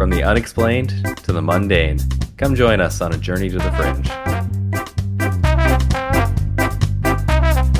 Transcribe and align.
From 0.00 0.08
the 0.08 0.22
unexplained 0.22 1.04
to 1.24 1.32
the 1.34 1.42
mundane, 1.42 1.98
come 2.38 2.54
join 2.54 2.80
us 2.80 3.02
on 3.02 3.12
a 3.12 3.18
journey 3.18 3.50
to 3.50 3.58
the 3.58 3.70
fringe. 3.72 4.08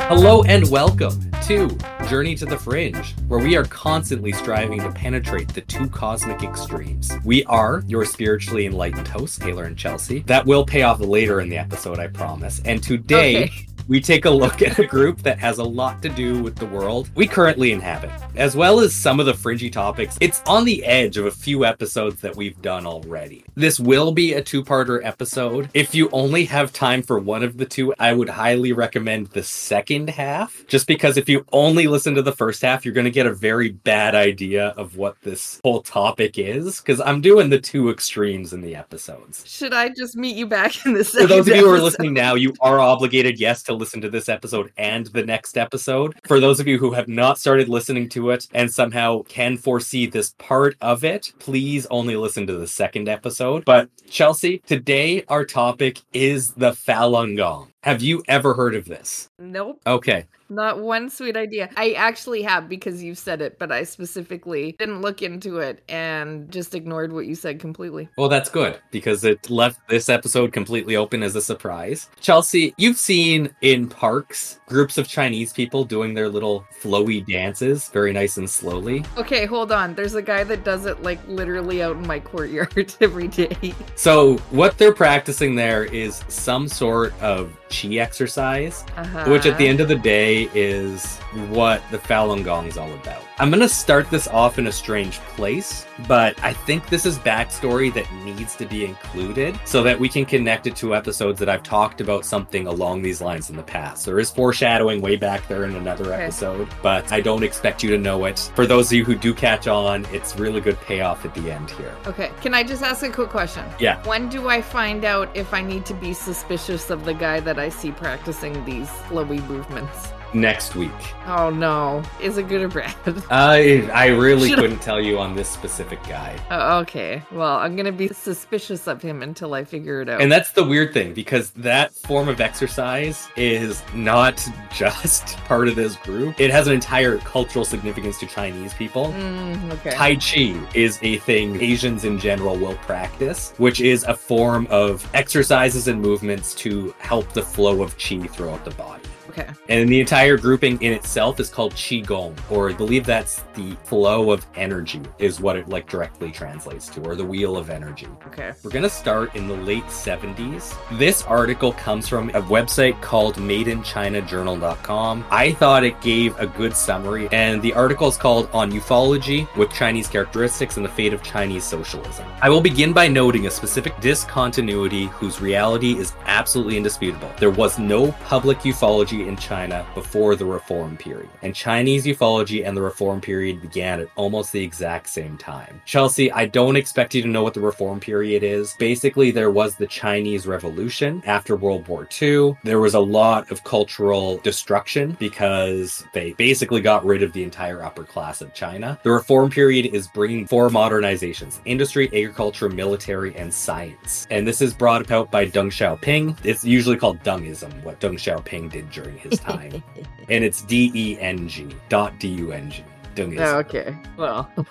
Hello 0.06 0.42
and 0.42 0.68
welcome 0.68 1.30
to 1.44 1.70
Journey 2.10 2.34
to 2.34 2.44
the 2.44 2.58
Fringe, 2.58 3.14
where 3.28 3.40
we 3.40 3.56
are 3.56 3.64
constantly 3.64 4.32
striving 4.32 4.80
to 4.80 4.90
penetrate 4.90 5.48
the 5.48 5.62
two 5.62 5.88
cosmic 5.88 6.42
extremes. 6.42 7.10
We 7.24 7.42
are 7.44 7.82
your 7.86 8.04
spiritually 8.04 8.66
enlightened 8.66 9.08
hosts, 9.08 9.38
Taylor 9.38 9.64
and 9.64 9.78
Chelsea. 9.78 10.20
That 10.26 10.44
will 10.44 10.66
pay 10.66 10.82
off 10.82 11.00
later 11.00 11.40
in 11.40 11.48
the 11.48 11.56
episode, 11.56 11.98
I 11.98 12.08
promise. 12.08 12.60
And 12.66 12.82
today, 12.82 13.44
Okay. 13.44 13.66
We 13.90 14.00
take 14.00 14.24
a 14.24 14.30
look 14.30 14.62
at 14.70 14.78
a 14.78 14.86
group 14.86 15.20
that 15.22 15.38
has 15.38 15.58
a 15.58 15.64
lot 15.64 16.00
to 16.00 16.08
do 16.08 16.40
with 16.40 16.54
the 16.54 16.66
world 16.66 17.10
we 17.16 17.26
currently 17.26 17.72
inhabit, 17.72 18.10
as 18.36 18.54
well 18.54 18.78
as 18.78 18.94
some 18.94 19.18
of 19.18 19.26
the 19.26 19.34
fringy 19.34 19.68
topics. 19.68 20.16
It's 20.20 20.40
on 20.46 20.64
the 20.64 20.84
edge 20.84 21.16
of 21.16 21.26
a 21.26 21.30
few 21.30 21.64
episodes 21.64 22.20
that 22.20 22.36
we've 22.36 22.60
done 22.62 22.86
already. 22.86 23.44
This 23.56 23.80
will 23.80 24.12
be 24.12 24.34
a 24.34 24.42
two 24.42 24.62
parter 24.62 25.04
episode. 25.04 25.68
If 25.74 25.92
you 25.92 26.08
only 26.10 26.44
have 26.44 26.72
time 26.72 27.02
for 27.02 27.18
one 27.18 27.42
of 27.42 27.56
the 27.56 27.66
two, 27.66 27.92
I 27.98 28.12
would 28.12 28.28
highly 28.28 28.72
recommend 28.72 29.26
the 29.28 29.42
second 29.42 30.08
half, 30.08 30.64
just 30.68 30.86
because 30.86 31.16
if 31.16 31.28
you 31.28 31.44
only 31.52 31.88
listen 31.88 32.14
to 32.14 32.22
the 32.22 32.32
first 32.32 32.62
half, 32.62 32.84
you're 32.84 32.94
going 32.94 33.06
to 33.06 33.10
get 33.10 33.26
a 33.26 33.34
very 33.34 33.70
bad 33.70 34.14
idea 34.14 34.68
of 34.76 34.96
what 34.96 35.20
this 35.22 35.60
whole 35.64 35.82
topic 35.82 36.38
is, 36.38 36.80
because 36.80 37.00
I'm 37.00 37.20
doing 37.20 37.50
the 37.50 37.60
two 37.60 37.90
extremes 37.90 38.52
in 38.52 38.60
the 38.60 38.76
episodes. 38.76 39.42
Should 39.46 39.74
I 39.74 39.88
just 39.88 40.16
meet 40.16 40.36
you 40.36 40.46
back 40.46 40.86
in 40.86 40.92
the 40.92 41.02
For 41.04 41.26
those 41.26 41.48
of 41.48 41.56
you 41.56 41.66
who 41.66 41.74
are 41.74 41.80
listening 41.80 42.14
now, 42.14 42.36
you 42.36 42.54
are 42.60 42.78
obligated, 42.78 43.40
yes, 43.40 43.64
to 43.64 43.79
listen 43.80 44.00
to 44.02 44.08
this 44.10 44.28
episode 44.28 44.70
and 44.76 45.06
the 45.08 45.24
next 45.24 45.58
episode. 45.58 46.14
For 46.26 46.38
those 46.38 46.60
of 46.60 46.68
you 46.68 46.78
who 46.78 46.92
have 46.92 47.08
not 47.08 47.38
started 47.38 47.68
listening 47.68 48.08
to 48.10 48.30
it 48.30 48.46
and 48.54 48.70
somehow 48.72 49.22
can 49.24 49.56
foresee 49.56 50.06
this 50.06 50.34
part 50.38 50.76
of 50.80 51.02
it, 51.02 51.32
please 51.40 51.86
only 51.90 52.14
listen 52.16 52.46
to 52.46 52.56
the 52.56 52.68
second 52.68 53.08
episode. 53.08 53.64
But 53.64 53.88
Chelsea, 54.08 54.58
today 54.66 55.24
our 55.28 55.44
topic 55.44 56.00
is 56.12 56.52
the 56.52 56.70
Falun 56.70 57.36
Gong. 57.36 57.72
Have 57.82 58.02
you 58.02 58.22
ever 58.28 58.54
heard 58.54 58.74
of 58.74 58.84
this? 58.84 59.30
Nope, 59.38 59.80
Okay. 59.86 60.26
Not 60.50 60.80
one 60.80 61.08
sweet 61.08 61.36
idea. 61.36 61.70
I 61.76 61.92
actually 61.92 62.42
have 62.42 62.68
because 62.68 63.02
you 63.02 63.14
said 63.14 63.40
it, 63.40 63.58
but 63.58 63.70
I 63.72 63.84
specifically 63.84 64.76
didn't 64.78 65.00
look 65.00 65.22
into 65.22 65.58
it 65.58 65.82
and 65.88 66.50
just 66.50 66.74
ignored 66.74 67.12
what 67.12 67.26
you 67.26 67.34
said 67.34 67.60
completely. 67.60 68.08
Well, 68.16 68.28
that's 68.28 68.50
good 68.50 68.80
because 68.90 69.24
it 69.24 69.48
left 69.48 69.86
this 69.88 70.08
episode 70.08 70.52
completely 70.52 70.96
open 70.96 71.22
as 71.22 71.36
a 71.36 71.42
surprise. 71.42 72.08
Chelsea, 72.20 72.74
you've 72.76 72.98
seen 72.98 73.54
in 73.62 73.88
parks 73.88 74.60
groups 74.66 74.98
of 74.98 75.08
Chinese 75.08 75.52
people 75.52 75.84
doing 75.84 76.14
their 76.14 76.28
little 76.28 76.64
flowy 76.80 77.26
dances 77.26 77.88
very 77.88 78.12
nice 78.12 78.36
and 78.36 78.48
slowly. 78.48 79.04
Okay, 79.16 79.46
hold 79.46 79.72
on. 79.72 79.94
There's 79.94 80.14
a 80.14 80.22
guy 80.22 80.44
that 80.44 80.64
does 80.64 80.86
it 80.86 81.02
like 81.02 81.20
literally 81.28 81.82
out 81.82 81.96
in 81.96 82.06
my 82.06 82.20
courtyard 82.20 82.94
every 83.00 83.28
day. 83.28 83.74
So, 83.96 84.38
what 84.50 84.78
they're 84.78 84.94
practicing 84.94 85.54
there 85.54 85.84
is 85.84 86.22
some 86.28 86.68
sort 86.68 87.12
of 87.20 87.56
chi 87.70 87.96
exercise, 87.98 88.84
Uh-huh. 88.96 89.24
which 89.30 89.46
at 89.46 89.56
the 89.58 89.66
end 89.66 89.80
of 89.80 89.88
the 89.88 89.96
day 89.96 90.48
is 90.54 91.16
what 91.48 91.80
the 91.90 91.98
Falun 91.98 92.44
Gong 92.44 92.66
is 92.66 92.76
all 92.76 92.92
about. 92.92 93.22
I'm 93.38 93.48
going 93.48 93.60
to 93.60 93.68
start 93.68 94.10
this 94.10 94.28
off 94.28 94.58
in 94.58 94.66
a 94.66 94.72
strange 94.72 95.16
place, 95.36 95.86
but 96.06 96.38
I 96.44 96.52
think 96.52 96.88
this 96.90 97.06
is 97.06 97.18
backstory 97.20 97.92
that 97.94 98.04
needs 98.22 98.54
to 98.56 98.66
be 98.66 98.84
included 98.84 99.58
so 99.64 99.82
that 99.82 99.98
we 99.98 100.10
can 100.10 100.26
connect 100.26 100.66
it 100.66 100.76
to 100.76 100.94
episodes 100.94 101.38
that 101.38 101.48
I've 101.48 101.62
talked 101.62 102.02
about 102.02 102.26
something 102.26 102.66
along 102.66 103.00
these 103.00 103.22
lines 103.22 103.48
in 103.48 103.56
the 103.56 103.62
past. 103.62 104.04
There 104.04 104.18
is 104.20 104.30
foreshadowing 104.30 105.00
way 105.00 105.16
back 105.16 105.48
there 105.48 105.64
in 105.64 105.74
another 105.76 106.12
Okay. 106.12 106.24
episode, 106.24 106.68
but 106.82 107.10
I 107.12 107.22
don't 107.22 107.42
expect 107.42 107.82
you 107.82 107.90
to 107.90 107.98
know 107.98 108.26
it. 108.26 108.50
For 108.54 108.66
those 108.66 108.88
of 108.88 108.92
you 108.92 109.04
who 109.06 109.14
do 109.14 109.32
catch 109.32 109.66
on, 109.68 110.06
it's 110.12 110.36
really 110.38 110.60
good 110.60 110.78
payoff 110.82 111.24
at 111.24 111.34
the 111.34 111.50
end 111.50 111.70
here. 111.70 111.94
Okay, 112.06 112.30
can 112.42 112.52
I 112.52 112.62
just 112.62 112.82
ask 112.82 113.02
a 113.04 113.08
quick 113.10 113.30
question? 113.30 113.64
Yeah. 113.78 114.02
When 114.04 114.28
do 114.28 114.48
I 114.48 114.60
find 114.60 115.04
out 115.06 115.34
if 115.34 115.54
I 115.54 115.62
need 115.62 115.86
to 115.86 115.94
be 115.94 116.12
suspicious 116.12 116.90
of 116.90 117.04
the 117.06 117.14
guy 117.14 117.40
that 117.40 117.58
I 117.60 117.68
see 117.68 117.92
practicing 117.92 118.64
these 118.64 118.88
flowy 119.06 119.46
movements? 119.46 120.12
Next 120.32 120.76
week. 120.76 120.90
Oh 121.26 121.50
no. 121.50 122.02
Is 122.20 122.38
it 122.38 122.48
good 122.48 122.62
or 122.62 122.68
bad? 122.68 122.94
I 123.30 123.90
I 123.92 124.08
really 124.08 124.48
Should 124.48 124.58
couldn't 124.58 124.80
tell 124.80 125.00
you 125.00 125.18
on 125.18 125.34
this 125.34 125.48
specific 125.48 126.02
guy. 126.04 126.38
Oh, 126.50 126.78
okay. 126.80 127.22
Well, 127.32 127.56
I'm 127.56 127.74
gonna 127.74 127.90
be 127.90 128.08
suspicious 128.08 128.86
of 128.86 129.02
him 129.02 129.22
until 129.22 129.54
I 129.54 129.64
figure 129.64 130.00
it 130.02 130.08
out. 130.08 130.20
And 130.20 130.30
that's 130.30 130.52
the 130.52 130.62
weird 130.62 130.94
thing 130.94 131.14
because 131.14 131.50
that 131.52 131.92
form 131.92 132.28
of 132.28 132.40
exercise 132.40 133.28
is 133.36 133.82
not 133.94 134.46
just 134.72 135.36
part 135.38 135.66
of 135.66 135.74
this 135.74 135.96
group. 135.96 136.38
It 136.40 136.50
has 136.50 136.68
an 136.68 136.74
entire 136.74 137.18
cultural 137.18 137.64
significance 137.64 138.18
to 138.20 138.26
Chinese 138.26 138.72
people. 138.74 139.06
Mm, 139.06 139.72
okay. 139.72 139.90
Tai 139.90 140.14
Chi 140.16 140.68
is 140.74 140.98
a 141.02 141.18
thing 141.18 141.60
Asians 141.60 142.04
in 142.04 142.18
general 142.18 142.56
will 142.56 142.76
practice, 142.76 143.52
which 143.58 143.80
is 143.80 144.04
a 144.04 144.14
form 144.14 144.66
of 144.70 145.08
exercises 145.14 145.88
and 145.88 146.00
movements 146.00 146.54
to 146.54 146.94
help 146.98 147.32
the 147.32 147.42
flow 147.42 147.82
of 147.82 147.96
Qi 147.98 148.30
throughout 148.30 148.64
the 148.64 148.70
body. 148.72 149.09
Okay. 149.30 149.48
And 149.68 149.88
the 149.88 150.00
entire 150.00 150.36
grouping 150.36 150.80
in 150.82 150.92
itself 150.92 151.38
is 151.38 151.48
called 151.48 151.72
Qigong, 151.74 152.36
or 152.50 152.70
I 152.70 152.72
believe 152.72 153.06
that's 153.06 153.44
the 153.54 153.76
flow 153.84 154.32
of 154.32 154.44
energy, 154.56 155.02
is 155.18 155.40
what 155.40 155.56
it 155.56 155.68
like 155.68 155.88
directly 155.88 156.32
translates 156.32 156.88
to, 156.88 157.00
or 157.02 157.14
the 157.14 157.24
wheel 157.24 157.56
of 157.56 157.70
energy. 157.70 158.08
Okay. 158.26 158.52
We're 158.64 158.72
gonna 158.72 158.90
start 158.90 159.36
in 159.36 159.46
the 159.46 159.54
late 159.54 159.84
70s. 159.84 160.74
This 160.98 161.22
article 161.22 161.72
comes 161.72 162.08
from 162.08 162.30
a 162.30 162.42
website 162.42 163.00
called 163.00 163.36
MadeInChinaJournal.com. 163.36 165.24
I 165.30 165.52
thought 165.52 165.84
it 165.84 166.00
gave 166.00 166.36
a 166.40 166.48
good 166.48 166.76
summary, 166.76 167.28
and 167.30 167.62
the 167.62 167.72
article 167.72 168.08
is 168.08 168.16
called 168.16 168.48
On 168.52 168.72
Ufology 168.72 169.46
with 169.56 169.72
Chinese 169.72 170.08
Characteristics 170.08 170.76
and 170.76 170.84
the 170.84 170.90
Fate 170.90 171.12
of 171.12 171.22
Chinese 171.22 171.62
Socialism. 171.62 172.26
I 172.42 172.50
will 172.50 172.60
begin 172.60 172.92
by 172.92 173.06
noting 173.06 173.46
a 173.46 173.50
specific 173.50 173.98
discontinuity 174.00 175.06
whose 175.06 175.40
reality 175.40 175.96
is 175.98 176.14
absolutely 176.26 176.76
indisputable. 176.76 177.30
There 177.38 177.50
was 177.50 177.78
no 177.78 178.10
public 178.24 178.58
ufology 178.60 179.19
in 179.28 179.36
China 179.36 179.86
before 179.94 180.36
the 180.36 180.44
Reform 180.44 180.96
period, 180.96 181.30
and 181.42 181.54
Chinese 181.54 182.04
ufology 182.04 182.66
and 182.66 182.76
the 182.76 182.82
Reform 182.82 183.20
period 183.20 183.60
began 183.60 184.00
at 184.00 184.08
almost 184.16 184.52
the 184.52 184.62
exact 184.62 185.08
same 185.08 185.36
time. 185.38 185.80
Chelsea, 185.84 186.30
I 186.32 186.46
don't 186.46 186.76
expect 186.76 187.14
you 187.14 187.22
to 187.22 187.28
know 187.28 187.42
what 187.42 187.54
the 187.54 187.60
Reform 187.60 188.00
period 188.00 188.42
is. 188.42 188.74
Basically, 188.78 189.30
there 189.30 189.50
was 189.50 189.74
the 189.74 189.86
Chinese 189.86 190.46
Revolution 190.46 191.22
after 191.26 191.56
World 191.56 191.86
War 191.88 192.08
II. 192.20 192.56
There 192.64 192.80
was 192.80 192.94
a 192.94 193.00
lot 193.00 193.50
of 193.50 193.64
cultural 193.64 194.38
destruction 194.38 195.16
because 195.18 196.04
they 196.12 196.32
basically 196.34 196.80
got 196.80 197.04
rid 197.04 197.22
of 197.22 197.32
the 197.32 197.42
entire 197.42 197.82
upper 197.82 198.04
class 198.04 198.40
of 198.40 198.54
China. 198.54 198.98
The 199.02 199.10
Reform 199.10 199.50
period 199.50 199.94
is 199.94 200.08
bringing 200.08 200.46
four 200.46 200.68
modernizations 200.68 201.60
industry, 201.64 202.06
agriculture, 202.08 202.68
military, 202.68 203.34
and 203.36 203.52
science. 203.52 204.26
And 204.30 204.46
this 204.46 204.60
is 204.60 204.74
brought 204.74 205.02
about 205.02 205.30
by 205.30 205.46
Deng 205.46 205.70
Xiaoping. 205.70 206.36
It's 206.44 206.64
usually 206.64 206.96
called 206.96 207.22
Dengism, 207.22 207.82
what 207.84 208.00
Deng 208.00 208.14
Xiaoping 208.14 208.70
did 208.70 208.90
during 208.90 209.09
his 209.18 209.38
time. 209.38 209.82
and 210.28 210.44
it's 210.44 210.62
D 210.62 210.90
E 210.94 211.18
N 211.18 211.48
G, 211.48 211.68
dot 211.88 212.18
D 212.18 212.28
U 212.28 212.52
N 212.52 212.70
G. 212.70 212.84
Dengism 213.14 213.40
Oh, 213.40 213.58
okay. 213.58 213.96
Well. 214.16 214.50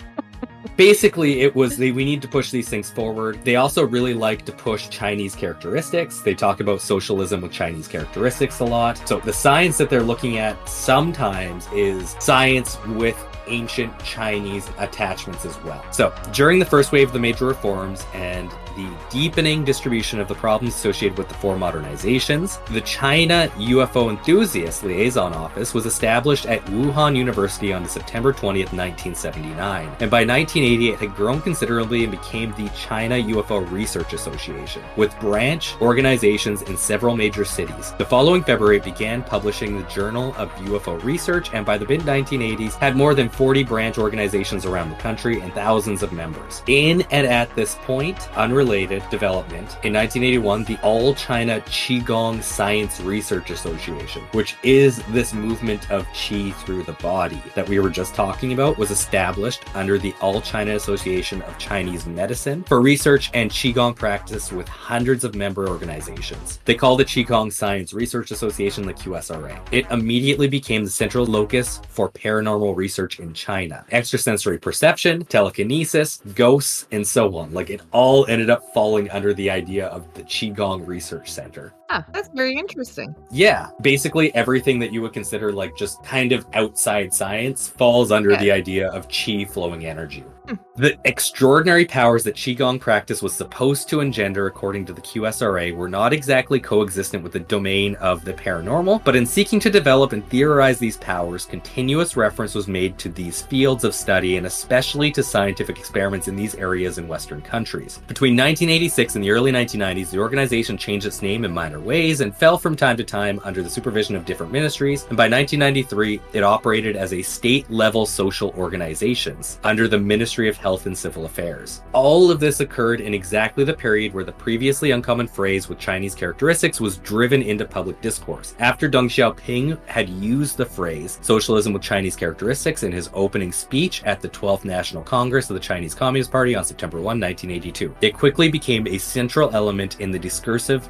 basically 0.78 1.42
it 1.42 1.56
was 1.56 1.78
they 1.78 1.92
we 1.92 2.06
need 2.06 2.22
to 2.22 2.28
push 2.28 2.52
these 2.52 2.70
things 2.70 2.90
forward 2.90 3.40
they 3.44 3.56
also 3.56 3.86
really 3.86 4.14
like 4.14 4.46
to 4.46 4.52
push 4.52 4.90
chinese 4.90 5.36
characteristics 5.36 6.22
they 6.22 6.34
talk 6.34 6.60
about 6.60 6.82
socialism 6.82 7.42
with 7.42 7.52
chinese 7.52 7.88
characteristics 7.88 8.60
a 8.60 8.66
lot 8.66 8.98
so 9.08 9.20
the 9.20 9.34
science 9.34 9.78
that 9.78 9.90
they're 9.90 10.04
looking 10.04 10.38
at 10.38 10.68
sometimes 10.68 11.68
is 11.74 12.16
science 12.20 12.78
with 12.88 13.18
ancient 13.48 13.98
chinese 14.04 14.70
attachments 14.78 15.46
as 15.46 15.62
well 15.64 15.84
so 15.92 16.14
during 16.34 16.60
the 16.60 16.66
first 16.66 16.92
wave 16.92 17.08
of 17.08 17.14
the 17.14 17.20
major 17.20 17.46
reforms 17.46 18.06
and 18.14 18.50
the 18.80 19.10
deepening 19.10 19.64
distribution 19.64 20.20
of 20.20 20.28
the 20.28 20.36
problems 20.36 20.76
associated 20.76 21.18
with 21.18 21.28
the 21.28 21.34
four 21.36 21.56
modernizations 21.56 22.64
the 22.68 22.82
china 22.82 23.52
ufo 23.58 24.10
enthusiast 24.10 24.84
liaison 24.84 25.34
office 25.34 25.74
was 25.74 25.86
established 25.86 26.46
at 26.46 26.64
wuhan 26.66 27.16
university 27.16 27.74
on 27.74 27.88
september 27.88 28.32
20th 28.32 28.72
1979 28.74 29.86
and 30.00 30.12
by 30.12 30.24
1980 30.26 30.90
it 30.90 31.00
had 31.00 31.16
grown 31.16 31.42
considerably 31.42 32.04
and 32.04 32.12
became 32.12 32.54
the 32.54 32.70
China 32.70 33.16
UFO 33.16 33.70
Research 33.72 34.14
Association, 34.14 34.84
with 34.96 35.18
branch 35.20 35.76
organizations 35.82 36.62
in 36.64 36.78
several 36.78 37.16
major 37.16 37.46
cities. 37.46 37.94
The 37.98 38.06
following 38.06 38.44
February 38.44 38.78
it 38.78 38.84
began 38.84 39.24
publishing 39.24 39.78
the 39.78 39.88
Journal 39.90 40.34
of 40.38 40.52
UFO 40.56 41.02
Research, 41.04 41.54
and 41.54 41.66
by 41.66 41.78
the 41.78 41.86
mid 41.86 42.02
1980s 42.02 42.76
had 42.76 42.96
more 42.96 43.14
than 43.14 43.30
40 43.30 43.64
branch 43.64 43.98
organizations 43.98 44.66
around 44.66 44.90
the 44.90 44.96
country 44.98 45.42
and 45.42 45.54
thousands 45.54 46.04
of 46.04 46.14
members. 46.14 46.64
In 46.68 47.02
and 47.12 47.28
at 47.28 47.54
this 47.56 47.76
point, 47.84 48.30
unrelated 48.38 48.69
development, 48.70 49.78
in 49.84 49.94
1981, 49.94 50.64
the 50.66 50.78
All 50.84 51.16
China 51.16 51.60
Qigong 51.62 52.44
Science 52.44 53.02
Research 53.02 53.50
Association, 53.50 54.22
which 54.32 54.56
is 54.64 55.02
this 55.10 55.34
movement 55.34 55.90
of 55.90 56.06
Qi 56.08 56.54
through 56.56 56.84
the 56.84 56.94
body 56.94 57.42
that 57.56 57.68
we 57.68 57.80
were 57.80 57.90
just 57.90 58.14
talking 58.14 58.54
about, 58.54 58.78
was 58.78 58.92
established 58.92 59.64
under 59.76 59.98
the 59.98 60.14
All 60.22 60.42
China 60.42 60.76
Association 60.76 61.42
of 61.42 61.58
Chinese 61.58 62.06
Medicine 62.06 62.64
for 62.64 62.82
research 62.82 63.32
and 63.34 63.50
Qigong 63.50 63.96
practice 63.96 64.52
with 64.52 64.68
hundreds 64.68 65.24
of 65.24 65.34
member 65.34 65.68
organizations. 65.68 66.60
They 66.66 66.76
call 66.76 66.96
the 66.96 67.06
Qigong 67.06 67.52
Science 67.52 67.94
Research 67.94 68.32
Association 68.32 68.86
the 68.86 68.94
QSRA. 68.94 69.60
It 69.72 69.90
immediately 69.90 70.48
became 70.48 70.84
the 70.84 70.92
central 70.92 71.26
locus 71.26 71.82
for 71.90 72.10
paranormal 72.10 72.76
research 72.76 73.20
in 73.20 73.34
China. 73.34 73.86
Extrasensory 73.92 74.60
perception, 74.60 75.26
telekinesis, 75.26 76.22
ghosts, 76.36 76.88
and 76.92 77.08
so 77.08 77.36
on. 77.36 77.54
Like 77.54 77.70
it 77.70 77.82
all 77.92 78.26
ended 78.28 78.49
up 78.50 78.64
falling 78.74 79.10
under 79.12 79.34
the 79.34 79.50
idea 79.50 79.88
of 79.88 80.14
the 80.14 80.24
Qigong 80.24 80.86
Research 80.86 81.32
Center. 81.32 81.74
That's 81.90 82.30
very 82.34 82.56
interesting. 82.56 83.16
Yeah, 83.32 83.70
basically 83.82 84.34
everything 84.36 84.80
that 84.80 84.94
you 84.94 85.02
would 85.02 85.14
consider 85.14 85.52
like 85.52 85.76
just 85.76 86.04
kind 86.04 86.32
of 86.32 86.46
outside 86.54 87.14
science 87.14 87.68
falls 87.68 88.12
under 88.12 88.32
Okay. 88.34 88.42
the 88.42 88.52
idea 88.52 88.90
of 88.90 89.08
qi 89.08 89.50
flowing 89.50 89.86
energy. 89.86 90.24
Hmm. 90.48 90.56
The 90.78 90.98
extraordinary 91.06 91.86
powers 91.86 92.24
that 92.24 92.36
qigong 92.36 92.80
practice 92.80 93.22
was 93.22 93.34
supposed 93.34 93.90
to 93.90 94.00
engender 94.02 94.48
according 94.48 94.86
to 94.86 94.94
the 94.94 95.02
QSRA 95.02 95.76
were 95.76 95.90
not 95.90 96.14
exactly 96.14 96.60
coexistent 96.60 97.24
with 97.24 97.34
the 97.34 97.40
domain 97.40 97.96
of 97.96 98.24
the 98.24 98.34
paranormal, 98.34 99.04
but 99.04 99.16
in 99.16 99.26
seeking 99.26 99.60
to 99.60 99.70
develop 99.70 100.14
and 100.14 100.28
theorize 100.30 100.80
these 100.80 100.98
powers, 100.98 101.46
continuous 101.46 102.16
reference 102.16 102.56
was 102.56 102.68
made 102.68 102.98
to 103.00 103.10
these 103.10 103.42
fields 103.42 103.84
of 103.84 103.94
study 103.94 104.38
and 104.38 104.48
especially 104.48 105.12
to 105.12 105.22
scientific 105.24 105.78
experiments 105.78 106.28
in 106.28 106.36
these 106.36 106.56
areas 106.56 106.98
in 106.98 107.08
western 107.08 107.42
countries. 107.42 108.00
Between 108.08 108.34
1986 108.34 109.16
and 109.16 109.24
the 109.24 109.32
early 109.32 109.52
1990s, 109.52 110.10
the 110.12 110.20
organization 110.20 110.78
changed 110.78 111.06
its 111.06 111.22
name 111.22 111.46
in 111.46 111.52
minor 111.54 111.79
ways 111.80 112.22
and 112.22 112.36
fell 112.36 112.58
from 112.58 112.76
time 112.76 112.98
to 112.98 113.04
time 113.04 113.40
under 113.44 113.64
the 113.64 113.70
supervision 113.70 114.16
of 114.16 114.26
different 114.26 114.52
ministries, 114.52 115.04
and 115.06 115.18
by 115.18 115.30
1993, 115.30 116.20
it 116.34 116.44
operated 116.44 116.96
as 116.96 117.14
a 117.14 117.22
state 117.22 117.70
level 117.70 118.06
social 118.06 118.54
organizations 118.58 119.60
under 119.64 119.88
the 119.88 119.98
Ministry 119.98 120.50
of 120.50 120.58
Health 120.58 120.86
and 120.86 120.98
Civil 120.98 121.26
Affairs. 121.26 121.82
All 121.94 122.32
of 122.32 122.40
this 122.40 122.60
occurred 122.60 123.02
in 123.02 123.14
exactly 123.14 123.64
the 123.64 123.74
period 123.74 124.14
where 124.14 124.24
the 124.24 124.32
previously 124.32 124.92
uncommon 124.92 125.28
phrase 125.28 125.70
with 125.70 125.80
Chinese 125.80 126.16
characteristics 126.16 126.82
was 126.82 126.98
driven 126.98 127.42
into 127.42 127.66
public 127.66 128.02
discourse. 128.02 128.56
After 128.60 128.90
Deng 128.90 129.10
Xiaoping 129.10 129.78
had 129.86 130.10
used 130.10 130.58
the 130.58 130.66
phrase 130.66 131.20
socialism 131.22 131.74
with 131.74 131.82
Chinese 131.82 132.16
characteristics 132.16 132.84
in 132.84 132.92
his 132.92 133.10
opening 133.14 133.52
speech 133.52 134.04
at 134.04 134.22
the 134.22 134.30
12th 134.30 134.66
National 134.66 135.04
Congress 135.04 135.50
of 135.50 135.54
the 135.54 135.60
Chinese 135.60 135.96
Communist 135.96 136.32
Party 136.32 136.56
on 136.56 136.64
September 136.64 136.98
1, 136.98 137.20
1982, 137.20 137.96
it 138.02 138.18
quickly 138.18 138.50
became 138.50 138.88
a 138.88 138.98
central 138.98 139.50
element 139.54 140.00
in 140.00 140.12
the 140.12 140.20
discursive 140.20 140.90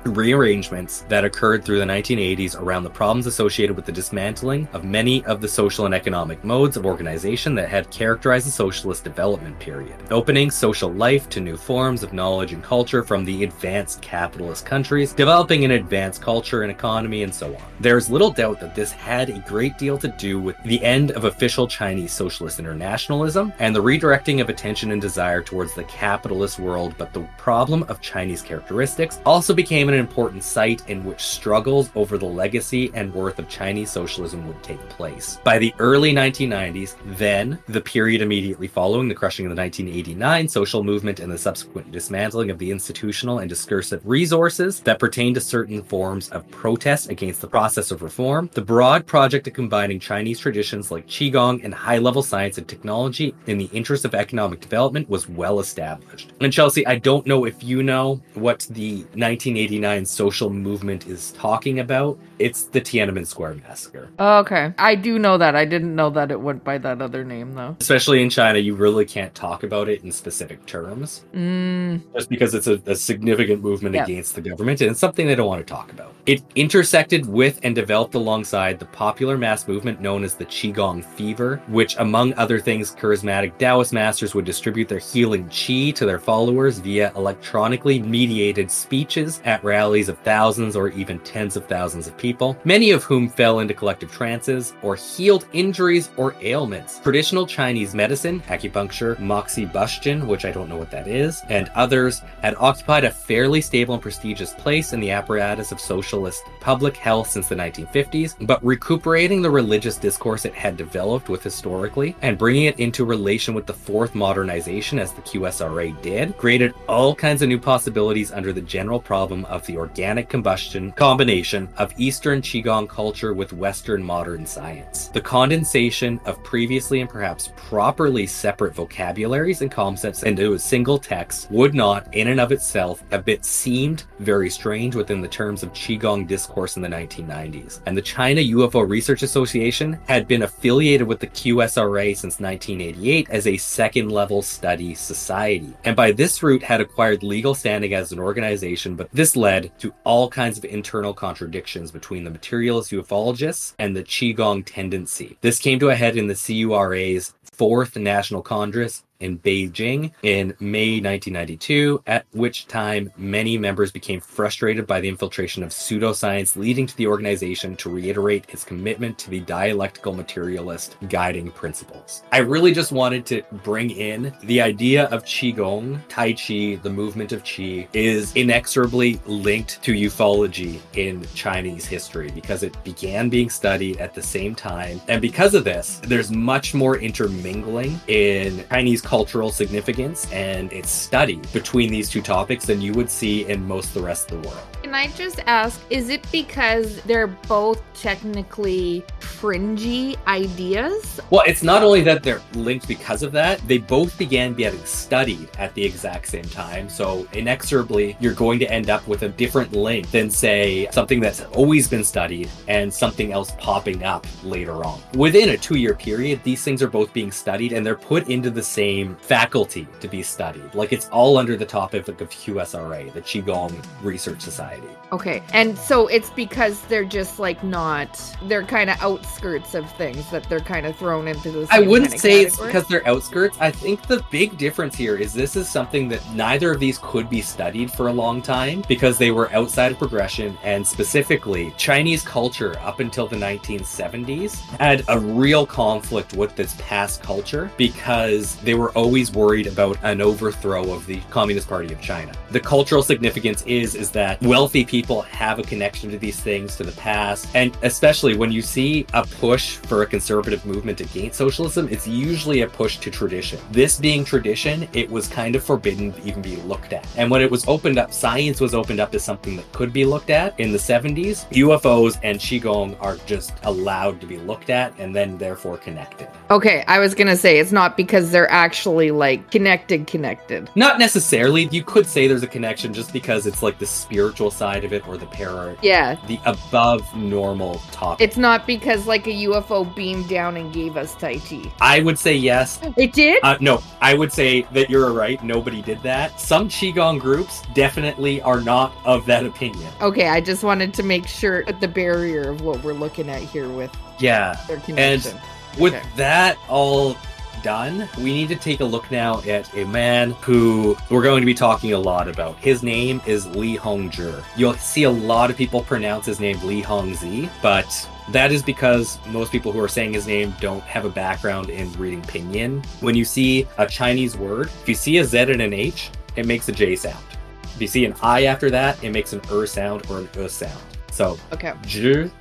rearrangements 0.80 1.06
that 1.10 1.26
occurred 1.26 1.64
through 1.64 1.80
the 1.80 1.86
1980s 1.86 2.60
around 2.60 2.84
the 2.84 2.90
problems 2.90 3.28
associated 3.28 3.76
with 3.76 3.86
the 3.86 3.92
dismantling 3.92 4.68
of 4.74 4.84
many 4.84 5.24
of 5.26 5.42
the 5.42 5.48
social 5.48 5.86
and 5.86 5.96
economic 5.96 6.44
modes 6.44 6.78
of 6.78 6.86
organization 6.86 7.56
that 7.56 7.70
had 7.70 7.90
characterized 7.92 8.48
the 8.48 8.52
socialist 8.52 9.04
development 9.04 9.58
period, 9.60 9.96
opening 10.12 10.52
social 10.52 10.92
life 10.92 11.28
to 11.30 11.40
new 11.42 11.58
forms 11.58 12.04
of 12.04 12.14
knowledge 12.14 12.54
and 12.54 12.64
culture 12.64 13.04
from 13.04 13.26
the 13.26 13.44
advanced 13.44 14.02
capitalist 14.02 14.66
countries, 14.66 15.14
developing 15.14 15.66
an 15.66 15.72
advanced 15.72 16.22
culture 16.22 16.64
and 16.64 16.72
economy, 16.72 17.24
and 17.24 17.34
so 17.34 17.48
on. 17.56 17.62
There's 17.80 18.10
little 18.10 18.32
doubt 18.32 18.60
that 18.60 18.76
this 18.76 18.92
had 18.92 19.30
a 19.30 19.40
great 19.40 19.78
deal 19.78 19.98
to 19.98 20.08
do 20.08 20.40
with 20.40 20.56
the 20.64 20.84
end 20.84 21.12
of 21.12 21.26
official 21.26 21.68
Chinese 21.68 22.12
socialist 22.12 22.60
internationalism 22.60 23.54
and 23.60 23.76
the 23.76 23.82
redirecting 23.82 24.42
of 24.42 24.50
attention 24.50 24.92
and 24.92 25.02
desire 25.02 25.42
towards 25.42 25.74
the 25.74 25.84
capitalist 25.86 26.60
world, 26.60 26.96
but 26.98 27.14
the 27.14 27.22
problem 27.38 27.84
of 27.84 28.02
Chinese 28.02 28.42
characteristics 28.42 29.20
also 29.26 29.54
became 29.54 29.90
an 29.90 29.96
important 29.96 30.44
site 30.44 30.69
in 30.88 31.04
which 31.04 31.22
struggles 31.22 31.90
over 31.96 32.18
the 32.18 32.26
legacy 32.26 32.92
and 32.94 33.14
worth 33.14 33.40
of 33.40 33.50
Chinese 33.50 33.92
socialism 33.92 34.48
would 34.48 34.62
take 34.64 34.80
place. 34.90 35.40
By 35.44 35.58
the 35.58 35.74
early 35.80 36.14
1990s, 36.14 36.96
then, 37.18 37.60
the 37.68 37.82
period 37.82 38.22
immediately 38.22 38.68
following 38.68 39.08
the 39.08 39.16
crushing 39.16 39.46
of 39.46 39.56
the 39.56 39.62
1989 39.62 40.48
social 40.48 40.84
movement 40.84 41.20
and 41.20 41.32
the 41.32 41.38
subsequent 41.38 41.92
dismantling 41.92 42.50
of 42.50 42.60
the 42.60 42.72
institutional 42.72 43.40
and 43.40 43.50
discursive 43.50 44.02
resources 44.06 44.80
that 44.82 45.00
pertain 45.00 45.34
to 45.34 45.42
certain 45.42 45.82
forms 45.82 46.30
of 46.30 46.50
protest 46.52 47.10
against 47.10 47.42
the 47.42 47.48
process 47.48 47.92
of 47.92 48.02
reform, 48.02 48.50
the 48.54 48.62
broad 48.62 49.06
project 49.06 49.48
of 49.48 49.54
combining 49.54 50.00
Chinese 50.00 50.40
traditions 50.40 50.92
like 50.92 51.08
Qigong 51.08 51.64
and 51.64 51.74
high 51.74 51.98
level 51.98 52.22
science 52.22 52.58
and 52.58 52.68
technology 52.68 53.34
in 53.48 53.58
the 53.58 53.70
interest 53.74 54.06
of 54.06 54.16
economic 54.16 54.60
development 54.60 55.10
was 55.10 55.28
well 55.28 55.60
established. 55.60 56.34
And 56.42 56.54
Chelsea, 56.54 56.86
I 56.86 56.98
don't 56.98 57.26
know 57.26 57.46
if 57.46 57.64
you 57.64 57.84
know 57.84 58.22
what 58.34 58.68
the 58.70 58.98
1989 59.16 60.06
social 60.06 60.50
movement 60.62 61.08
is 61.08 61.32
talking 61.34 61.80
about. 61.80 62.18
It's 62.40 62.64
the 62.64 62.80
Tiananmen 62.82 63.28
Square 63.28 63.56
massacre. 63.68 64.10
Okay. 64.20 64.74
I 64.78 64.96
do 64.96 65.20
know 65.20 65.38
that. 65.38 65.56
I 65.56 65.66
didn't 65.66 65.96
know 65.96 66.10
that 66.12 66.32
it 66.32 66.40
went 66.40 66.64
by 66.64 66.78
that 66.78 67.02
other 67.02 67.24
name, 67.26 67.54
though. 67.54 67.76
Especially 67.82 68.22
in 68.22 68.30
China, 68.30 68.60
you 68.60 68.76
really 68.76 69.06
can't 69.06 69.34
talk 69.36 69.64
about 69.64 69.90
it 69.90 70.04
in 70.04 70.12
specific 70.12 70.66
terms 70.66 71.24
Mm, 71.36 72.02
just 72.14 72.30
because 72.30 72.54
it's 72.54 72.68
a, 72.68 72.82
a 72.86 72.96
significant 72.96 73.62
movement 73.62 73.96
Yeah. 73.96 74.04
against 74.04 74.36
the 74.36 74.42
government 74.42 74.82
and 74.82 74.92
it's 74.92 75.00
something 75.00 75.28
they 75.28 75.36
don't 75.36 75.48
want 75.48 75.66
to 75.66 75.74
talk 75.74 75.92
about. 75.92 76.14
It 76.26 76.42
intersected 76.56 77.26
with 77.26 77.60
and 77.64 77.76
developed 77.76 78.16
alongside 78.16 78.80
the 78.80 78.86
popular 78.86 79.38
mass 79.38 79.68
movement 79.68 80.02
known 80.02 80.24
as 80.24 80.36
the 80.36 80.46
Qigong 80.46 81.04
fever, 81.04 81.62
which, 81.68 81.96
among 82.00 82.34
other 82.34 82.60
things, 82.60 82.96
charismatic 82.96 83.58
Taoist 83.58 83.94
masters 83.94 84.34
would 84.36 84.46
distribute 84.46 84.88
their 84.88 85.00
healing 85.00 85.46
qi 85.50 85.94
to 85.96 86.06
their 86.06 86.20
followers 86.20 86.80
via 86.80 87.12
electronically 87.16 88.00
mediated 88.00 88.70
speeches 88.72 89.42
at 89.46 89.64
rallies 89.64 90.10
of 90.10 90.18
thousands 90.20 90.39
or 90.40 90.88
even 90.90 91.20
tens 91.20 91.58
of 91.58 91.66
thousands 91.66 92.08
of 92.08 92.18
people, 92.18 92.58
many 92.64 92.92
of 92.92 93.04
whom 93.04 93.28
fell 93.28 93.60
into 93.60 93.74
collective 93.74 94.10
trances 94.10 94.74
or 94.82 94.96
healed 94.96 95.46
injuries 95.52 96.10
or 96.16 96.34
ailments. 96.42 97.00
Traditional 97.00 97.46
Chinese 97.46 97.94
medicine, 97.94 98.40
acupuncture, 98.48 99.18
moxibustion, 99.18 100.26
which 100.26 100.46
I 100.46 100.52
don't 100.52 100.70
know 100.70 100.78
what 100.78 100.92
that 100.92 101.08
is, 101.08 101.42
and 101.50 101.70
others 101.76 102.22
had 102.42 102.56
occupied 102.58 103.04
a 103.04 103.12
fairly 103.12 103.60
stable 103.60 103.96
and 103.96 104.02
prestigious 104.02 104.54
place 104.54 104.94
in 104.94 105.02
the 105.02 105.12
apparatus 105.12 105.74
of 105.74 105.80
socialist 105.82 106.44
public 106.62 106.96
health 106.96 107.30
since 107.30 107.50
the 107.50 107.56
1950s, 107.56 108.36
but 108.48 108.64
recuperating 108.64 109.42
the 109.42 109.50
religious 109.50 109.98
discourse 109.98 110.46
it 110.46 110.54
had 110.54 110.78
developed 110.78 111.28
with 111.28 111.44
historically 111.44 112.16
and 112.22 112.38
bringing 112.38 112.66
it 112.66 112.80
into 112.80 113.04
relation 113.04 113.54
with 113.54 113.66
the 113.66 113.74
fourth 113.74 114.16
modernization 114.16 115.00
as 115.00 115.12
the 115.12 115.22
QSRA 115.22 116.02
did, 116.02 116.38
created 116.38 116.74
all 116.88 117.14
kinds 117.14 117.42
of 117.42 117.50
new 117.50 117.60
possibilities 117.60 118.32
under 118.32 118.54
the 118.54 118.62
general 118.62 119.02
problem 119.02 119.44
of 119.46 119.66
the 119.66 119.76
organic 119.76 120.29
combustion 120.30 120.92
combination 120.94 121.68
of 121.78 121.94
Eastern 121.98 122.42
Qigong 122.42 122.88
culture 122.88 123.34
with 123.34 123.54
Western 123.54 124.04
modern 124.04 124.46
science. 124.46 125.08
The 125.08 125.22
condensation 125.22 126.20
of 126.26 126.44
previously 126.44 127.02
and 127.02 127.10
perhaps 127.10 127.52
properly 127.56 128.28
separate 128.28 128.76
vocabularies 128.76 129.62
and 129.62 129.72
concepts 129.72 130.24
into 130.24 130.54
a 130.54 130.60
single 130.60 131.00
text 131.00 131.50
would 131.52 131.74
not, 131.74 132.14
in 132.14 132.28
and 132.28 132.40
of 132.40 132.52
itself, 132.52 133.04
have 133.12 133.26
been 133.26 133.44
seemed 133.44 134.04
very 134.20 134.50
strange 134.50 134.96
within 134.96 135.22
the 135.22 135.28
terms 135.28 135.64
of 135.64 135.74
Qigong 135.74 136.28
discourse 136.28 136.76
in 136.76 136.82
the 136.82 136.88
1990s. 136.88 137.82
And 137.86 137.98
the 137.98 138.02
China 138.02 138.42
UFO 138.42 138.88
Research 138.88 139.24
Association 139.24 140.00
had 140.08 140.28
been 140.28 140.44
affiliated 140.44 141.08
with 141.08 141.20
the 141.20 141.28
QSRA 141.28 142.16
since 142.16 142.40
1988 142.40 143.30
as 143.30 143.48
a 143.48 143.58
second 143.58 144.10
level 144.10 144.42
study 144.42 144.94
society. 144.94 145.74
And 145.86 145.96
by 145.96 146.12
this 146.12 146.44
route 146.44 146.64
had 146.64 146.82
acquired 146.82 147.24
legal 147.24 147.56
standing 147.56 147.94
as 147.94 148.12
an 148.12 148.20
organization, 148.20 148.96
but 148.96 149.10
this 149.12 149.36
led 149.36 149.72
to 149.80 149.94
all 150.04 150.19
kinds 150.28 150.58
of 150.58 150.66
internal 150.66 151.14
contradictions 151.14 151.92
between 151.92 152.26
the 152.26 152.32
materialist 152.32 152.92
ufologists 152.92 153.74
and 153.80 153.96
the 153.96 154.04
Qigong 154.04 154.66
tendency. 154.66 155.38
This 155.42 155.60
came 155.60 155.80
to 155.80 155.90
a 155.90 155.96
head 155.96 156.18
in 156.18 156.28
the 156.28 156.34
CURA's 156.34 157.34
fourth 157.44 157.96
National 157.96 158.42
Congress 158.42 159.04
in 159.20 159.40
Beijing 159.40 160.12
in 160.24 160.56
May 160.60 161.00
1992, 161.00 162.04
at 162.08 162.26
which 162.32 162.68
time 162.68 163.12
many 163.18 163.58
members 163.58 163.92
became 163.92 164.20
frustrated 164.20 164.88
by 164.88 165.02
the 165.02 165.10
infiltration 165.10 165.64
of 165.64 165.70
pseudoscience, 165.70 166.56
leading 166.56 166.88
to 166.88 166.96
the 166.98 167.08
organization 167.08 167.76
to 167.78 167.90
reiterate 167.90 168.46
its 168.50 168.64
commitment 168.64 169.18
to 169.18 169.30
the 169.30 169.42
dialectical 169.42 170.14
materialist 170.14 170.96
guiding 171.10 171.52
principles. 171.52 172.24
I 172.32 172.40
really 172.40 172.74
just 172.74 172.92
wanted 172.92 173.26
to 173.28 173.44
bring 173.64 173.92
in 173.92 174.34
the 174.44 174.62
idea 174.62 175.06
of 175.06 175.24
Qigong, 175.24 176.00
Tai 176.08 176.34
Chi, 176.34 176.80
the 176.82 176.90
movement 176.90 177.32
of 177.32 177.44
Qi, 177.44 177.88
is 177.94 178.34
inexorably 178.36 179.20
linked 179.26 179.82
to 179.84 179.94
ufology 179.94 180.80
in 180.94 181.26
Chinese 181.36 181.86
history 181.86 182.32
because 182.32 182.64
it 182.64 182.82
began 182.84 183.30
being 183.30 183.50
studied 183.50 183.98
at 183.98 184.14
the 184.14 184.22
same 184.22 184.56
time. 184.56 185.02
And 185.08 185.22
because 185.22 185.54
of 185.54 185.64
this, 185.64 186.00
there's 186.04 186.32
much 186.32 186.74
more 186.74 186.98
intermingling 186.98 188.00
in 188.08 188.66
Chinese 188.70 189.02
cultural 189.10 189.50
significance 189.50 190.32
and 190.32 190.72
its 190.72 190.92
study 190.92 191.38
between 191.52 191.90
these 191.90 192.08
two 192.08 192.22
topics 192.22 192.68
than 192.68 192.80
you 192.80 192.94
would 192.94 193.10
see 193.10 193.44
in 193.48 193.68
most 193.68 193.92
the 193.96 194.00
rest 194.00 194.32
of 194.32 194.40
the 194.40 194.48
world. 194.48 194.79
Can 194.90 194.96
I 194.96 195.06
just 195.10 195.40
ask, 195.46 195.80
is 195.92 196.10
it 196.10 196.26
because 196.32 197.00
they're 197.04 197.28
both 197.28 197.80
technically 197.94 199.06
fringy 199.20 200.18
ideas? 200.26 201.22
Well, 201.30 201.44
it's 201.46 201.62
not 201.62 201.84
only 201.84 202.02
that 202.02 202.24
they're 202.24 202.42
linked 202.56 202.88
because 202.88 203.22
of 203.22 203.32
that, 203.34 203.60
they 203.68 203.78
both 203.78 204.18
began 204.18 204.56
getting 204.56 204.84
studied 204.86 205.48
at 205.60 205.76
the 205.76 205.84
exact 205.84 206.28
same 206.28 206.46
time. 206.46 206.90
So, 206.90 207.28
inexorably, 207.34 208.18
you're 208.20 208.34
going 208.34 208.58
to 208.60 208.72
end 208.72 208.90
up 208.90 209.08
with 209.08 209.22
a 209.22 209.30
different 209.30 209.74
link 209.74 210.10
than, 210.10 210.28
say, 210.32 210.88
something 210.92 211.20
that's 211.20 211.42
always 211.54 211.88
been 211.88 212.04
studied 212.04 212.50
and 212.68 212.92
something 212.92 213.32
else 213.32 213.52
popping 213.60 214.04
up 214.04 214.26
later 214.44 214.84
on. 214.84 215.00
Within 215.16 215.50
a 215.50 215.58
two 215.58 215.78
year 215.78 215.94
period, 215.94 216.42
these 216.44 216.64
things 216.64 216.82
are 216.82 216.90
both 216.90 217.14
being 217.14 217.32
studied 217.32 217.74
and 217.74 217.86
they're 217.86 217.94
put 217.96 218.28
into 218.28 218.50
the 218.50 218.64
same 218.64 219.16
faculty 219.18 219.88
to 220.00 220.08
be 220.08 220.24
studied. 220.24 220.74
Like 220.74 220.94
it's 220.94 221.10
all 221.10 221.38
under 221.38 221.56
the 221.56 221.66
topic 221.66 222.08
of 222.08 222.18
QSRA, 222.18 223.14
the 223.14 223.22
Qigong 223.22 223.72
Research 224.02 224.42
Society. 224.42 224.79
Society. 224.80 225.00
Okay. 225.12 225.42
And 225.54 225.78
so 225.78 226.08
it's 226.08 226.30
because 226.32 226.82
they're 226.84 227.04
just 227.04 227.40
like 227.40 227.64
not 227.64 228.38
they're 228.44 228.64
kind 228.64 228.90
of 228.90 229.02
outskirts 229.02 229.74
of 229.74 229.90
things 229.94 230.30
that 230.30 230.48
they're 230.50 230.60
kind 230.60 230.86
of 230.86 230.96
thrown 230.96 231.28
into 231.28 231.52
the 231.52 231.68
I 231.72 231.80
wouldn't 231.80 232.20
say 232.20 232.42
it's 232.42 232.60
because 232.60 232.88
they're 232.88 233.08
outskirts. 233.08 233.58
I 233.60 233.72
think 233.72 234.04
the 234.04 234.24
big 234.30 234.58
difference 234.58 234.96
here 234.96 235.16
is 235.16 235.34
this 235.34 235.56
is 235.56 235.70
something 235.70 236.10
that 236.10 236.22
neither 236.34 236.72
of 236.72 236.80
these 236.80 237.00
could 237.02 237.30
be 237.30 237.42
studied 237.42 237.92
for 237.92 238.08
a 238.08 238.14
long 238.14 238.42
time 238.42 238.84
because 238.88 239.18
they 239.18 239.32
were 239.32 239.52
outside 239.52 239.92
of 239.92 239.98
progression 239.98 240.58
and 240.64 240.86
specifically 240.86 241.74
Chinese 241.78 242.24
culture 242.24 242.78
up 242.80 243.00
until 243.00 243.28
the 243.28 243.36
1970s 243.36 244.60
had 244.78 245.04
a 245.08 245.20
real 245.20 245.66
conflict 245.66 246.34
with 246.34 246.56
this 246.56 246.76
past 246.80 247.24
culture 247.24 247.72
because 247.78 248.56
they 248.58 248.76
were 248.76 248.92
always 248.92 249.32
worried 249.32 249.66
about 249.66 249.98
an 250.04 250.22
overthrow 250.22 250.92
of 250.94 251.06
the 251.08 251.20
Communist 251.32 251.68
Party 251.68 251.92
of 251.92 252.00
China. 252.00 252.32
The 252.52 252.60
cultural 252.60 253.02
significance 253.02 253.64
is 253.64 253.96
is 253.96 254.12
that 254.12 254.40
wealthy 254.70 254.86
people 254.86 255.24
have 255.24 255.58
a 255.58 255.64
connection 255.64 256.12
to 256.12 256.20
these 256.20 256.40
things 256.40 256.76
to 256.76 256.84
the 256.84 256.92
past 256.92 257.48
and 257.56 257.76
especially 257.82 258.38
when 258.38 258.52
you 258.52 258.62
see 258.62 259.04
a 259.16 259.26
push 259.26 259.78
for 259.78 260.04
a 260.04 260.06
conservative 260.06 260.64
movement 260.64 261.02
against 261.02 261.40
socialism 261.40 261.88
it's 261.90 262.08
usually 262.08 262.62
a 262.62 262.68
push 262.68 262.98
to 262.98 263.10
tradition. 263.10 263.60
This 263.72 263.98
being 263.98 264.24
tradition 264.24 264.88
it 264.94 265.10
was 265.10 265.28
kind 265.28 265.56
of 265.56 265.64
forbidden 265.64 266.14
to 266.14 266.22
even 266.24 266.44
be 266.44 266.58
looked 266.58 266.94
at. 266.94 267.08
And 267.18 267.32
when 267.32 267.42
it 267.42 267.50
was 267.50 267.68
opened 267.68 267.98
up 267.98 268.14
science 268.14 268.62
was 268.62 268.76
opened 268.76 269.00
up 269.00 269.16
as 269.16 269.24
something 269.24 269.56
that 269.56 269.72
could 269.72 269.92
be 269.92 270.06
looked 270.06 270.30
at. 270.30 270.60
In 270.60 270.72
the 270.72 270.78
70s 270.78 271.50
ufos 271.50 272.20
and 272.22 272.38
qigong 272.38 272.96
are 273.02 273.16
just 273.26 273.54
allowed 273.64 274.22
to 274.22 274.28
be 274.28 274.38
looked 274.38 274.70
at 274.70 274.94
and 275.00 275.16
then 275.16 275.36
therefore 275.40 275.78
connected. 275.78 276.28
Okay, 276.52 276.84
I 276.88 277.00
was 277.00 277.16
gonna 277.16 277.38
say 277.38 277.58
it's 277.58 277.72
not 277.72 277.98
because 277.98 278.30
they're 278.30 278.52
actually 278.52 279.10
like 279.10 279.50
connected, 279.50 280.06
connected. 280.06 280.70
not 280.76 281.00
necessarily. 281.00 281.68
You 281.72 281.84
could 281.84 282.06
say 282.06 282.28
there's 282.28 282.44
a 282.44 282.48
connection 282.48 282.94
just 282.94 283.12
because 283.12 283.48
it's 283.48 283.64
like 283.64 283.80
the 283.80 283.88
spiritual 283.88 284.52
side 284.60 284.84
of 284.84 284.92
it 284.94 285.08
or 285.08 285.16
the 285.18 285.26
para 285.28 285.76
Yeah, 285.82 286.16
the 286.28 286.40
above 286.46 287.02
normal 287.16 287.76
topic 287.92 288.22
it's 288.26 288.38
not 288.38 288.68
because 288.68 289.08
like 289.08 289.26
a 289.28 289.36
UFO 289.50 289.80
beamed 289.96 290.28
down 290.28 290.58
and 290.58 290.72
gave 290.74 290.98
us 290.98 291.16
Tai 291.16 291.38
Chi. 291.40 291.62
i 291.82 292.02
would 292.02 292.20
say 292.20 292.36
yes 292.36 292.80
It 292.98 293.14
did. 293.14 293.40
Uh, 293.44 293.58
no, 293.62 293.82
I 294.02 294.14
would 294.20 294.32
say 294.34 294.52
that 294.76 294.90
you're 294.90 295.12
right. 295.14 295.42
Nobody 295.44 295.82
did 295.82 296.02
that. 296.04 296.40
Some 296.40 296.68
Qigong 296.68 297.20
groups 297.20 297.62
definitely 297.74 298.42
are 298.42 298.62
not 298.62 298.92
of 299.06 299.26
that 299.28 299.46
opinion. 299.46 299.90
okay, 300.02 300.28
I 300.28 300.42
just 300.42 300.64
wanted 300.64 300.94
to 300.96 301.04
make 301.04 301.26
sure 301.28 301.64
at 301.68 301.80
the 301.80 301.88
barrier 301.88 302.50
of 302.50 302.62
what 302.62 302.84
we're 302.84 302.94
looking 303.06 303.30
at 303.30 303.42
here 303.42 303.70
with 303.70 303.92
Yeah. 304.20 304.56
their 304.68 304.78
connection. 304.82 305.38
With 305.78 305.94
Okay. 305.94 306.06
that 306.18 306.58
all 306.68 307.16
done, 307.64 308.08
we 308.18 308.34
need 308.34 308.50
to 308.50 308.56
take 308.56 308.80
a 308.80 308.86
look 308.86 309.10
now 309.12 309.42
at 309.42 309.74
a 309.76 309.86
man 309.86 310.32
who 310.42 310.98
we're 311.10 311.24
going 311.24 311.42
to 311.42 311.46
be 311.46 311.54
talking 311.54 311.94
a 311.94 312.00
lot 312.00 312.28
about. 312.28 312.58
His 312.58 312.84
name 312.84 313.22
is 313.26 313.48
Li 313.48 313.78
Hongzhi. 313.78 314.44
You'll 314.56 314.74
see 314.76 315.04
a 315.04 315.10
lot 315.10 315.50
of 315.50 315.58
people 315.58 315.82
pronounce 315.84 316.26
his 316.26 316.40
name 316.40 316.60
Li 316.66 316.82
Hongzi, 316.82 317.50
but 317.62 318.10
that 318.32 318.52
is 318.52 318.62
because 318.62 319.18
most 319.28 319.52
people 319.52 319.72
who 319.72 319.82
are 319.82 319.88
saying 319.88 320.14
his 320.14 320.28
name 320.28 320.54
don't 320.60 320.84
have 320.84 321.06
a 321.06 321.10
background 321.10 321.70
in 321.70 321.92
reading 321.94 322.22
pinyin. 322.22 322.86
When 323.02 323.16
you 323.16 323.26
see 323.26 323.68
a 323.78 323.88
Chinese 323.88 324.38
word, 324.38 324.68
if 324.68 324.90
you 324.90 324.96
see 324.96 325.18
a 325.18 325.26
Z 325.26 325.40
and 325.40 325.62
an 325.62 325.74
H, 325.74 326.12
it 326.36 326.46
makes 326.46 326.70
a 326.70 326.72
J 326.72 326.96
sound. 326.96 327.24
If 327.64 327.82
you 327.82 327.88
see 327.88 328.06
an 328.06 328.14
I 328.22 328.46
after 328.46 328.70
that, 328.70 329.04
it 329.04 329.12
makes 329.12 329.34
an 329.34 329.42
er 329.52 329.66
sound 329.66 330.06
or 330.10 330.20
an 330.20 330.30
uh 330.38 330.48
sound. 330.48 330.84
So 331.12 331.38
okay. 331.52 331.72
Zhi, 331.84 332.32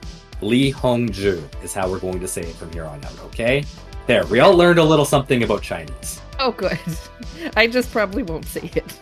Li 0.41 0.71
Hong 0.71 1.09
Zhi 1.09 1.43
is 1.65 1.73
how 1.73 1.91
we're 1.91 1.99
going 1.99 2.21
to 2.21 2.29
say 2.29 2.43
it 2.43 2.55
from 2.57 2.73
here 2.73 2.85
on 2.85 3.03
out, 3.05 3.19
okay? 3.25 3.65
There, 4.09 4.25
we 4.29 4.41
all 4.41 4.55
learned 4.57 4.79
a 4.79 4.85
little 4.85 5.05
something 5.05 5.43
about 5.43 5.61
Chinese. 5.61 6.23
Oh, 6.39 6.51
good. 6.51 6.79
I 7.57 7.67
just 7.67 7.93
probably 7.93 8.23
won't 8.23 8.47
say 8.47 8.71
it. 8.75 8.99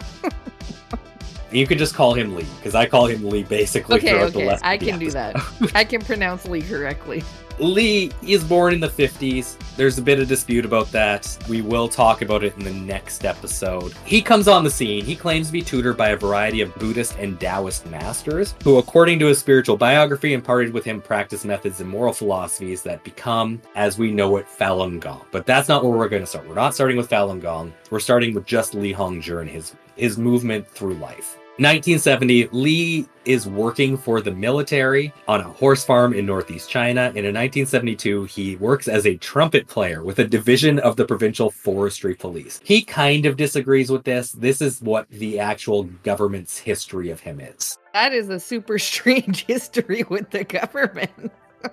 You 1.53 1.65
could 1.65 1.79
just 1.79 1.95
call 1.95 2.13
him 2.13 2.35
Li, 2.35 2.45
because 2.57 2.75
I 2.75 2.87
call 2.87 3.07
him 3.07 3.25
Li 3.25 3.45
basically 3.45 3.99
Okay, 3.99 4.09
throughout 4.09 4.33
the 4.33 4.39
okay. 4.39 4.49
last 4.49 4.65
I 4.65 4.77
can 4.77 4.99
do 4.99 5.13
that. 5.13 5.37
I 5.77 5.85
can 5.85 6.01
pronounce 6.03 6.45
Lee 6.49 6.61
correctly. 6.61 7.23
Li 7.59 8.13
is 8.23 8.45
born 8.45 8.75
in 8.75 8.81
the 8.81 8.89
50s. 8.89 9.57
There's 9.77 9.97
a 9.97 10.03
bit 10.03 10.21
of 10.21 10.29
dispute 10.29 10.65
about 10.67 10.93
that. 10.93 11.39
We 11.49 11.63
will 11.63 11.89
talk 11.89 12.21
about 12.21 12.45
it 12.45 12.57
in 12.57 12.65
the 12.65 12.73
next 12.73 13.25
episode. 13.25 13.95
He 14.05 14.21
comes 14.21 14.47
on 14.47 14.63
the 14.63 14.71
scene. 14.71 15.05
He 15.05 15.17
claims 15.17 15.47
to 15.47 15.53
be 15.53 15.63
tutored 15.63 15.97
by 15.97 16.11
a 16.11 16.17
variety 16.17 16.61
of 16.61 16.75
Buddhist 16.77 17.17
and 17.19 17.41
Taoist 17.41 17.87
masters, 17.87 18.55
who, 18.63 18.77
according 18.77 19.19
to 19.21 19.27
his 19.27 19.39
spiritual 19.39 19.77
biography, 19.77 20.35
imparted 20.35 20.73
with 20.75 20.85
him 20.85 21.01
practice 21.01 21.45
methods 21.45 21.81
and 21.81 21.89
moral 21.89 22.13
philosophies 22.13 22.83
that 22.83 23.05
become, 23.05 23.63
as 23.75 23.99
we 23.99 24.11
know 24.11 24.37
it, 24.37 24.47
Falun 24.47 25.01
Gong. 25.01 25.25
But 25.31 25.47
that's 25.47 25.69
not 25.69 25.83
where 25.83 25.97
we're 25.97 26.09
going 26.09 26.23
to 26.23 26.27
start. 26.27 26.47
We're 26.47 26.55
not 26.55 26.75
starting 26.75 26.97
with 26.99 27.09
Falun 27.09 27.41
Gong. 27.41 27.73
We're 27.91 28.01
starting 28.01 28.35
with 28.35 28.45
just 28.45 28.75
Li 28.75 28.93
Hongzhi 28.93 29.41
and 29.41 29.49
his, 29.49 29.75
his 29.97 30.19
movement 30.19 30.69
through 30.69 30.95
life. 30.95 31.39
1970, 31.59 32.49
Li 32.53 33.09
is 33.25 33.49
working 33.49 33.97
for 33.97 34.21
the 34.21 34.31
military 34.31 35.11
on 35.27 35.41
a 35.41 35.45
horse 35.45 35.83
farm 35.83 36.13
in 36.13 36.27
northeast 36.27 36.69
China. 36.69 37.07
And 37.07 37.17
in 37.17 37.35
1972, 37.35 38.25
he 38.25 38.57
works 38.57 38.89
as 38.89 39.07
a 39.07 39.17
trumpet 39.17 39.67
player 39.67 40.05
with 40.05 40.19
a 40.19 40.25
division 40.27 40.79
of 40.81 40.97
the 40.97 41.07
provincial 41.07 41.51
forestry 41.51 42.15
police. 42.15 42.61
He 42.63 42.83
kind 42.83 43.25
of 43.25 43.39
disagrees 43.39 43.91
with 43.91 44.05
this. 44.05 44.33
This 44.33 44.61
is 44.61 44.83
what 44.83 45.09
the 45.09 45.41
actual 45.41 45.85
government's 46.03 46.59
history 46.59 47.09
of 47.09 47.21
him 47.21 47.41
is. 47.41 47.79
That 47.95 48.13
is 48.13 48.29
a 48.29 48.39
super 48.39 48.79
strange 48.79 49.47
history 49.47 50.05
with 50.11 50.29
the 50.31 50.45
government. 50.45 51.33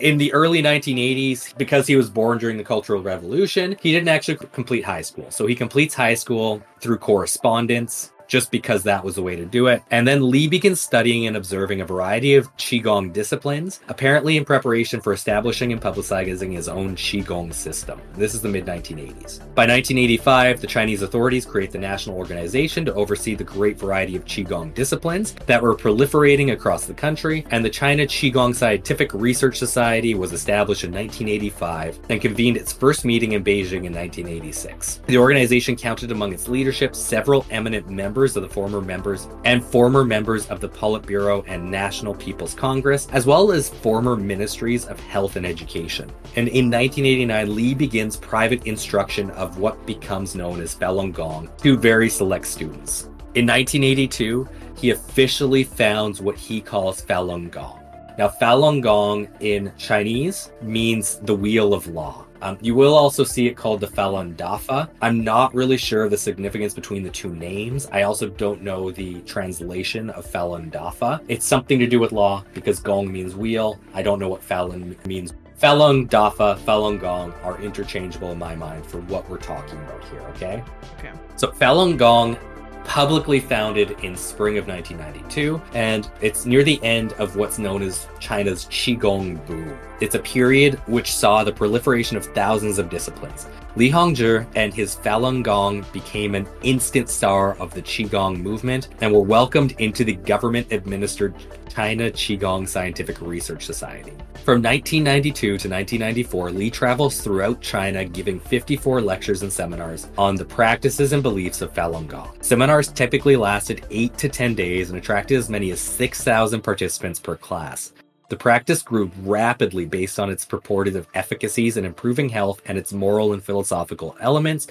In 0.00 0.18
the 0.18 0.32
early 0.32 0.62
1980s, 0.62 1.56
because 1.56 1.88
he 1.88 1.96
was 1.96 2.10
born 2.10 2.38
during 2.38 2.58
the 2.58 2.64
Cultural 2.64 3.02
Revolution, 3.02 3.76
he 3.80 3.90
didn't 3.90 4.08
actually 4.08 4.36
complete 4.52 4.84
high 4.84 5.02
school. 5.02 5.30
So 5.32 5.46
he 5.46 5.54
completes 5.54 5.94
high 5.94 6.14
school 6.14 6.62
through 6.80 6.98
correspondence. 6.98 8.12
Just 8.26 8.50
because 8.50 8.82
that 8.84 9.04
was 9.04 9.14
the 9.16 9.22
way 9.22 9.36
to 9.36 9.44
do 9.44 9.66
it. 9.66 9.82
And 9.90 10.06
then 10.06 10.30
Li 10.30 10.48
begins 10.48 10.80
studying 10.80 11.26
and 11.26 11.36
observing 11.36 11.80
a 11.80 11.86
variety 11.86 12.34
of 12.34 12.54
Qigong 12.56 13.12
disciplines, 13.12 13.80
apparently 13.88 14.36
in 14.36 14.44
preparation 14.44 15.00
for 15.00 15.12
establishing 15.12 15.72
and 15.72 15.80
publicizing 15.80 16.52
his 16.52 16.68
own 16.68 16.96
Qigong 16.96 17.52
system. 17.52 18.00
This 18.16 18.34
is 18.34 18.40
the 18.40 18.48
mid 18.48 18.66
1980s. 18.66 19.38
By 19.54 19.66
1985, 19.66 20.60
the 20.60 20.66
Chinese 20.66 21.02
authorities 21.02 21.44
create 21.44 21.70
the 21.70 21.78
national 21.78 22.16
organization 22.16 22.84
to 22.86 22.94
oversee 22.94 23.34
the 23.34 23.44
great 23.44 23.78
variety 23.78 24.16
of 24.16 24.24
Qigong 24.24 24.74
disciplines 24.74 25.34
that 25.46 25.62
were 25.62 25.76
proliferating 25.76 26.52
across 26.52 26.86
the 26.86 26.94
country, 26.94 27.46
and 27.50 27.64
the 27.64 27.70
China 27.70 28.04
Qigong 28.04 28.54
Scientific 28.54 29.12
Research 29.12 29.58
Society 29.58 30.14
was 30.14 30.32
established 30.32 30.84
in 30.84 30.92
1985 30.92 32.00
and 32.08 32.20
convened 32.20 32.56
its 32.56 32.72
first 32.72 33.04
meeting 33.04 33.32
in 33.32 33.44
Beijing 33.44 33.84
in 33.84 33.94
1986. 33.94 35.00
The 35.06 35.18
organization 35.18 35.76
counted 35.76 36.10
among 36.10 36.32
its 36.32 36.48
leadership 36.48 36.94
several 36.94 37.44
eminent 37.50 37.88
members 37.88 38.13
of 38.14 38.42
the 38.42 38.48
former 38.48 38.80
members 38.80 39.28
and 39.44 39.62
former 39.62 40.04
members 40.04 40.46
of 40.46 40.60
the 40.60 40.68
Politburo 40.68 41.44
and 41.48 41.70
National 41.70 42.14
People's 42.14 42.54
Congress, 42.54 43.08
as 43.12 43.26
well 43.26 43.50
as 43.50 43.68
former 43.68 44.16
ministries 44.16 44.86
of 44.86 45.00
health 45.00 45.36
and 45.36 45.44
education. 45.44 46.08
And 46.36 46.48
in 46.48 46.70
1989, 46.70 47.54
Li 47.54 47.74
begins 47.74 48.16
private 48.16 48.64
instruction 48.66 49.30
of 49.32 49.58
what 49.58 49.84
becomes 49.84 50.34
known 50.34 50.60
as 50.60 50.74
Falun 50.74 51.12
Gong 51.12 51.50
to 51.58 51.76
very 51.76 52.08
select 52.08 52.46
students. 52.46 53.04
In 53.34 53.46
1982, 53.46 54.48
he 54.76 54.90
officially 54.90 55.64
founds 55.64 56.20
what 56.20 56.36
he 56.36 56.60
calls 56.60 57.02
Falun 57.02 57.50
Gong. 57.50 57.80
Now, 58.16 58.28
Falun 58.28 58.80
Gong 58.80 59.28
in 59.40 59.72
Chinese 59.76 60.52
means 60.62 61.16
the 61.24 61.34
wheel 61.34 61.74
of 61.74 61.88
law. 61.88 62.23
Um, 62.42 62.58
you 62.60 62.74
will 62.74 62.94
also 62.94 63.24
see 63.24 63.46
it 63.46 63.56
called 63.56 63.80
the 63.80 63.86
Falun 63.86 64.36
Dafa. 64.36 64.88
I'm 65.00 65.24
not 65.24 65.54
really 65.54 65.76
sure 65.76 66.04
of 66.04 66.10
the 66.10 66.18
significance 66.18 66.74
between 66.74 67.02
the 67.02 67.10
two 67.10 67.34
names. 67.34 67.88
I 67.92 68.02
also 68.02 68.28
don't 68.28 68.62
know 68.62 68.90
the 68.90 69.20
translation 69.22 70.10
of 70.10 70.26
Falun 70.26 70.70
Dafa. 70.70 71.20
It's 71.28 71.46
something 71.46 71.78
to 71.78 71.86
do 71.86 71.98
with 72.00 72.12
law 72.12 72.44
because 72.52 72.80
Gong 72.80 73.10
means 73.10 73.34
wheel. 73.34 73.78
I 73.94 74.02
don't 74.02 74.18
know 74.18 74.28
what 74.28 74.46
Falun 74.46 74.96
means. 75.06 75.32
Falun 75.60 76.08
Dafa, 76.08 76.58
Falun 76.58 77.00
Gong 77.00 77.32
are 77.42 77.60
interchangeable 77.60 78.32
in 78.32 78.38
my 78.38 78.54
mind 78.54 78.84
for 78.84 79.00
what 79.02 79.28
we're 79.30 79.38
talking 79.38 79.78
about 79.78 80.04
here, 80.10 80.20
okay? 80.20 80.62
Okay. 80.98 81.12
So 81.36 81.48
Falun 81.52 81.96
Gong 81.96 82.36
publicly 82.84 83.40
founded 83.40 83.92
in 84.02 84.16
spring 84.16 84.58
of 84.58 84.68
1992 84.68 85.60
and 85.74 86.10
it's 86.20 86.46
near 86.46 86.62
the 86.62 86.82
end 86.84 87.12
of 87.14 87.36
what's 87.36 87.58
known 87.58 87.82
as 87.82 88.08
China's 88.20 88.66
Qigong 88.66 89.44
boom. 89.46 89.76
It's 90.00 90.14
a 90.14 90.20
period 90.20 90.74
which 90.86 91.12
saw 91.12 91.44
the 91.44 91.52
proliferation 91.52 92.16
of 92.16 92.26
thousands 92.26 92.78
of 92.78 92.90
disciplines. 92.90 93.46
Li 93.76 93.90
Hongzhi 93.90 94.46
and 94.54 94.72
his 94.72 94.94
Falun 94.94 95.42
Gong 95.42 95.84
became 95.92 96.36
an 96.36 96.46
instant 96.62 97.08
star 97.08 97.56
of 97.58 97.74
the 97.74 97.82
Qigong 97.82 98.40
movement 98.40 98.88
and 99.00 99.12
were 99.12 99.20
welcomed 99.20 99.72
into 99.80 100.04
the 100.04 100.14
government 100.14 100.70
administered 100.70 101.34
China 101.68 102.04
Qigong 102.04 102.68
Scientific 102.68 103.20
Research 103.20 103.64
Society. 103.66 104.12
From 104.44 104.62
1992 104.62 105.40
to 105.40 105.52
1994, 105.52 106.50
Li 106.52 106.70
travels 106.70 107.20
throughout 107.20 107.60
China 107.60 108.04
giving 108.04 108.38
54 108.38 109.00
lectures 109.00 109.42
and 109.42 109.52
seminars 109.52 110.06
on 110.16 110.36
the 110.36 110.44
practices 110.44 111.12
and 111.12 111.22
beliefs 111.22 111.60
of 111.60 111.74
Falun 111.74 112.06
Gong. 112.06 112.30
Seminars 112.42 112.92
typically 112.92 113.34
lasted 113.34 113.84
8 113.90 114.16
to 114.18 114.28
10 114.28 114.54
days 114.54 114.90
and 114.90 114.98
attracted 114.98 115.36
as 115.36 115.50
many 115.50 115.72
as 115.72 115.80
6,000 115.80 116.60
participants 116.60 117.18
per 117.18 117.34
class. 117.34 117.92
The 118.34 118.40
practice 118.40 118.82
grew 118.82 119.12
rapidly 119.22 119.84
based 119.84 120.18
on 120.18 120.28
its 120.28 120.44
purported 120.44 121.06
efficacies 121.14 121.76
in 121.76 121.84
improving 121.84 122.30
health 122.30 122.60
and 122.66 122.76
its 122.76 122.92
moral 122.92 123.32
and 123.32 123.40
philosophical 123.40 124.16
elements, 124.20 124.66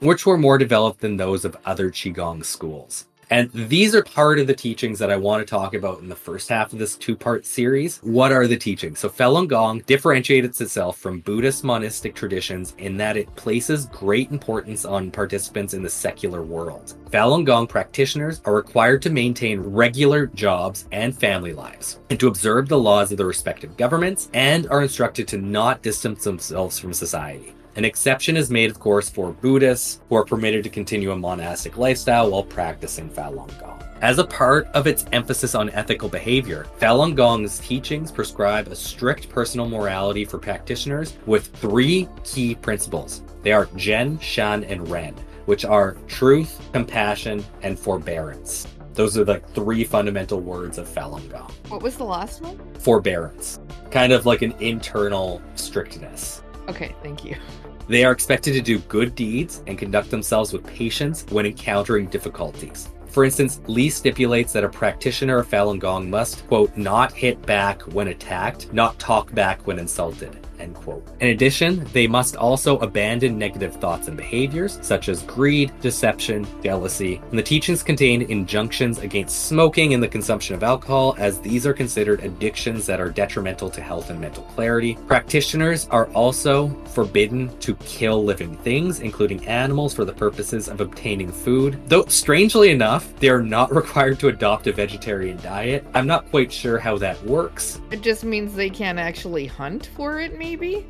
which 0.00 0.26
were 0.26 0.36
more 0.36 0.58
developed 0.58 1.00
than 1.00 1.16
those 1.16 1.46
of 1.46 1.56
other 1.64 1.90
Qigong 1.90 2.44
schools. 2.44 3.06
And 3.30 3.50
these 3.52 3.94
are 3.94 4.04
part 4.04 4.38
of 4.38 4.46
the 4.46 4.54
teachings 4.54 5.00
that 5.00 5.10
I 5.10 5.16
want 5.16 5.40
to 5.40 5.50
talk 5.50 5.74
about 5.74 5.98
in 5.98 6.08
the 6.08 6.14
first 6.14 6.48
half 6.48 6.72
of 6.72 6.78
this 6.78 6.96
two 6.96 7.16
part 7.16 7.44
series. 7.44 7.98
What 7.98 8.30
are 8.30 8.46
the 8.46 8.56
teachings? 8.56 9.00
So, 9.00 9.08
Falun 9.08 9.48
Gong 9.48 9.82
differentiates 9.86 10.60
itself 10.60 10.98
from 10.98 11.20
Buddhist 11.20 11.64
monistic 11.64 12.14
traditions 12.14 12.74
in 12.78 12.96
that 12.98 13.16
it 13.16 13.34
places 13.34 13.86
great 13.86 14.30
importance 14.30 14.84
on 14.84 15.10
participants 15.10 15.74
in 15.74 15.82
the 15.82 15.90
secular 15.90 16.42
world. 16.42 16.94
Falun 17.10 17.44
Gong 17.44 17.66
practitioners 17.66 18.40
are 18.44 18.54
required 18.54 19.02
to 19.02 19.10
maintain 19.10 19.58
regular 19.60 20.26
jobs 20.26 20.86
and 20.92 21.16
family 21.16 21.52
lives, 21.52 21.98
and 22.10 22.20
to 22.20 22.28
observe 22.28 22.68
the 22.68 22.78
laws 22.78 23.10
of 23.10 23.18
the 23.18 23.26
respective 23.26 23.76
governments, 23.76 24.30
and 24.34 24.68
are 24.68 24.82
instructed 24.82 25.26
to 25.28 25.38
not 25.38 25.82
distance 25.82 26.22
themselves 26.22 26.78
from 26.78 26.92
society. 26.92 27.55
An 27.76 27.84
exception 27.84 28.38
is 28.38 28.50
made, 28.50 28.70
of 28.70 28.80
course, 28.80 29.10
for 29.10 29.32
Buddhists 29.32 30.00
who 30.08 30.14
are 30.14 30.24
permitted 30.24 30.64
to 30.64 30.70
continue 30.70 31.12
a 31.12 31.16
monastic 31.16 31.76
lifestyle 31.76 32.30
while 32.30 32.42
practicing 32.42 33.10
Falun 33.10 33.48
Gong. 33.60 33.82
As 34.00 34.18
a 34.18 34.26
part 34.26 34.66
of 34.68 34.86
its 34.86 35.04
emphasis 35.12 35.54
on 35.54 35.68
ethical 35.70 36.08
behavior, 36.08 36.66
Falun 36.80 37.14
Gong's 37.14 37.58
teachings 37.58 38.10
prescribe 38.10 38.68
a 38.68 38.74
strict 38.74 39.28
personal 39.28 39.68
morality 39.68 40.24
for 40.24 40.38
practitioners 40.38 41.18
with 41.26 41.48
three 41.48 42.08
key 42.24 42.54
principles. 42.54 43.22
They 43.42 43.52
are 43.52 43.66
Zhen, 43.66 44.18
Shan, 44.22 44.64
and 44.64 44.88
Ren, 44.88 45.14
which 45.44 45.66
are 45.66 45.98
truth, 46.06 46.58
compassion, 46.72 47.44
and 47.62 47.78
forbearance. 47.78 48.66
Those 48.94 49.18
are 49.18 49.24
the 49.24 49.40
three 49.54 49.84
fundamental 49.84 50.40
words 50.40 50.78
of 50.78 50.88
Falun 50.88 51.30
Gong. 51.30 51.52
What 51.68 51.82
was 51.82 51.96
the 51.96 52.04
last 52.04 52.40
one? 52.40 52.58
Forbearance, 52.78 53.60
kind 53.90 54.14
of 54.14 54.24
like 54.24 54.40
an 54.40 54.54
internal 54.60 55.42
strictness. 55.56 56.42
Okay, 56.68 56.94
thank 57.02 57.22
you. 57.22 57.36
They 57.88 58.04
are 58.04 58.12
expected 58.12 58.54
to 58.54 58.60
do 58.60 58.78
good 58.80 59.14
deeds 59.14 59.62
and 59.66 59.78
conduct 59.78 60.10
themselves 60.10 60.52
with 60.52 60.66
patience 60.66 61.24
when 61.30 61.46
encountering 61.46 62.06
difficulties. 62.06 62.88
For 63.06 63.24
instance, 63.24 63.60
Li 63.66 63.88
stipulates 63.88 64.52
that 64.52 64.64
a 64.64 64.68
practitioner 64.68 65.38
of 65.38 65.48
Falun 65.48 65.78
Gong 65.78 66.10
must, 66.10 66.46
quote, 66.48 66.76
not 66.76 67.12
hit 67.12 67.40
back 67.46 67.80
when 67.82 68.08
attacked, 68.08 68.72
not 68.72 68.98
talk 68.98 69.32
back 69.34 69.66
when 69.66 69.78
insulted. 69.78 70.45
End 70.58 70.74
quote. 70.74 71.06
In 71.20 71.28
addition, 71.28 71.84
they 71.92 72.06
must 72.06 72.36
also 72.36 72.78
abandon 72.78 73.38
negative 73.38 73.74
thoughts 73.76 74.08
and 74.08 74.16
behaviors 74.16 74.78
such 74.82 75.08
as 75.08 75.22
greed, 75.22 75.72
deception, 75.80 76.46
jealousy. 76.62 77.20
And 77.30 77.38
the 77.38 77.42
teachings 77.42 77.82
contain 77.82 78.22
injunctions 78.22 78.98
against 78.98 79.46
smoking 79.46 79.94
and 79.94 80.02
the 80.02 80.08
consumption 80.08 80.54
of 80.54 80.62
alcohol, 80.62 81.14
as 81.18 81.40
these 81.40 81.66
are 81.66 81.74
considered 81.74 82.24
addictions 82.24 82.86
that 82.86 83.00
are 83.00 83.10
detrimental 83.10 83.70
to 83.70 83.80
health 83.80 84.10
and 84.10 84.20
mental 84.20 84.44
clarity. 84.44 84.96
Practitioners 85.06 85.86
are 85.90 86.06
also 86.08 86.68
forbidden 86.86 87.56
to 87.58 87.74
kill 87.76 88.24
living 88.24 88.56
things, 88.58 89.00
including 89.00 89.46
animals, 89.46 89.94
for 89.94 90.04
the 90.04 90.12
purposes 90.12 90.68
of 90.68 90.80
obtaining 90.80 91.30
food. 91.30 91.78
Though, 91.86 92.06
strangely 92.06 92.70
enough, 92.70 93.14
they 93.16 93.28
are 93.28 93.42
not 93.42 93.74
required 93.74 94.18
to 94.20 94.28
adopt 94.28 94.66
a 94.66 94.72
vegetarian 94.72 95.36
diet. 95.38 95.86
I'm 95.94 96.06
not 96.06 96.30
quite 96.30 96.50
sure 96.50 96.78
how 96.78 96.96
that 96.98 97.22
works. 97.24 97.80
It 97.90 98.00
just 98.00 98.24
means 98.24 98.54
they 98.54 98.70
can't 98.70 98.98
actually 98.98 99.46
hunt 99.46 99.90
for 99.94 100.20
it, 100.20 100.38
maybe? 100.38 100.45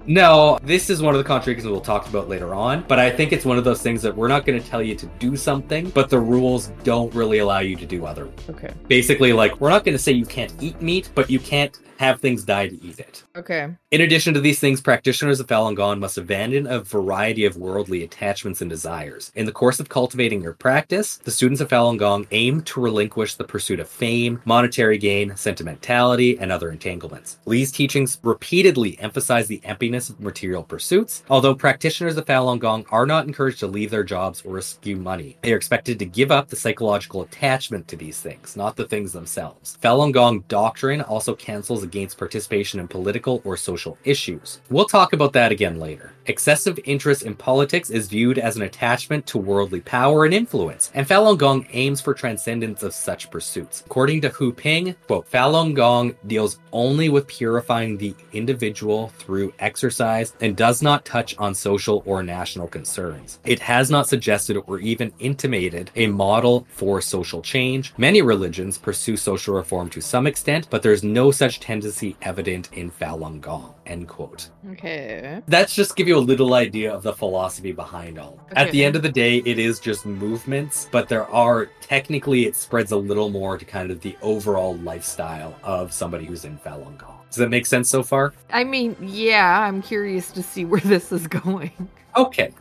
No, 0.06 0.58
this 0.62 0.90
is 0.90 1.02
one 1.02 1.14
of 1.14 1.18
the 1.18 1.24
contradictions 1.24 1.70
we'll 1.70 1.80
talk 1.80 2.08
about 2.08 2.28
later 2.28 2.54
on, 2.54 2.84
but 2.86 2.98
I 2.98 3.10
think 3.10 3.32
it's 3.32 3.44
one 3.44 3.58
of 3.58 3.64
those 3.64 3.82
things 3.82 4.02
that 4.02 4.14
we're 4.14 4.28
not 4.28 4.44
going 4.44 4.60
to 4.60 4.68
tell 4.68 4.82
you 4.82 4.94
to 4.96 5.06
do 5.18 5.36
something, 5.36 5.90
but 5.90 6.10
the 6.10 6.18
rules 6.18 6.68
don't 6.84 7.12
really 7.14 7.38
allow 7.38 7.60
you 7.60 7.76
to 7.76 7.86
do 7.86 8.06
other. 8.06 8.28
Okay. 8.50 8.72
Basically, 8.88 9.32
like, 9.32 9.60
we're 9.60 9.70
not 9.70 9.84
going 9.84 9.96
to 9.96 10.02
say 10.02 10.12
you 10.12 10.26
can't 10.26 10.52
eat 10.60 10.80
meat, 10.80 11.10
but 11.14 11.30
you 11.30 11.38
can't 11.38 11.78
have 11.98 12.20
things 12.20 12.44
die 12.44 12.68
to 12.68 12.84
eat 12.84 12.98
it. 12.98 13.24
Okay. 13.36 13.68
In 13.90 14.00
addition 14.00 14.34
to 14.34 14.40
these 14.40 14.58
things, 14.58 14.80
practitioners 14.80 15.40
of 15.40 15.46
Falun 15.46 15.74
Gong 15.74 16.00
must 16.00 16.18
abandon 16.18 16.66
a 16.66 16.80
variety 16.80 17.44
of 17.44 17.56
worldly 17.56 18.02
attachments 18.04 18.60
and 18.60 18.70
desires. 18.70 19.32
In 19.34 19.46
the 19.46 19.52
course 19.52 19.80
of 19.80 19.88
cultivating 19.88 20.42
your 20.42 20.52
practice, 20.52 21.16
the 21.18 21.30
students 21.30 21.60
of 21.60 21.68
Falun 21.68 21.98
Gong 21.98 22.26
aim 22.30 22.62
to 22.62 22.80
relinquish 22.80 23.34
the 23.34 23.44
pursuit 23.44 23.80
of 23.80 23.88
fame, 23.88 24.40
monetary 24.44 24.98
gain, 24.98 25.36
sentimentality, 25.36 26.38
and 26.38 26.52
other 26.52 26.70
entanglements. 26.70 27.38
Li's 27.46 27.72
teachings 27.72 28.18
repeatedly 28.22 28.98
emphasize 29.00 29.46
the 29.46 29.60
emptiness 29.64 30.10
of 30.10 30.20
material 30.20 30.62
pursuits, 30.62 31.24
although 31.30 31.54
practitioners 31.54 32.16
of 32.16 32.26
Falun 32.26 32.58
Gong 32.58 32.84
are 32.90 33.06
not 33.06 33.26
encouraged 33.26 33.60
to 33.60 33.66
leave 33.66 33.90
their 33.90 34.04
jobs 34.04 34.42
or 34.44 34.58
eschew 34.58 34.96
money. 34.96 35.36
They 35.42 35.52
are 35.52 35.56
expected 35.56 35.98
to 35.98 36.04
give 36.04 36.30
up 36.30 36.48
the 36.48 36.56
psychological 36.56 37.22
attachment 37.22 37.88
to 37.88 37.96
these 37.96 38.20
things, 38.20 38.56
not 38.56 38.76
the 38.76 38.86
things 38.86 39.12
themselves. 39.12 39.78
Falun 39.82 40.12
Gong 40.12 40.44
doctrine 40.48 41.00
also 41.00 41.34
cancels 41.34 41.85
against 41.86 42.18
participation 42.18 42.80
in 42.80 42.88
political 42.88 43.40
or 43.44 43.56
social 43.56 43.96
issues. 44.04 44.60
We'll 44.68 44.86
talk 44.86 45.12
about 45.12 45.32
that 45.34 45.52
again 45.52 45.78
later. 45.78 46.12
Excessive 46.26 46.78
interest 46.84 47.22
in 47.22 47.34
politics 47.36 47.88
is 47.88 48.08
viewed 48.08 48.38
as 48.38 48.56
an 48.56 48.62
attachment 48.62 49.26
to 49.26 49.38
worldly 49.38 49.80
power 49.80 50.24
and 50.24 50.34
influence, 50.34 50.90
and 50.92 51.06
Falun 51.06 51.38
Gong 51.38 51.66
aims 51.72 52.00
for 52.00 52.14
transcendence 52.14 52.82
of 52.82 52.92
such 52.92 53.30
pursuits. 53.30 53.84
According 53.86 54.22
to 54.22 54.30
Hu 54.30 54.52
Ping, 54.52 54.96
quote, 55.06 55.30
Falun 55.30 55.74
Gong 55.74 56.16
deals 56.26 56.58
only 56.72 57.08
with 57.08 57.28
purifying 57.28 57.96
the 57.96 58.14
individual 58.32 59.08
through 59.18 59.54
exercise 59.60 60.34
and 60.40 60.56
does 60.56 60.82
not 60.82 61.04
touch 61.04 61.36
on 61.38 61.54
social 61.54 62.02
or 62.04 62.22
national 62.22 62.66
concerns. 62.66 63.38
It 63.44 63.60
has 63.60 63.90
not 63.90 64.08
suggested 64.08 64.56
or 64.66 64.80
even 64.80 65.12
intimated 65.20 65.90
a 65.94 66.08
model 66.08 66.66
for 66.70 67.00
social 67.00 67.40
change. 67.40 67.94
Many 67.96 68.20
religions 68.20 68.78
pursue 68.78 69.16
social 69.16 69.54
reform 69.54 69.88
to 69.90 70.00
some 70.00 70.26
extent, 70.26 70.66
but 70.70 70.82
there's 70.82 71.04
no 71.04 71.30
such 71.30 71.60
tendency 71.60 71.75
evident 72.22 72.72
in 72.72 72.90
Falun 72.90 73.40
Gong. 73.40 73.74
End 73.86 74.08
quote. 74.08 74.50
Okay. 74.72 75.42
That's 75.46 75.74
just 75.74 75.96
give 75.96 76.08
you 76.08 76.16
a 76.16 76.20
little 76.20 76.54
idea 76.54 76.92
of 76.92 77.02
the 77.02 77.12
philosophy 77.12 77.72
behind 77.72 78.18
all. 78.18 78.38
At 78.52 78.70
the 78.70 78.84
end 78.84 78.96
of 78.96 79.02
the 79.02 79.08
day, 79.08 79.38
it 79.38 79.58
is 79.58 79.80
just 79.80 80.06
movements, 80.06 80.88
but 80.90 81.08
there 81.08 81.26
are 81.30 81.66
technically 81.80 82.46
it 82.46 82.56
spreads 82.56 82.92
a 82.92 82.96
little 82.96 83.30
more 83.30 83.58
to 83.58 83.64
kind 83.64 83.90
of 83.90 84.00
the 84.00 84.16
overall 84.22 84.76
lifestyle 84.78 85.54
of 85.62 85.92
somebody 85.92 86.24
who's 86.24 86.44
in 86.44 86.58
Falun 86.58 86.96
Gong. 86.98 87.18
Does 87.28 87.36
that 87.36 87.50
make 87.50 87.66
sense 87.66 87.90
so 87.90 88.02
far? 88.02 88.32
I 88.50 88.64
mean, 88.64 88.96
yeah, 89.00 89.60
I'm 89.60 89.82
curious 89.82 90.30
to 90.32 90.42
see 90.42 90.64
where 90.64 90.80
this 90.80 91.12
is 91.12 91.26
going. 91.44 91.72
Okay. 92.16 92.52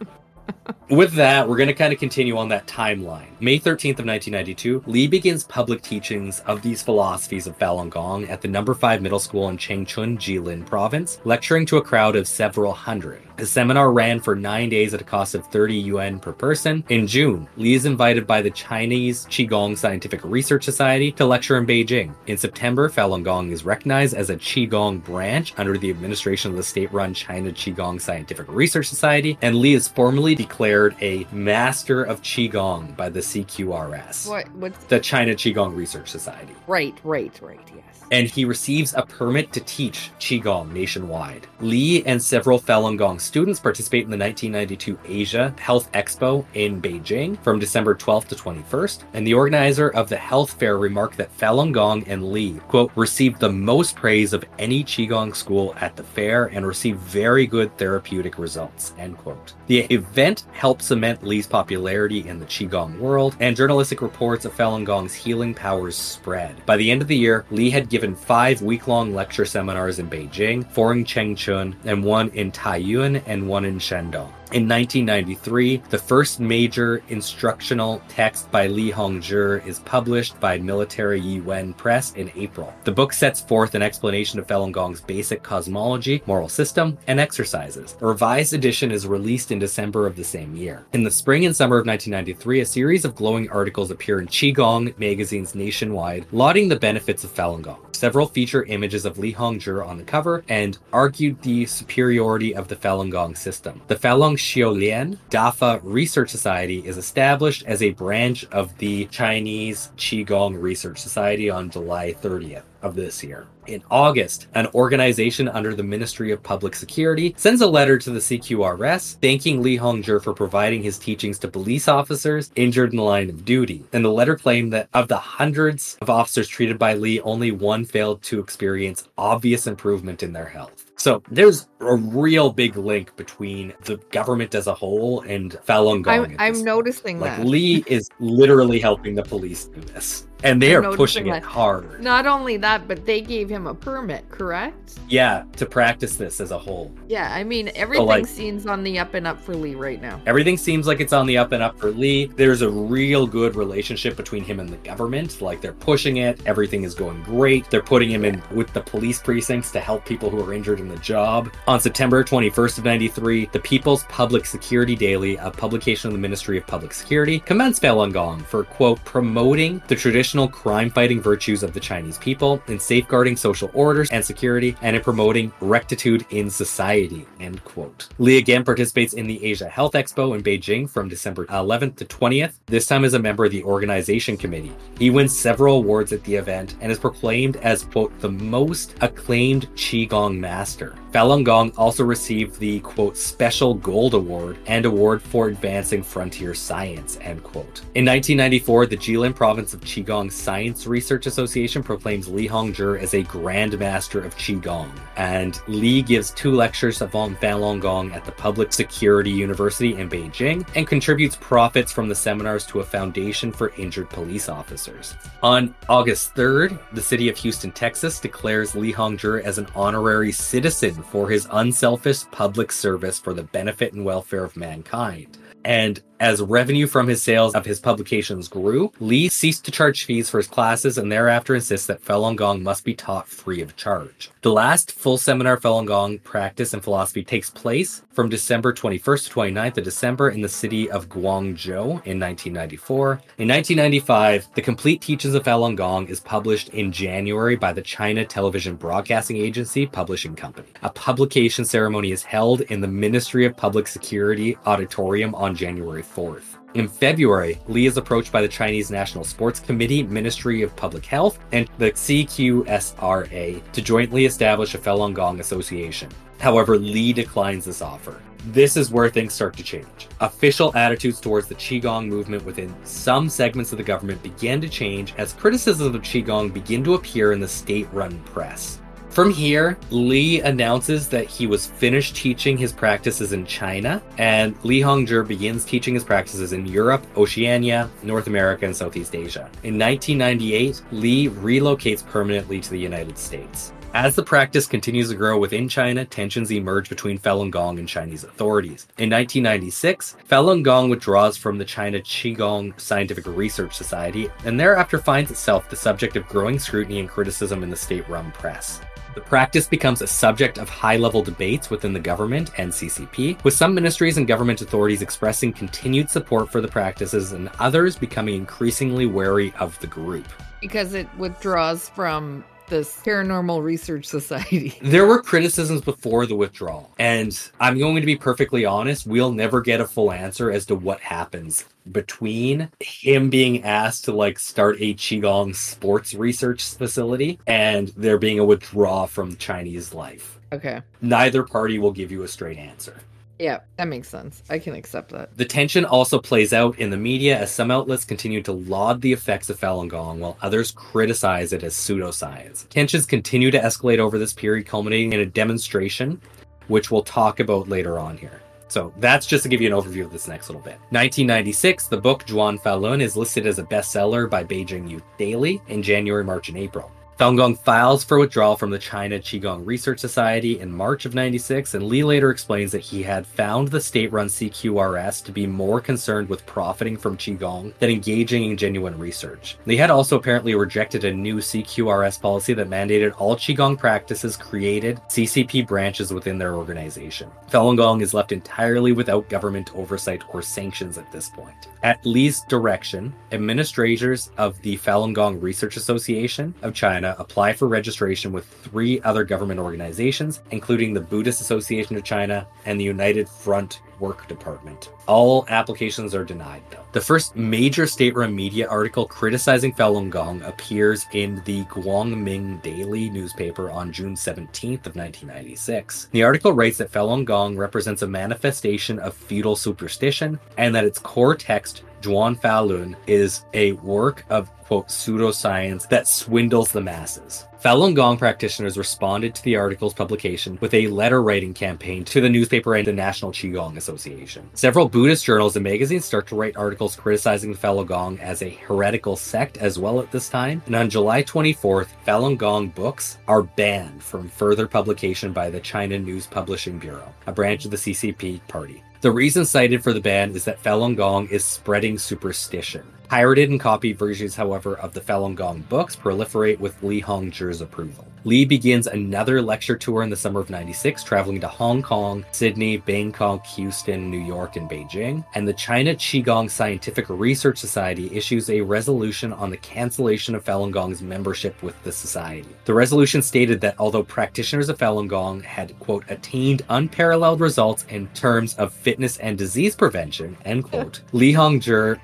With 0.90 1.14
that, 1.14 1.48
we're 1.50 1.58
going 1.58 1.68
to 1.68 1.74
kind 1.74 1.92
of 1.92 2.00
continue 2.00 2.38
on 2.38 2.50
that 2.50 2.68
timeline. 2.68 3.26
May 3.40 3.60
13th 3.60 4.00
of 4.00 4.06
1992, 4.06 4.84
Li 4.86 5.08
begins 5.08 5.44
public 5.44 5.82
teachings 5.82 6.42
of 6.42 6.62
these 6.62 6.84
philosophies 6.84 7.48
of 7.48 7.58
Falun 7.58 7.90
Gong 7.90 8.26
at 8.26 8.42
the 8.42 8.48
number 8.48 8.76
5 8.76 9.02
middle 9.02 9.20
school 9.20 9.50
in 9.50 9.58
Changchun, 9.58 10.18
Jilin 10.18 10.66
province, 10.66 11.20
lecturing 11.24 11.66
to 11.68 11.78
a 11.78 11.82
crowd 11.82 12.16
of 12.16 12.28
several 12.28 12.72
hundred. 12.72 13.24
The 13.38 13.46
seminar 13.46 13.92
ran 13.92 14.22
for 14.22 14.36
9 14.36 14.70
days 14.70 14.94
at 14.94 15.02
a 15.02 15.06
cost 15.06 15.36
of 15.36 15.46
30 15.48 15.76
yuan 15.76 16.20
per 16.20 16.32
person. 16.32 16.86
In 16.90 17.08
June, 17.08 17.48
Li 17.58 17.74
is 17.74 17.86
invited 17.86 18.26
by 18.26 18.42
the 18.42 18.52
Chinese 18.52 19.26
Qigong 19.26 19.78
Scientific 19.78 20.22
Research 20.24 20.64
Society 20.64 21.12
to 21.14 21.26
lecture 21.26 21.58
in 21.58 21.66
Beijing. 21.66 22.14
In 22.28 22.38
September, 22.38 22.90
Falun 22.90 23.24
Gong 23.24 23.52
is 23.52 23.66
recognized 23.66 24.14
as 24.14 24.30
a 24.30 24.38
Qigong 24.38 25.04
branch 25.04 25.54
under 25.58 25.78
the 25.78 25.90
administration 25.90 26.52
of 26.52 26.58
the 26.58 26.64
state-run 26.64 27.14
China 27.14 27.52
Qigong 27.52 28.00
Scientific 28.00 28.46
Research 28.48 28.88
Society, 28.88 29.38
and 29.42 29.58
Li 29.58 29.74
is 29.74 29.88
formally 29.88 30.35
declared 30.36 30.96
a 31.02 31.26
Master 31.32 32.04
of 32.04 32.22
Qigong 32.22 32.96
by 32.96 33.10
the 33.10 33.20
CQRS, 33.22 34.28
What? 34.30 34.52
What's 34.56 34.84
the 34.86 35.00
China 35.00 35.34
Qigong 35.34 35.76
Research 35.76 36.10
Society. 36.10 36.54
right? 36.68 36.98
Right. 37.04 37.38
Right. 37.42 37.60
Yes. 37.76 37.95
And 38.12 38.28
he 38.28 38.46
receives 38.46 38.94
a 38.94 39.04
permit 39.04 39.52
to 39.54 39.62
teach 39.62 40.12
Qigong 40.20 40.72
nationwide. 40.72 41.48
Li 41.60 42.06
and 42.06 42.22
several 42.22 42.60
Falun 42.60 42.98
Gong 42.98 43.20
students 43.20 43.60
participate 43.60 44.04
in 44.04 44.12
the 44.12 44.18
1992 44.18 45.00
Asia 45.06 45.54
Health 45.60 45.92
Expo 45.94 46.46
in 46.54 46.82
Beijing 46.82 47.42
from 47.44 47.60
December 47.60 47.96
12th 47.96 48.28
to 48.28 48.36
21st. 48.36 49.04
And 49.14 49.26
the 49.26 49.34
organizer 49.34 49.90
of 49.90 50.10
the 50.10 50.18
health 50.18 50.60
fair 50.60 50.78
remarked 50.78 51.18
that 51.18 51.36
Falun 51.38 51.72
Gong 51.72 52.04
and 52.08 52.32
Li, 52.32 52.54
quote, 52.68 52.92
received 52.96 53.40
the 53.40 53.52
most 53.52 53.96
praise 53.96 54.34
of 54.34 54.46
any 54.60 54.84
Qigong 54.84 55.36
school 55.36 55.74
at 55.80 55.96
the 55.96 56.04
fair 56.04 56.46
and 56.46 56.66
received 56.66 57.00
very 57.00 57.48
good 57.48 57.76
therapeutic 57.78 58.38
results, 58.38 58.94
end 58.98 59.18
quote. 59.18 59.54
The 59.68 59.80
event 59.86 60.46
helped 60.52 60.84
cement 60.84 61.24
Li's 61.24 61.48
popularity 61.48 62.28
in 62.28 62.40
the 62.40 62.46
Qigong 62.46 63.00
world, 63.00 63.36
and 63.40 63.56
journalistic 63.56 64.02
reports 64.02 64.46
of 64.46 64.56
Falun 64.56 64.86
Gong's 64.86 65.14
healing 65.14 65.54
powers 65.54 65.96
spread. 65.96 66.66
By 66.66 66.78
the 66.78 66.90
end 66.90 67.02
of 67.02 67.08
the 67.08 67.18
year, 67.18 67.46
Li 67.52 67.70
had 67.70 67.90
given 67.96 68.14
five 68.14 68.62
week 68.62 68.90
long 68.90 69.14
lecture 69.16 69.46
seminars 69.46 70.00
in 70.00 70.10
Beijing, 70.10 70.70
four 70.70 70.92
in 70.92 71.06
Changchun, 71.06 71.74
and 71.86 72.04
one 72.04 72.28
in 72.32 72.52
Taiyuan 72.52 73.24
and 73.26 73.48
one 73.48 73.64
in 73.64 73.80
Shandong. 73.80 74.30
In 74.52 74.70
1993, 74.70 75.78
the 75.90 75.98
first 75.98 76.40
major 76.40 77.02
instructional 77.10 78.02
text 78.08 78.50
by 78.52 78.68
Li 78.68 78.92
Hongzhi 78.92 79.66
is 79.66 79.80
published 79.80 80.40
by 80.40 80.60
Military 80.60 81.20
Yuan 81.20 81.74
Press 81.74 82.14
in 82.14 82.32
April. 82.36 82.72
The 82.84 82.92
book 82.92 83.12
sets 83.12 83.42
forth 83.42 83.74
an 83.74 83.82
explanation 83.82 84.40
of 84.40 84.46
Falun 84.46 84.72
Gong's 84.72 85.02
basic 85.02 85.42
cosmology, 85.42 86.22
moral 86.28 86.48
system, 86.48 86.96
and 87.08 87.20
exercises. 87.20 87.98
A 88.02 88.06
revised 88.06 88.54
edition 88.54 88.92
is 88.92 89.08
released 89.08 89.52
in 89.52 89.58
December 89.58 90.06
of 90.06 90.16
the 90.16 90.24
same 90.24 90.56
year. 90.56 90.86
In 90.94 91.04
the 91.04 91.12
spring 91.12 91.46
and 91.46 91.56
summer 91.56 91.78
of 91.80 91.88
1993, 91.88 92.62
a 92.62 92.66
series 92.66 93.04
of 93.04 93.16
glowing 93.16 93.50
articles 93.50 93.90
appear 93.90 94.20
in 94.20 94.28
Qigong 94.28 94.98
magazines 95.00 95.56
nationwide, 95.56 96.28
lauding 96.32 96.70
the 96.70 96.80
benefits 96.80 97.24
of 97.24 97.34
Falun 97.34 97.64
Gong. 97.64 97.80
Several 97.94 98.28
feature 98.28 98.66
images 98.66 99.06
of 99.06 99.18
Li 99.18 99.34
Hongzhi 99.34 99.86
on 99.86 99.98
the 99.98 100.04
cover 100.04 100.44
and 100.50 100.78
argued 100.92 101.42
the 101.42 101.66
superiority 101.66 102.54
of 102.54 102.68
the 102.68 102.76
Falun 102.76 103.10
Gong 103.10 103.36
system. 103.36 103.82
The 103.88 103.96
Falun 103.96 104.35
Xiulian 104.36 105.18
Dafa 105.30 105.80
Research 105.84 106.30
Society 106.30 106.86
is 106.86 106.98
established 106.98 107.64
as 107.66 107.82
a 107.82 107.92
branch 107.92 108.46
of 108.52 108.78
the 108.78 109.06
Chinese 109.06 109.92
Qigong 109.98 110.62
Research 110.62 111.00
Society 111.00 111.50
on 111.50 111.70
July 111.70 112.14
30th 112.14 112.64
of 112.82 112.96
this 112.96 113.24
year. 113.24 113.48
In 113.68 113.82
August, 113.90 114.46
an 114.54 114.68
organization 114.76 115.48
under 115.48 115.74
the 115.74 115.82
Ministry 115.82 116.32
of 116.32 116.44
Public 116.44 116.76
Security 116.76 117.34
sends 117.36 117.62
a 117.62 117.68
letter 117.68 117.98
to 117.98 118.12
the 118.12 118.20
CQRS 118.20 119.16
thanking 119.22 119.64
Li 119.64 119.78
Hongzhi 119.78 120.24
for 120.24 120.34
providing 120.34 120.84
his 120.84 121.00
teachings 121.00 121.40
to 121.40 121.48
police 121.48 121.88
officers 121.88 122.52
injured 122.56 122.92
in 122.92 122.98
the 122.98 123.04
line 123.04 123.30
of 123.30 123.44
duty. 123.44 123.84
And 123.92 124.06
the 124.06 124.12
letter 124.12 124.36
claimed 124.36 124.72
that 124.74 124.88
of 124.94 125.08
the 125.08 125.18
hundreds 125.18 125.98
of 126.00 126.12
officers 126.12 126.48
treated 126.48 126.78
by 126.78 126.94
Li, 126.94 127.20
only 127.22 127.52
one 127.52 127.86
failed 127.86 128.22
to 128.24 128.40
experience 128.40 129.08
obvious 129.18 129.66
improvement 129.66 130.22
in 130.22 130.34
their 130.34 130.50
health. 130.50 130.85
So 130.98 131.22
there's 131.30 131.68
a 131.82 131.96
real 131.96 132.52
big 132.52 132.78
link 132.78 133.16
between 133.16 133.74
the 133.84 133.98
government 134.12 134.56
as 134.56 134.68
a 134.68 134.74
whole 134.74 135.22
and 135.22 135.52
Falun 135.68 136.02
Gong. 136.02 136.36
I'm, 136.40 136.56
I'm 136.58 136.64
noticing 136.64 137.20
like 137.20 137.38
that. 137.38 137.46
Li 137.46 137.84
is 137.88 138.10
literally 138.20 138.80
helping 138.80 139.16
the 139.16 139.24
police 139.24 139.66
do 139.66 139.82
this. 139.82 140.28
And 140.46 140.62
they 140.62 140.76
are 140.76 140.96
pushing 140.96 141.28
it 141.28 141.44
hard. 141.44 142.02
Not 142.02 142.26
only 142.26 142.58
that, 142.58 142.88
but 142.88 143.06
they 143.06 143.22
gave 143.22 143.50
him 143.50 143.68
a 143.68 143.74
permit, 143.74 144.30
correct? 144.30 145.00
Yeah, 145.10 145.44
to 145.58 145.66
practice 145.66 146.16
this 146.16 146.40
as 146.40 146.52
a 146.52 146.58
whole. 146.58 146.92
Yeah, 147.08 147.32
I 147.34 147.44
mean 147.44 147.72
everything 147.76 148.06
like- 148.08 148.28
seems 148.28 148.66
on 148.66 148.84
the 148.84 149.00
up 149.00 149.14
and 149.14 149.28
up 149.28 149.42
for 149.42 149.56
Li 149.56 149.76
right 149.76 150.02
now. 150.02 150.22
Everything 150.26 150.58
seems 150.58 150.88
like 150.88 151.00
it's 151.00 151.14
on 151.14 151.26
the 151.26 151.38
up 151.38 151.52
and 151.52 151.62
up 151.62 151.80
for 151.80 151.92
Li. 151.92 152.32
There's 152.36 152.62
a 152.62 152.70
real 152.70 153.28
good 153.28 153.56
relationship 153.56 154.16
between 154.16 154.44
him 154.44 154.60
and 154.60 154.70
the 154.70 154.78
government. 154.78 155.42
Like 155.42 155.62
they're 155.62 155.74
pushing 155.74 156.18
it. 156.18 156.40
Everything 156.46 156.84
is 156.84 156.96
going 156.96 157.22
great. 157.24 157.70
They're 157.70 157.82
putting 157.84 158.10
him 158.10 158.24
in 158.26 158.42
with 158.52 158.72
the 158.74 158.82
police 158.82 159.20
precincts 159.20 159.72
to 159.72 159.80
help 159.80 160.06
people 160.06 160.30
who 160.30 160.44
are 160.44 160.54
injured 160.54 160.80
in 160.80 160.88
the 160.88 160.98
job. 160.98 161.52
On 161.68 161.80
September 161.80 162.24
21st 162.24 162.78
of 162.80 162.86
93, 162.86 163.50
the 163.52 163.60
People's 163.60 164.04
Public 164.06 164.46
Security 164.46 164.96
Daily, 164.96 165.38
a 165.38 165.50
publication 165.52 166.08
of 166.10 166.14
the 166.14 166.20
Ministry 166.20 166.58
of 166.58 166.66
Public 166.68 166.94
Security, 166.94 167.40
commenced 167.40 167.82
Falun 167.82 168.12
Gong 168.14 168.40
for, 168.42 168.64
quote, 168.64 169.04
promoting 169.06 169.82
the 169.88 169.96
crime 170.44 170.90
fighting 170.90 171.22
virtues 171.22 171.64
of 171.64 171.74
the 171.74 171.80
Chinese 171.80 172.18
people 172.18 172.62
in 172.68 172.80
safeguarding 172.80 173.38
social 173.38 173.72
orders 173.74 174.10
and 174.12 174.24
security 174.24 174.76
and 174.82 174.96
in 174.96 175.02
promoting 175.02 175.52
rectitude 175.62 176.26
in 176.32 176.50
society, 176.50 177.26
end 177.40 177.64
quote. 177.64 178.10
Li 178.20 178.38
again 178.38 178.66
participates 178.66 179.14
in 179.14 179.26
the 179.26 179.44
Asia 179.44 179.70
Health 179.70 179.94
Expo 179.94 180.36
in 180.36 180.44
Beijing 180.44 180.90
from 180.90 181.08
December 181.08 181.46
11th 181.46 181.96
to 181.96 182.06
20th, 182.06 182.60
this 182.66 182.86
time 182.86 183.06
as 183.06 183.14
a 183.14 183.20
member 183.20 183.46
of 183.46 183.52
the 183.52 183.64
organization 183.64 184.36
committee. 184.36 184.74
He 185.00 185.10
wins 185.10 185.38
several 185.38 185.78
awards 185.78 186.12
at 186.12 186.24
the 186.26 186.36
event 186.36 186.76
and 186.82 186.92
is 186.92 187.00
proclaimed 187.00 187.56
as, 187.58 187.86
quote, 187.86 188.20
the 188.20 188.30
most 188.30 188.96
acclaimed 189.02 189.70
Qigong 189.76 190.38
master. 190.38 190.96
Falun 191.16 191.46
Gong 191.46 191.72
also 191.78 192.04
received 192.04 192.60
the, 192.60 192.82
quote, 192.82 193.16
Special 193.16 193.74
Gold 193.74 194.16
Award 194.16 194.58
and 194.66 194.84
Award 194.84 195.22
for 195.22 195.48
Advancing 195.48 196.04
Frontier 196.04 196.54
Science, 196.54 197.18
end 197.22 197.42
quote. 197.42 197.80
In 197.96 198.04
1994, 198.04 198.88
the 198.88 198.98
Jilin 198.98 199.34
Province 199.34 199.74
of 199.74 199.80
Qigong 199.80 200.30
Science 200.30 200.86
Research 200.86 201.26
Association 201.26 201.82
proclaims 201.82 202.28
Li 202.28 202.50
Hongzhi 202.50 203.00
as 203.00 203.14
a 203.14 203.24
Grand 203.24 203.80
Master 203.80 204.20
of 204.20 204.36
Qigong. 204.36 204.92
And 205.16 205.58
Li 205.70 206.02
gives 206.02 206.32
two 206.32 206.52
lectures 206.52 207.02
on 207.02 207.38
Falun 207.38 207.80
Gong 207.80 208.12
at 208.12 208.26
the 208.26 208.34
Public 208.34 208.74
Security 208.74 209.32
University 209.32 209.96
in 209.96 210.10
Beijing 210.10 210.68
and 210.76 210.86
contributes 210.86 211.38
profits 211.38 211.94
from 211.94 212.10
the 212.10 212.16
seminars 212.16 212.66
to 212.66 212.82
a 212.82 212.84
foundation 212.84 213.54
for 213.54 213.72
injured 213.78 214.10
police 214.10 214.50
officers. 214.50 215.16
On 215.42 215.74
August 215.88 216.36
3rd, 216.36 216.78
the 216.92 217.02
city 217.02 217.30
of 217.30 217.38
Houston, 217.38 217.72
Texas 217.72 218.20
declares 218.20 218.76
Li 218.76 218.92
Hongzhi 218.92 219.42
as 219.44 219.60
an 219.60 219.68
honorary 219.76 220.34
citizen 220.34 221.05
for 221.12 221.30
his 221.30 221.48
unselfish 221.52 222.24
public 222.32 222.72
service 222.72 223.20
for 223.20 223.34
the 223.34 223.44
benefit 223.44 223.94
and 223.94 224.06
welfare 224.06 224.44
of 224.44 224.56
mankind. 224.58 225.38
And 225.64 226.02
as 226.20 226.42
revenue 226.42 226.88
from 226.88 227.08
his 227.08 227.22
sales 227.22 227.54
of 227.56 227.66
his 227.66 227.80
publications 227.80 228.48
grew, 228.48 228.92
Li 229.00 229.28
ceased 229.28 229.66
to 229.66 229.72
charge 229.72 230.06
fees 230.06 230.30
for 230.30 230.38
his 230.38 230.48
classes 230.48 230.98
and 230.98 231.12
thereafter 231.12 231.56
insists 231.56 231.88
that 231.88 232.04
Falun 232.04 232.36
Gong 232.36 232.64
must 232.64 232.84
be 232.84 232.94
taught 232.94 233.28
free 233.28 233.62
of 233.62 233.76
charge. 233.76 234.32
The 234.42 234.52
last 234.52 234.92
full 234.92 235.18
seminar 235.18 235.58
Falun 235.58 235.86
Gong 235.86 236.20
practice 236.20 236.74
and 236.74 236.84
philosophy 236.84 237.24
takes 237.24 237.50
place 237.50 238.02
from 238.12 238.30
December 238.30 238.74
21st 238.74 239.28
to 239.28 239.34
29th 239.34 239.78
of 239.78 239.84
December 239.84 240.30
in 240.30 240.42
the 240.42 240.50
city 240.50 240.90
of 240.90 241.10
Guangzhou 241.10 242.06
in 242.06 242.20
1994. 242.20 243.12
In 243.38 243.50
1995, 243.50 244.48
the 244.56 244.62
complete 244.62 245.02
teachings 245.02 245.34
of 245.34 245.44
Falun 245.44 245.76
Gong 245.76 246.08
is 246.08 246.22
published 246.22 246.70
in 246.70 246.92
January 246.92 247.58
by 247.58 247.74
the 247.74 247.82
China 247.82 248.24
Television 248.24 248.76
Broadcasting 248.76 249.38
Agency 249.38 249.86
Publishing 249.86 250.36
Company. 250.36 250.70
A 250.82 250.90
publication 250.90 251.66
ceremony 251.66 252.12
is 252.12 252.24
held 252.24 252.62
in 252.62 252.80
the 252.80 252.88
Ministry 252.88 253.46
of 253.46 253.58
Public 253.58 253.88
Security 253.88 254.58
auditorium 254.66 255.36
on 255.36 255.56
January 255.56 256.05
4th. 256.06 256.58
In 256.76 256.90
February, 256.90 257.60
Li 257.68 257.86
is 257.86 257.96
approached 257.96 258.34
by 258.34 258.42
the 258.42 258.48
Chinese 258.48 258.92
National 258.92 259.24
Sports 259.24 259.62
Committee, 259.62 260.04
Ministry 260.04 260.62
of 260.62 260.76
Public 260.76 261.06
Health, 261.06 261.40
and 261.54 261.70
the 261.78 261.92
CQSRA 261.92 263.72
to 263.72 263.82
jointly 263.82 264.26
establish 264.26 264.76
a 264.76 264.78
Falun 264.78 265.14
Gong 265.14 265.40
association. 265.40 266.10
However, 266.40 266.78
Li 266.78 267.14
declines 267.14 267.64
this 267.64 267.82
offer. 267.82 268.22
This 268.48 268.78
is 268.78 268.92
where 268.92 269.10
things 269.10 269.34
start 269.34 269.58
to 269.58 269.64
change. 269.64 270.08
Official 270.20 270.76
attitudes 270.76 271.20
towards 271.20 271.48
the 271.48 271.56
Qigong 271.56 272.08
movement 272.08 272.46
within 272.46 272.76
some 272.84 273.30
segments 273.30 273.72
of 273.72 273.78
the 273.78 273.84
government 273.84 274.22
began 274.22 274.62
to 274.62 274.70
change 274.70 275.16
as 275.18 275.34
criticisms 275.34 275.96
of 275.96 276.02
Qigong 276.02 276.54
begin 276.54 276.84
to 276.84 276.94
appear 276.94 277.32
in 277.32 277.40
the 277.40 277.48
state 277.48 277.88
run 277.92 278.20
press. 278.26 278.80
From 279.16 279.32
here, 279.32 279.78
Li 279.92 280.42
announces 280.42 281.08
that 281.08 281.28
he 281.28 281.48
was 281.48 281.68
finished 281.68 282.18
teaching 282.18 282.58
his 282.58 282.74
practices 282.74 283.32
in 283.32 283.46
China, 283.46 284.04
and 284.18 284.54
Li 284.66 284.82
Hongzhi 284.82 285.26
begins 285.26 285.64
teaching 285.64 285.94
his 285.94 286.04
practices 286.04 286.52
in 286.52 286.66
Europe, 286.66 287.08
Oceania, 287.16 287.90
North 288.04 288.28
America, 288.28 288.66
and 288.66 288.76
Southeast 288.76 289.16
Asia. 289.16 289.50
In 289.64 289.80
1998, 289.80 290.82
Li 290.92 291.30
relocates 291.30 292.06
permanently 292.06 292.60
to 292.60 292.70
the 292.70 292.78
United 292.78 293.18
States. 293.18 293.72
As 293.94 294.16
the 294.18 294.22
practice 294.22 294.68
continues 294.68 295.08
to 295.08 295.16
grow 295.16 295.40
within 295.40 295.70
China, 295.70 296.04
tensions 296.04 296.52
emerge 296.52 296.90
between 296.90 297.18
Falun 297.18 297.52
Gong 297.52 297.80
and 297.80 297.88
Chinese 297.88 298.26
authorities. 298.26 298.86
In 298.98 299.10
1996, 299.10 300.18
Falun 300.30 300.62
Gong 300.62 300.90
withdraws 300.90 301.38
from 301.38 301.58
the 301.58 301.64
China 301.64 302.00
Qigong 302.00 302.78
Scientific 302.78 303.26
Research 303.28 303.78
Society 303.78 304.28
and 304.44 304.60
thereafter 304.60 304.98
finds 304.98 305.32
itself 305.32 305.70
the 305.70 305.78
subject 305.78 306.18
of 306.18 306.28
growing 306.28 306.60
scrutiny 306.60 307.00
and 307.00 307.08
criticism 307.08 307.64
in 307.64 307.70
the 307.70 307.78
state 307.78 308.06
run 308.10 308.30
press. 308.34 308.82
The 309.16 309.22
practice 309.22 309.66
becomes 309.66 310.02
a 310.02 310.08
subject 310.08 310.58
of 310.58 310.68
high 310.68 310.98
level 310.98 311.24
debates 311.24 311.70
within 311.70 311.94
the 311.94 312.02
government 312.02 312.52
and 312.58 312.70
CCP, 312.70 313.42
with 313.46 313.54
some 313.54 313.74
ministries 313.74 314.18
and 314.18 314.28
government 314.28 314.62
authorities 314.62 315.02
expressing 315.02 315.54
continued 315.54 316.10
support 316.10 316.52
for 316.52 316.60
the 316.60 316.68
practices 316.68 317.32
and 317.32 317.50
others 317.58 317.96
becoming 317.96 318.36
increasingly 318.36 319.06
wary 319.06 319.54
of 319.58 319.80
the 319.80 319.88
group. 319.88 320.28
Because 320.60 320.94
it 320.94 321.08
withdraws 321.18 321.88
from 321.88 322.44
this 322.68 323.02
paranormal 323.06 323.64
research 323.64 324.06
society. 324.06 324.78
There 324.82 325.08
were 325.08 325.22
criticisms 325.22 325.82
before 325.82 326.26
the 326.26 326.36
withdrawal, 326.36 326.92
and 326.98 327.38
I'm 327.60 327.78
going 327.78 328.00
to 328.02 328.06
be 328.06 328.16
perfectly 328.16 328.66
honest, 328.66 329.06
we'll 329.06 329.32
never 329.32 329.62
get 329.62 329.82
a 329.82 329.86
full 329.86 330.12
answer 330.12 330.52
as 330.52 330.66
to 330.68 330.76
what 330.76 331.00
happens 331.02 331.66
between 331.92 332.70
him 332.80 333.30
being 333.30 333.64
asked 333.64 334.06
to 334.06 334.14
like 334.14 334.40
start 334.40 334.78
a 334.80 334.94
Qigong 334.94 335.56
sports 335.56 336.14
research 336.14 336.64
facility 336.64 337.40
and 337.46 337.90
there 337.90 338.18
being 338.18 338.40
a 338.40 338.46
withdrawal 338.46 339.08
from 339.08 339.36
Chinese 339.38 339.94
life. 339.94 340.40
Okay. 340.52 340.82
Neither 341.02 341.44
party 341.44 341.80
will 341.80 341.92
give 341.92 342.12
you 342.12 342.24
a 342.24 342.28
straight 342.28 342.58
answer. 342.58 342.96
Yeah, 343.38 343.60
that 343.76 343.88
makes 343.88 344.08
sense. 344.08 344.44
I 344.50 344.60
can 344.60 344.76
accept 344.76 345.12
that. 345.12 345.36
The 345.38 345.46
tension 345.46 345.84
also 345.84 346.20
plays 346.20 346.54
out 346.54 346.80
in 346.80 346.90
the 346.90 346.98
media 346.98 347.38
as 347.38 347.52
some 347.52 347.70
outlets 347.70 348.06
continue 348.06 348.42
to 348.44 348.54
laud 348.54 349.02
the 349.02 349.12
effects 349.12 349.50
of 349.50 349.60
Falun 349.60 349.90
Gong 349.90 350.20
while 350.20 350.38
others 350.42 350.72
criticize 350.72 351.52
it 351.52 351.64
as 351.64 351.74
pseudoscience. 351.74 352.68
Tensions 352.70 353.06
continue 353.06 353.52
to 353.52 353.60
escalate 353.60 354.00
over 354.00 354.18
this 354.18 354.32
period, 354.32 354.66
culminating 354.66 355.14
in 355.14 355.20
a 355.20 355.26
demonstration, 355.26 356.22
which 356.68 356.92
we'll 356.92 357.04
talk 357.04 357.40
about 357.40 357.68
later 357.68 358.00
on 358.00 358.18
here. 358.18 358.42
So 358.68 358.94
that's 358.98 359.26
just 359.26 359.44
to 359.44 359.50
give 359.50 359.62
you 359.62 359.68
an 359.68 359.80
overview 359.80 360.06
of 360.06 360.12
this 360.12 360.28
next 360.28 360.50
little 360.50 360.62
bit. 360.62 360.80
1996, 360.90 361.88
the 361.88 361.98
book 361.98 362.26
Zhuan 362.26 362.60
Falun 362.60 363.02
is 363.02 363.16
listed 363.16 363.46
as 363.46 363.60
a 363.60 363.64
bestseller 363.64 364.30
by 364.30 364.44
Beijing 364.44 364.90
Youth 364.90 365.04
Daily 365.18 365.62
in 365.68 365.84
January, 365.84 366.24
March, 366.24 366.50
and 366.50 366.58
April. 366.58 366.92
Falun 367.18 367.38
Gong 367.38 367.56
files 367.56 368.04
for 368.04 368.20
withdrawal 368.20 368.58
from 368.58 368.72
the 368.72 368.78
China 368.78 369.18
Qigong 369.18 369.66
Research 369.66 370.00
Society 370.00 370.60
in 370.60 370.70
March 370.70 371.06
of 371.06 371.16
96, 371.16 371.74
and 371.74 371.88
Li 371.88 372.04
later 372.04 372.30
explains 372.30 372.74
that 372.74 372.82
he 372.82 373.04
had 373.04 373.26
found 373.26 373.70
the 373.70 373.80
state 373.80 374.12
run 374.12 374.28
CQRS 374.28 375.24
to 375.24 375.32
be 375.32 375.48
more 375.48 375.80
concerned 375.80 376.28
with 376.28 376.46
profiting 376.46 376.98
from 376.98 377.16
Qigong 377.16 377.74
than 377.80 377.90
engaging 377.90 378.44
in 378.52 378.58
genuine 378.58 379.00
research. 379.00 379.58
Li 379.66 379.78
had 379.78 379.90
also 379.90 380.18
apparently 380.18 380.56
rejected 380.56 381.06
a 381.06 381.14
new 381.14 381.38
CQRS 381.38 382.20
policy 382.20 382.54
that 382.54 382.70
mandated 382.70 383.14
all 383.18 383.38
Qigong 383.38 383.80
practices 383.80 384.36
created 384.36 385.00
CCP 385.08 385.66
branches 385.66 386.14
within 386.14 386.38
their 386.38 386.56
organization. 386.56 387.32
Falun 387.50 387.78
Gong 387.78 388.02
is 388.02 388.14
left 388.14 388.34
entirely 388.34 388.92
without 388.92 389.30
government 389.30 389.74
oversight 389.74 390.22
or 390.34 390.42
sanctions 390.42 390.98
at 390.98 391.10
this 391.14 391.30
point. 391.30 391.70
At 391.82 392.06
Li's 392.06 392.42
direction, 392.50 393.14
administrators 393.32 394.32
of 394.38 394.62
the 394.64 394.78
Falun 394.80 395.14
Gong 395.14 395.40
Research 395.40 395.78
Association 395.78 396.54
of 396.62 396.74
China 396.74 397.05
apply 397.20 397.54
for 397.54 397.68
registration 397.68 398.32
with 398.32 398.46
three 398.46 399.02
other 399.02 399.24
government 399.24 399.60
organizations, 399.60 400.42
including 400.52 400.94
the 400.94 401.02
Buddhist 401.02 401.42
Association 401.42 401.96
of 401.96 402.04
China 402.04 402.48
and 402.66 402.80
the 402.80 402.84
United 402.84 403.30
Front 403.30 403.82
Work 404.00 404.28
Department. 404.28 404.90
All 405.08 405.46
applications 405.50 406.16
are 406.16 406.26
denied, 406.26 406.64
though. 406.70 406.84
The 406.92 407.02
first 407.02 407.36
major 407.36 407.88
state 407.88 408.16
run 408.16 408.36
media 408.36 408.68
article 408.68 409.06
criticizing 409.06 409.74
Falun 409.74 410.10
Gong 410.10 410.42
appears 410.42 411.06
in 411.14 411.42
the 411.46 411.64
Guangming 411.66 412.62
Daily 412.62 413.10
newspaper 413.10 413.70
on 413.70 413.92
June 413.92 414.16
17th 414.16 414.88
of 414.88 414.96
1996. 414.96 416.10
The 416.12 416.24
article 416.24 416.54
writes 416.54 416.78
that 416.78 416.92
Falun 416.92 417.26
Gong 417.26 417.56
represents 417.56 418.02
a 418.02 418.08
manifestation 418.08 419.00
of 419.00 419.14
feudal 419.14 419.56
superstition 419.56 420.40
and 420.58 420.74
that 420.74 420.86
its 420.86 421.00
core 421.00 421.36
text 421.36 421.84
Zhuan 422.06 422.40
Falun 422.40 422.96
is 423.08 423.46
a 423.54 423.72
work 423.74 424.26
of 424.30 424.52
quote 424.66 424.88
pseudoscience 424.90 425.88
that 425.90 426.08
swindles 426.08 426.72
the 426.72 426.82
masses. 426.82 427.46
Falun 427.64 427.96
Gong 427.96 428.18
practitioners 428.18 428.78
responded 428.78 429.34
to 429.34 429.44
the 429.44 429.56
article's 429.56 429.94
publication 429.96 430.60
with 430.62 430.74
a 430.76 430.88
letter 430.88 431.24
writing 431.24 431.54
campaign 431.54 432.04
to 432.06 432.22
the 432.22 432.30
newspaper 432.30 432.76
and 432.76 432.86
the 432.86 432.94
National 432.94 433.32
Qigong 433.32 433.76
Association. 433.76 434.48
Several 434.54 434.88
Buddhist 434.88 435.26
journals 435.26 435.56
and 435.56 435.64
magazines 435.64 436.06
start 436.06 436.28
to 436.28 436.36
write 436.36 436.58
articles 436.58 436.96
criticizing 436.96 437.52
the 437.52 437.58
Falun 437.58 437.88
Gong 437.88 438.20
as 438.20 438.44
a 438.44 438.50
heretical 438.50 439.16
sect 439.16 439.58
as 439.58 439.80
well 439.80 440.00
at 440.00 440.12
this 440.12 440.30
time. 440.30 440.62
And 440.68 440.76
on 440.76 440.92
July 440.92 441.24
24th, 441.24 441.88
Falun 442.06 442.38
Gong 442.38 442.68
books 442.68 443.18
are 443.28 443.42
banned 443.42 444.04
from 444.04 444.30
further 444.30 444.68
publication 444.68 445.34
by 445.34 445.50
the 445.50 445.60
China 445.60 445.98
News 445.98 446.28
Publishing 446.28 446.78
Bureau, 446.78 447.12
a 447.26 447.32
branch 447.32 447.66
of 447.66 447.72
the 447.72 447.78
CCP 447.78 448.48
party. 448.48 448.84
The 449.06 449.12
reason 449.12 449.46
cited 449.46 449.84
for 449.84 449.94
the 449.94 450.02
ban 450.02 450.32
is 450.32 450.46
that 450.46 450.64
Falun 450.64 450.96
Gong 450.96 451.28
is 451.28 451.46
spreading 451.46 452.00
superstition. 452.00 452.95
Pirated 453.08 453.52
and 453.52 453.60
copied 453.60 453.98
versions, 453.98 454.36
however, 454.36 454.76
of 454.78 454.94
the 454.94 455.02
Falun 455.02 455.36
Gong 455.36 455.62
books 455.70 455.96
proliferate 455.96 456.60
with 456.60 456.82
Li 456.82 457.02
Hongzhi's 457.02 457.62
approval. 457.62 458.06
Li 458.24 458.44
begins 458.44 458.88
another 458.88 459.40
lecture 459.40 459.76
tour 459.76 460.02
in 460.02 460.10
the 460.10 460.16
summer 460.16 460.40
of 460.40 460.50
96, 460.50 461.04
traveling 461.04 461.40
to 461.40 461.48
Hong 461.48 461.84
Kong, 461.84 462.26
Sydney, 462.32 462.78
Bangkok, 462.78 463.46
Houston, 463.46 464.10
New 464.10 464.20
York, 464.20 464.56
and 464.56 464.68
Beijing. 464.68 465.24
And 465.36 465.48
the 465.48 465.54
China 465.54 465.94
Qigong 465.94 466.50
Scientific 466.50 467.06
Research 467.08 467.60
Society 467.60 468.10
issues 468.12 468.50
a 468.50 468.62
resolution 468.62 469.32
on 469.32 469.52
the 469.52 469.58
cancellation 469.58 470.34
of 470.34 470.44
Falun 470.44 470.72
Gong's 470.72 471.04
membership 471.04 471.62
with 471.62 471.82
the 471.84 471.92
society. 471.92 472.50
The 472.66 472.74
resolution 472.74 473.22
stated 473.22 473.62
that 473.62 473.76
although 473.78 474.04
practitioners 474.04 474.70
of 474.70 474.80
Falun 474.80 475.08
Gong 475.08 475.42
had, 475.42 475.78
quote, 475.80 476.06
attained 476.10 476.64
unparalleled 476.70 477.40
results 477.40 477.86
in 477.90 478.08
terms 478.16 478.56
of 478.56 478.74
fitness 478.74 479.18
and 479.20 479.38
disease 479.38 479.76
prevention, 479.76 480.36
end 480.46 480.64
quote, 480.64 481.02
Li 481.14 481.32
Hongzhi 481.34 482.00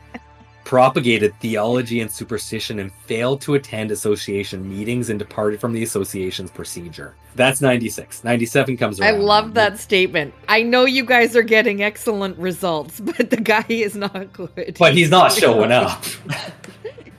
propagated 0.71 1.37
theology 1.41 1.99
and 1.99 2.09
superstition 2.09 2.79
and 2.79 2.93
failed 3.05 3.41
to 3.41 3.55
attend 3.55 3.91
association 3.91 4.65
meetings 4.69 5.09
and 5.09 5.19
departed 5.19 5.59
from 5.59 5.73
the 5.73 5.83
association's 5.83 6.49
procedure. 6.49 7.13
That's 7.35 7.59
96. 7.59 8.23
97 8.23 8.77
comes 8.77 9.01
around. 9.01 9.13
I 9.13 9.17
love 9.17 9.53
that 9.55 9.79
statement. 9.79 10.33
I 10.47 10.63
know 10.63 10.85
you 10.85 11.03
guys 11.03 11.35
are 11.35 11.43
getting 11.43 11.83
excellent 11.83 12.37
results, 12.37 12.99
but 13.17 13.29
the 13.29 13.41
guy 13.41 13.65
is 13.67 13.97
not 13.97 14.31
good. 14.31 14.77
But 14.79 14.93
he's 14.93 15.09
not 15.09 15.33
showing 15.33 15.71
up. 15.73 16.05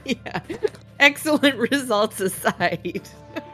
yeah. 0.07 0.41
Excellent 0.99 1.59
results 1.59 2.21
aside. 2.21 3.07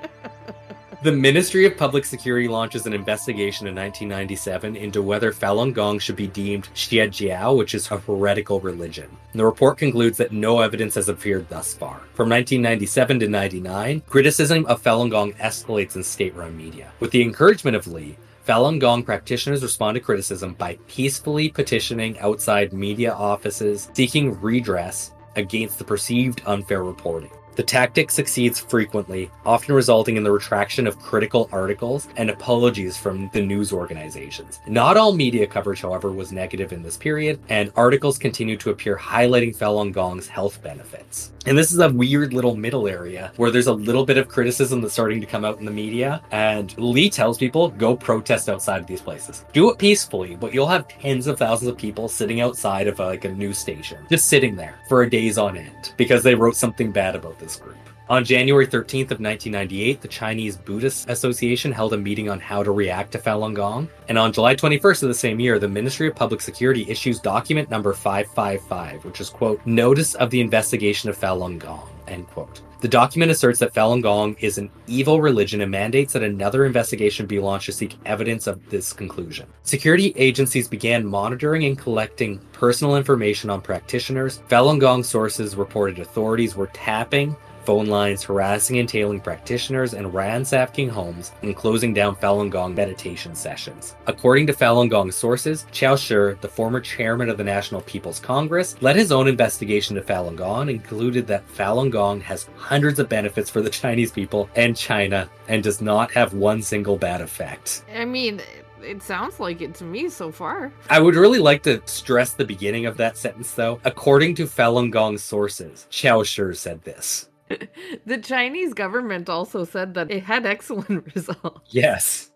The 1.01 1.13
Ministry 1.13 1.65
of 1.65 1.77
Public 1.77 2.05
Security 2.05 2.49
launches 2.49 2.85
an 2.85 2.93
investigation 2.93 3.69
in 3.69 3.75
1997 3.77 4.75
into 4.75 5.01
whether 5.01 5.33
Falun 5.33 5.73
Gong 5.73 6.01
should 6.01 6.17
be 6.17 6.27
deemed 6.27 6.69
Xiejiao, 6.75 7.57
which 7.57 7.73
is 7.77 7.89
a 7.89 7.99
heretical 7.99 8.59
religion. 8.59 9.09
The 9.33 9.45
report 9.45 9.79
concludes 9.79 10.19
that 10.19 10.33
no 10.33 10.59
evidence 10.59 10.97
has 10.97 11.09
appeared 11.09 11.49
thus 11.49 11.73
far. 11.73 12.01
From 12.15 12.29
1997 12.29 13.21
to 13.21 13.29
99, 13.29 14.01
criticism 14.09 14.67
of 14.67 14.83
Falun 14.83 15.09
Gong 15.09 15.35
escalates 15.35 15.95
in 15.95 16.03
state-run 16.03 16.57
media. 16.57 16.91
With 16.99 17.13
the 17.13 17.23
encouragement 17.23 17.77
of 17.77 17.87
Li, 17.87 18.19
Falun 18.45 18.81
Gong 18.81 19.05
practitioners 19.05 19.63
respond 19.63 19.95
to 19.95 20.01
criticism 20.01 20.55
by 20.55 20.81
peacefully 20.89 21.49
petitioning 21.49 22.19
outside 22.19 22.73
media 22.73 23.15
offices, 23.15 23.89
seeking 23.95 24.41
redress 24.41 25.13
against 25.37 25.79
the 25.79 25.85
perceived 25.85 26.43
unfair 26.45 26.83
reporting. 26.83 27.31
The 27.59 27.65
tactic 27.65 28.13
succeeds 28.13 28.61
frequently, 28.61 29.33
often 29.45 29.75
resulting 29.75 30.17
in 30.17 30.23
the 30.23 30.31
retraction 30.31 30.87
of 30.87 31.01
critical 31.01 31.49
articles 31.51 32.07
and 32.17 32.31
apologies 32.31 32.97
from 32.97 33.29
the 33.33 33.43
news 33.43 33.73
organizations. 33.73 34.61
Not 34.69 34.97
all 34.97 35.13
media 35.13 35.45
coverage, 35.45 35.81
however, 35.81 36.13
was 36.13 36.31
negative 36.31 36.73
in 36.73 36.85
this 36.85 36.97
period, 36.97 37.41
and 37.49 37.73
articles 37.75 38.17
continue 38.17 38.57
to 38.59 38.71
appear 38.71 38.97
highlighting 38.97 39.57
Falun 39.57 39.93
Gong's 39.93 40.29
health 40.29 40.63
benefits. 40.63 41.33
And 41.49 41.57
this 41.57 41.73
is 41.73 41.79
a 41.79 41.89
weird 41.89 42.35
little 42.35 42.55
middle 42.55 42.87
area 42.87 43.33
where 43.37 43.51
there's 43.51 43.69
a 43.69 43.73
little 43.73 44.05
bit 44.05 44.19
of 44.19 44.29
criticism 44.29 44.83
that's 44.83 44.93
starting 44.93 45.19
to 45.23 45.27
come 45.27 45.47
out 45.47 45.59
in 45.59 45.65
the 45.65 45.71
media, 45.71 46.21
and 46.31 46.77
Li 46.77 47.09
tells 47.09 47.39
people 47.39 47.71
go 47.71 47.97
protest 47.97 48.51
outside 48.51 48.83
of 48.83 48.87
these 48.87 49.01
places. 49.01 49.47
Do 49.55 49.71
it 49.71 49.79
peacefully, 49.79 50.37
but 50.37 50.53
you'll 50.53 50.67
have 50.67 50.87
tens 50.89 51.27
of 51.27 51.39
thousands 51.39 51.71
of 51.71 51.79
people 51.79 52.07
sitting 52.07 52.43
outside 52.43 52.87
of 52.87 53.01
a, 53.01 53.07
like 53.07 53.25
a 53.25 53.33
news 53.33 53.57
station, 53.57 53.97
just 54.11 54.29
sitting 54.29 54.57
there 54.57 54.79
for 54.91 55.07
days 55.07 55.39
on 55.39 55.57
end 55.57 55.95
because 55.97 56.23
they 56.23 56.35
wrote 56.35 56.55
something 56.55 56.93
bad 56.93 57.17
about 57.17 57.39
this 57.39 57.57
group. 57.57 57.79
On 58.11 58.25
January 58.25 58.67
13th 58.67 59.11
of 59.11 59.21
1998, 59.21 60.01
the 60.01 60.09
Chinese 60.09 60.57
Buddhist 60.57 61.11
Association 61.11 61.71
held 61.71 61.93
a 61.93 61.99
meeting 61.99 62.31
on 62.31 62.41
how 62.41 62.63
to 62.63 62.71
react 62.71 63.13
to 63.13 63.19
Falun 63.19 63.55
Gong. 63.55 63.87
And 64.09 64.17
on 64.17 64.33
July 64.33 64.55
21st 64.55 65.03
of 65.03 65.09
the 65.11 65.15
same 65.15 65.39
year, 65.39 65.59
the 65.59 65.69
Ministry 65.69 66.09
of 66.09 66.15
Public 66.15 66.41
Security 66.41 66.87
issues 66.89 67.21
document 67.21 67.69
number 67.69 67.93
555, 67.93 69.05
which 69.05 69.21
is, 69.21 69.29
quote, 69.29 69.61
Notice 69.67 70.15
of 70.15 70.31
the 70.31 70.41
Investigation 70.41 71.11
of 71.11 71.19
Falun 71.19 71.59
Gong, 71.59 71.87
end 72.07 72.27
quote. 72.29 72.63
The 72.81 72.89
document 72.89 73.31
asserts 73.31 73.59
that 73.59 73.75
Falun 73.75 74.03
Gong 74.03 74.37
is 74.41 74.57
an 74.57 74.71
evil 74.87 75.21
religion 75.21 75.61
and 75.61 75.71
mandates 75.71 76.15
that 76.15 76.23
another 76.23 76.65
investigation 76.65 77.27
be 77.27 77.41
launched 77.41 77.67
to 77.67 77.73
seek 77.73 77.99
evidence 78.07 78.47
of 78.47 78.67
this 78.71 78.95
conclusion. 78.95 79.49
Security 79.65 80.15
agencies 80.17 80.67
began 80.67 81.05
monitoring 81.05 81.65
and 81.65 81.77
collecting 81.77 82.39
personal 82.53 82.97
information 82.97 83.51
on 83.51 83.61
practitioners. 83.61 84.39
Falun 84.49 84.81
Gong 84.81 85.03
sources 85.03 85.57
reported 85.57 85.99
authorities 85.99 86.57
were 86.57 86.69
tapping 86.69 87.37
phone 87.69 87.85
lines, 87.85 88.23
harassing 88.23 88.79
and 88.79 88.89
tailing 88.89 89.21
practitioners, 89.21 89.93
and 89.93 90.15
ransacking 90.15 90.89
homes 90.89 91.33
and 91.43 91.55
closing 91.55 91.93
down 91.93 92.17
Falun 92.17 92.49
Gong 92.49 92.75
meditation 92.75 93.35
sessions. 93.35 93.95
According 94.07 94.47
to 94.47 94.55
Falun 94.55 94.89
Gong 94.89 95.13
sources, 95.13 95.67
Qiao 95.71 95.99
Shi, 95.99 96.39
the 96.41 96.49
former 96.49 96.81
chairman 96.81 97.29
of 97.29 97.37
the 97.37 97.45
National 97.45 97.83
People's 97.83 98.21
Congress, 98.21 98.75
led 98.81 98.97
his 98.97 99.13
own 99.13 99.29
investigation 99.29 99.97
to 99.97 100.01
Falun 100.01 100.35
Gong 100.35 100.71
and 100.71 100.83
concluded 100.83 101.27
that 101.27 101.47
Falun 101.47 101.91
Gong 101.91 102.23
has 102.23 102.49
hundreds 102.57 102.99
of 102.99 103.11
benefits 103.11 103.51
for 103.51 103.61
the 103.61 103.69
Chinese 103.83 104.13
people 104.13 104.49
and 104.57 104.75
China 104.75 105.29
and 105.49 105.63
does 105.63 105.83
not 105.83 106.11
have 106.13 106.33
one 106.33 106.63
single 106.63 106.97
bad 106.97 107.21
effect. 107.21 107.85
I 107.95 108.07
mean, 108.07 108.41
it 108.83 109.03
sounds 109.03 109.41
like 109.41 109.61
it 109.61 109.75
to 109.75 109.85
me 109.85 110.09
so 110.09 110.33
far. 110.33 110.73
I 110.89 111.01
would 111.01 111.17
really 111.17 111.39
like 111.39 111.63
to 111.65 111.83
stress 111.85 112.33
the 112.33 112.47
beginning 112.47 112.87
of 112.87 112.97
that 112.97 113.19
sentence, 113.19 113.53
though. 113.53 113.79
According 113.85 114.37
to 114.37 114.47
Falun 114.47 114.91
Gong 114.91 115.19
sources, 115.19 115.87
Qiao 115.91 116.25
Shi 116.25 116.55
said 116.55 116.83
this. 116.85 117.29
the 118.07 118.19
Chinese 118.19 118.75
government 118.75 119.29
also 119.29 119.65
said 119.65 119.95
that 119.95 120.11
it 120.11 120.23
had 120.23 120.47
excellent 120.47 121.05
results. 121.15 121.75
Yes. 121.75 122.31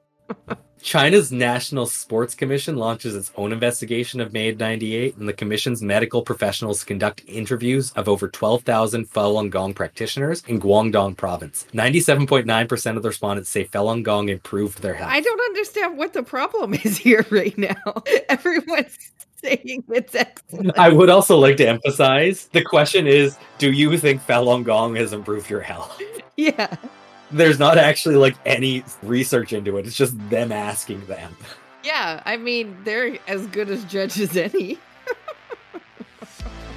China's 0.83 1.31
National 1.31 1.87
Sports 1.87 2.35
Commission 2.35 2.77
launches 2.77 3.15
its 3.15 3.31
own 3.37 3.53
investigation 3.53 4.21
of 4.21 4.33
May 4.33 4.53
98, 4.53 5.17
and 5.17 5.29
the 5.29 5.33
commission's 5.33 5.81
medical 5.81 6.23
professionals 6.23 6.83
conduct 6.83 7.23
interviews 7.29 7.93
of 7.93 8.09
over 8.09 8.29
12,000 8.29 9.09
Falun 9.09 9.49
Gong 9.49 9.75
practitioners 9.75 10.43
in 10.49 10.61
Guangdong 10.61 11.17
province. 11.17 11.67
97.9% 11.73 12.97
of 12.97 13.03
the 13.03 13.09
respondents 13.09 13.49
say 13.49 13.65
Falun 13.65 14.03
Gong 14.03 14.29
improved 14.29 14.83
their 14.83 14.95
health. 14.95 15.13
I 15.13 15.21
don't 15.21 15.41
understand 15.41 15.99
what 15.99 16.15
the 16.15 16.25
problem 16.25 16.75
is 16.75 16.99
here 16.99 17.25
right 17.31 17.57
now. 17.57 18.03
Everyone's 18.29 18.99
saying 19.45 19.85
it's 19.89 20.15
excellent. 20.15 20.79
I 20.79 20.91
would 20.91 21.11
also 21.11 21.39
like 21.39 21.57
to 21.59 21.69
emphasize 21.69 22.47
the 22.53 22.63
question 22.63 23.07
is 23.07 23.37
do 23.59 23.73
you 23.73 23.97
think 23.99 24.23
Falun 24.23 24.65
Gong 24.65 24.95
has 24.97 25.13
improved 25.13 25.51
your 25.51 25.61
health? 25.61 26.01
Yeah. 26.37 26.75
There's 27.31 27.59
not 27.59 27.79
actually 27.79 28.17
like 28.17 28.37
any 28.45 28.85
research 29.03 29.53
into 29.53 29.79
it. 29.79 29.87
It's 29.87 29.97
just 29.97 30.19
them 30.29 30.53
asking 30.53 31.07
them. 31.07 31.37
Yeah, 31.83 32.23
I 32.25 32.37
mean, 32.37 32.77
they're 32.85 33.19
as 33.27 33.47
good 33.49 33.69
as 33.69 33.85
judges 33.85 34.37
any. 34.37 34.79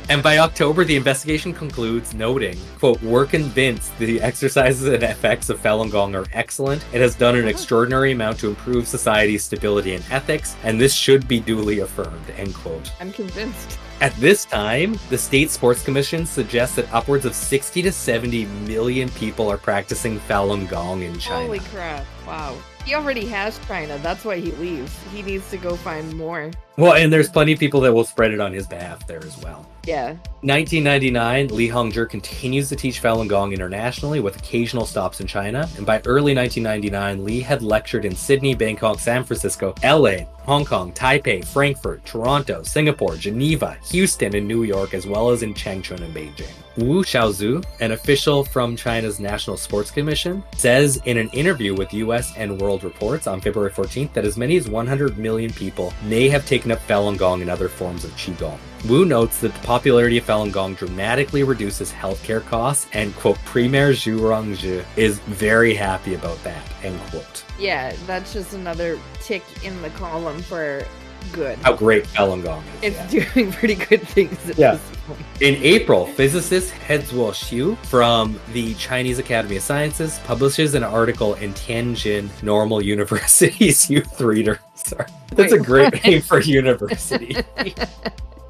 And 0.07 0.21
by 0.21 0.37
October, 0.37 0.83
the 0.83 0.95
investigation 0.95 1.51
concludes, 1.51 2.13
noting, 2.13 2.57
quote, 2.77 3.01
we're 3.01 3.25
convinced 3.25 3.97
the 3.97 4.21
exercises 4.21 4.85
and 4.85 5.01
effects 5.01 5.49
of 5.49 5.59
Falun 5.59 5.89
Gong 5.91 6.13
are 6.13 6.25
excellent. 6.31 6.85
It 6.93 7.01
has 7.01 7.15
done 7.15 7.33
an 7.33 7.41
uh-huh. 7.41 7.49
extraordinary 7.49 8.11
amount 8.11 8.37
to 8.39 8.49
improve 8.49 8.87
society's 8.87 9.43
stability 9.43 9.95
and 9.95 10.05
ethics, 10.11 10.55
and 10.63 10.79
this 10.79 10.93
should 10.93 11.27
be 11.27 11.39
duly 11.39 11.79
affirmed, 11.79 12.29
end 12.37 12.53
quote. 12.53 12.91
I'm 12.99 13.11
convinced. 13.11 13.79
At 13.99 14.13
this 14.17 14.45
time, 14.45 14.99
the 15.09 15.17
state 15.17 15.49
sports 15.49 15.81
commission 15.81 16.25
suggests 16.25 16.75
that 16.75 16.93
upwards 16.93 17.25
of 17.25 17.33
60 17.33 17.81
to 17.81 17.91
70 17.91 18.45
million 18.67 19.09
people 19.09 19.49
are 19.49 19.57
practicing 19.57 20.19
Falun 20.19 20.69
Gong 20.69 21.01
in 21.01 21.17
China. 21.17 21.45
Holy 21.45 21.59
crap. 21.59 22.05
Wow. 22.27 22.57
He 22.85 22.93
already 22.93 23.25
has 23.25 23.59
China. 23.67 23.97
That's 24.03 24.23
why 24.23 24.39
he 24.39 24.51
leaves. 24.53 24.95
He 25.11 25.23
needs 25.23 25.49
to 25.49 25.57
go 25.57 25.75
find 25.75 26.15
more. 26.15 26.51
Well, 26.77 26.93
and 26.93 27.11
there's 27.11 27.29
plenty 27.29 27.53
of 27.53 27.59
people 27.59 27.81
that 27.81 27.93
will 27.93 28.03
spread 28.03 28.31
it 28.31 28.39
on 28.39 28.53
his 28.53 28.67
behalf 28.67 29.07
there 29.07 29.23
as 29.23 29.37
well. 29.41 29.65
Yeah. 29.85 30.17
1999, 30.41 31.47
Li 31.47 31.69
Hongzhi 31.69 32.09
continues 32.09 32.69
to 32.69 32.75
teach 32.75 33.01
Falun 33.01 33.27
Gong 33.27 33.53
internationally 33.53 34.19
with 34.19 34.35
occasional 34.35 34.85
stops 34.85 35.21
in 35.21 35.27
China. 35.27 35.69
And 35.77 35.85
by 35.85 36.01
early 36.05 36.35
1999, 36.35 37.23
Li 37.23 37.39
had 37.39 37.61
lectured 37.61 38.03
in 38.03 38.15
Sydney, 38.15 38.55
Bangkok, 38.55 38.99
San 38.99 39.23
Francisco, 39.23 39.73
LA, 39.83 40.25
Hong 40.39 40.65
Kong, 40.65 40.91
Taipei, 40.91 41.45
Frankfurt, 41.45 42.05
Toronto, 42.05 42.61
Singapore, 42.61 43.15
Geneva, 43.15 43.77
Houston, 43.85 44.35
and 44.35 44.47
New 44.47 44.63
York, 44.63 44.93
as 44.93 45.07
well 45.07 45.29
as 45.29 45.43
in 45.43 45.53
Changchun 45.53 46.01
and 46.01 46.13
Beijing. 46.13 46.51
Wu 46.77 47.03
Shaozu, 47.03 47.63
an 47.79 47.93
official 47.93 48.43
from 48.43 48.75
China's 48.75 49.19
National 49.19 49.55
Sports 49.55 49.91
Commission, 49.91 50.43
says 50.57 51.01
in 51.05 51.17
an 51.17 51.29
interview 51.29 51.73
with 51.73 51.93
US 51.93 52.35
and 52.35 52.59
World 52.59 52.74
Reports 52.83 53.27
on 53.27 53.41
February 53.41 53.71
14th 53.71 54.13
that 54.13 54.25
as 54.25 54.37
many 54.37 54.57
as 54.57 54.69
100 54.69 55.17
million 55.17 55.51
people 55.53 55.93
may 56.03 56.27
have 56.29 56.45
taken 56.45 56.71
up 56.71 56.79
Falun 56.87 57.17
Gong 57.17 57.41
and 57.41 57.49
other 57.49 57.69
forms 57.69 58.03
of 58.03 58.11
Qigong. 58.11 58.57
Wu 58.87 59.05
notes 59.05 59.39
that 59.39 59.53
the 59.53 59.59
popularity 59.67 60.17
of 60.17 60.25
Falun 60.25 60.51
Gong 60.51 60.75
dramatically 60.75 61.43
reduces 61.43 61.91
healthcare 61.91 62.45
costs, 62.45 62.87
and 62.93 63.15
quote, 63.15 63.37
Premier 63.45 63.91
Zhu 63.91 64.19
Rongji 64.19 64.85
is 64.95 65.19
very 65.19 65.73
happy 65.73 66.13
about 66.13 66.43
that, 66.43 66.61
end 66.83 66.99
quote. 67.09 67.43
Yeah, 67.59 67.95
that's 68.05 68.33
just 68.33 68.53
another 68.53 68.99
tick 69.21 69.43
in 69.63 69.81
the 69.81 69.89
column 69.91 70.41
for 70.41 70.85
good. 71.31 71.57
How 71.59 71.73
great 71.73 72.05
Falun 72.05 72.43
Gong 72.43 72.63
is. 72.81 72.95
It's 72.95 73.13
yeah. 73.13 73.29
doing 73.33 73.51
pretty 73.51 73.75
good 73.75 74.07
things 74.07 74.49
at 74.49 74.57
Yeah. 74.57 74.71
this 74.73 74.81
point. 75.07 75.19
In 75.41 75.55
April, 75.63 76.07
physicist 76.07 76.71
He 76.71 76.93
Zuoxiu 76.95 77.77
from 77.85 78.39
the 78.53 78.73
Chinese 78.75 79.19
Academy 79.19 79.57
of 79.57 79.63
Sciences 79.63 80.19
publishes 80.25 80.73
an 80.73 80.83
article 80.83 81.35
in 81.35 81.53
Tianjin 81.53 82.29
Normal 82.41 82.81
University's 82.81 83.89
Youth 83.89 84.19
Reader. 84.19 84.59
Sorry, 84.75 85.05
that's 85.29 85.53
a 85.53 85.59
great 85.59 85.93
what? 85.93 86.03
name 86.03 86.21
for 86.21 86.39
university. 86.41 87.35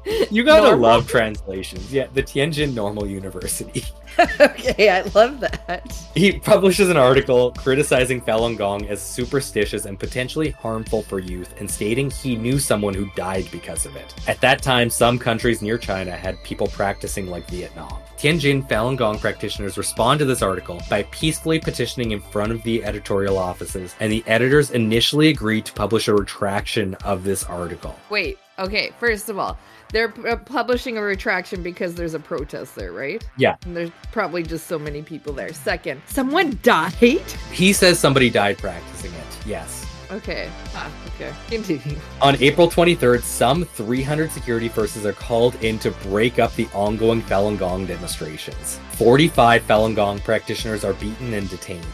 you 0.30 0.44
gotta 0.44 0.62
Normal? 0.62 0.80
love 0.80 1.08
translations. 1.08 1.92
Yeah, 1.92 2.06
the 2.14 2.22
Tianjin 2.22 2.74
Normal 2.74 3.06
University. 3.06 3.84
okay, 4.40 4.88
I 4.88 5.02
love 5.14 5.40
that. 5.40 5.92
He 6.14 6.38
publishes 6.38 6.88
an 6.88 6.96
article 6.96 7.52
criticizing 7.52 8.20
Falun 8.20 8.56
Gong 8.56 8.86
as 8.86 9.02
superstitious 9.02 9.84
and 9.84 9.98
potentially 9.98 10.50
harmful 10.50 11.02
for 11.02 11.18
youth 11.18 11.54
and 11.58 11.70
stating 11.70 12.10
he 12.10 12.36
knew 12.36 12.58
someone 12.58 12.94
who 12.94 13.10
died 13.16 13.48
because 13.50 13.84
of 13.84 13.96
it. 13.96 14.14
At 14.26 14.40
that 14.40 14.62
time, 14.62 14.90
some 14.90 15.18
countries 15.18 15.60
near 15.60 15.76
China 15.76 16.12
had 16.12 16.42
people 16.44 16.68
practicing 16.68 17.26
like 17.26 17.48
Vietnam. 17.50 17.98
Tianjin 18.16 18.66
Falun 18.66 18.96
Gong 18.96 19.18
practitioners 19.18 19.76
respond 19.76 20.18
to 20.20 20.24
this 20.24 20.40
article 20.40 20.80
by 20.88 21.02
peacefully 21.04 21.58
petitioning 21.58 22.12
in 22.12 22.20
front 22.20 22.52
of 22.52 22.62
the 22.62 22.82
editorial 22.84 23.36
offices, 23.36 23.94
and 24.00 24.10
the 24.10 24.24
editors 24.26 24.70
initially 24.70 25.28
agreed 25.28 25.66
to 25.66 25.72
publish 25.74 26.08
a 26.08 26.14
retraction 26.14 26.94
of 27.04 27.24
this 27.24 27.44
article. 27.44 27.94
Wait, 28.08 28.38
okay, 28.58 28.92
first 28.98 29.28
of 29.28 29.38
all, 29.38 29.58
they're 29.92 30.12
uh, 30.26 30.36
publishing 30.36 30.98
a 30.98 31.02
retraction 31.02 31.62
because 31.62 31.94
there's 31.94 32.14
a 32.14 32.18
protest 32.18 32.74
there, 32.74 32.92
right? 32.92 33.26
Yeah. 33.36 33.56
And 33.64 33.76
there's 33.76 33.90
probably 34.12 34.42
just 34.42 34.66
so 34.66 34.78
many 34.78 35.02
people 35.02 35.32
there. 35.32 35.52
Second, 35.52 36.02
someone 36.06 36.58
died? 36.62 37.22
He 37.52 37.72
says 37.72 37.98
somebody 37.98 38.30
died 38.30 38.58
practicing 38.58 39.12
it. 39.12 39.46
Yes. 39.46 39.86
Okay. 40.10 40.50
Ah, 40.74 40.90
okay. 41.14 41.32
Continue. 41.48 41.98
On 42.22 42.36
April 42.40 42.68
23rd, 42.68 43.22
some 43.22 43.64
300 43.64 44.30
security 44.30 44.68
forces 44.68 45.04
are 45.04 45.12
called 45.12 45.56
in 45.64 45.78
to 45.80 45.90
break 45.90 46.38
up 46.38 46.54
the 46.54 46.68
ongoing 46.72 47.22
Falun 47.22 47.58
Gong 47.58 47.86
demonstrations. 47.86 48.78
45 48.92 49.62
Falun 49.66 49.96
Gong 49.96 50.20
practitioners 50.20 50.84
are 50.84 50.92
beaten 50.94 51.34
and 51.34 51.48
detained. 51.50 51.84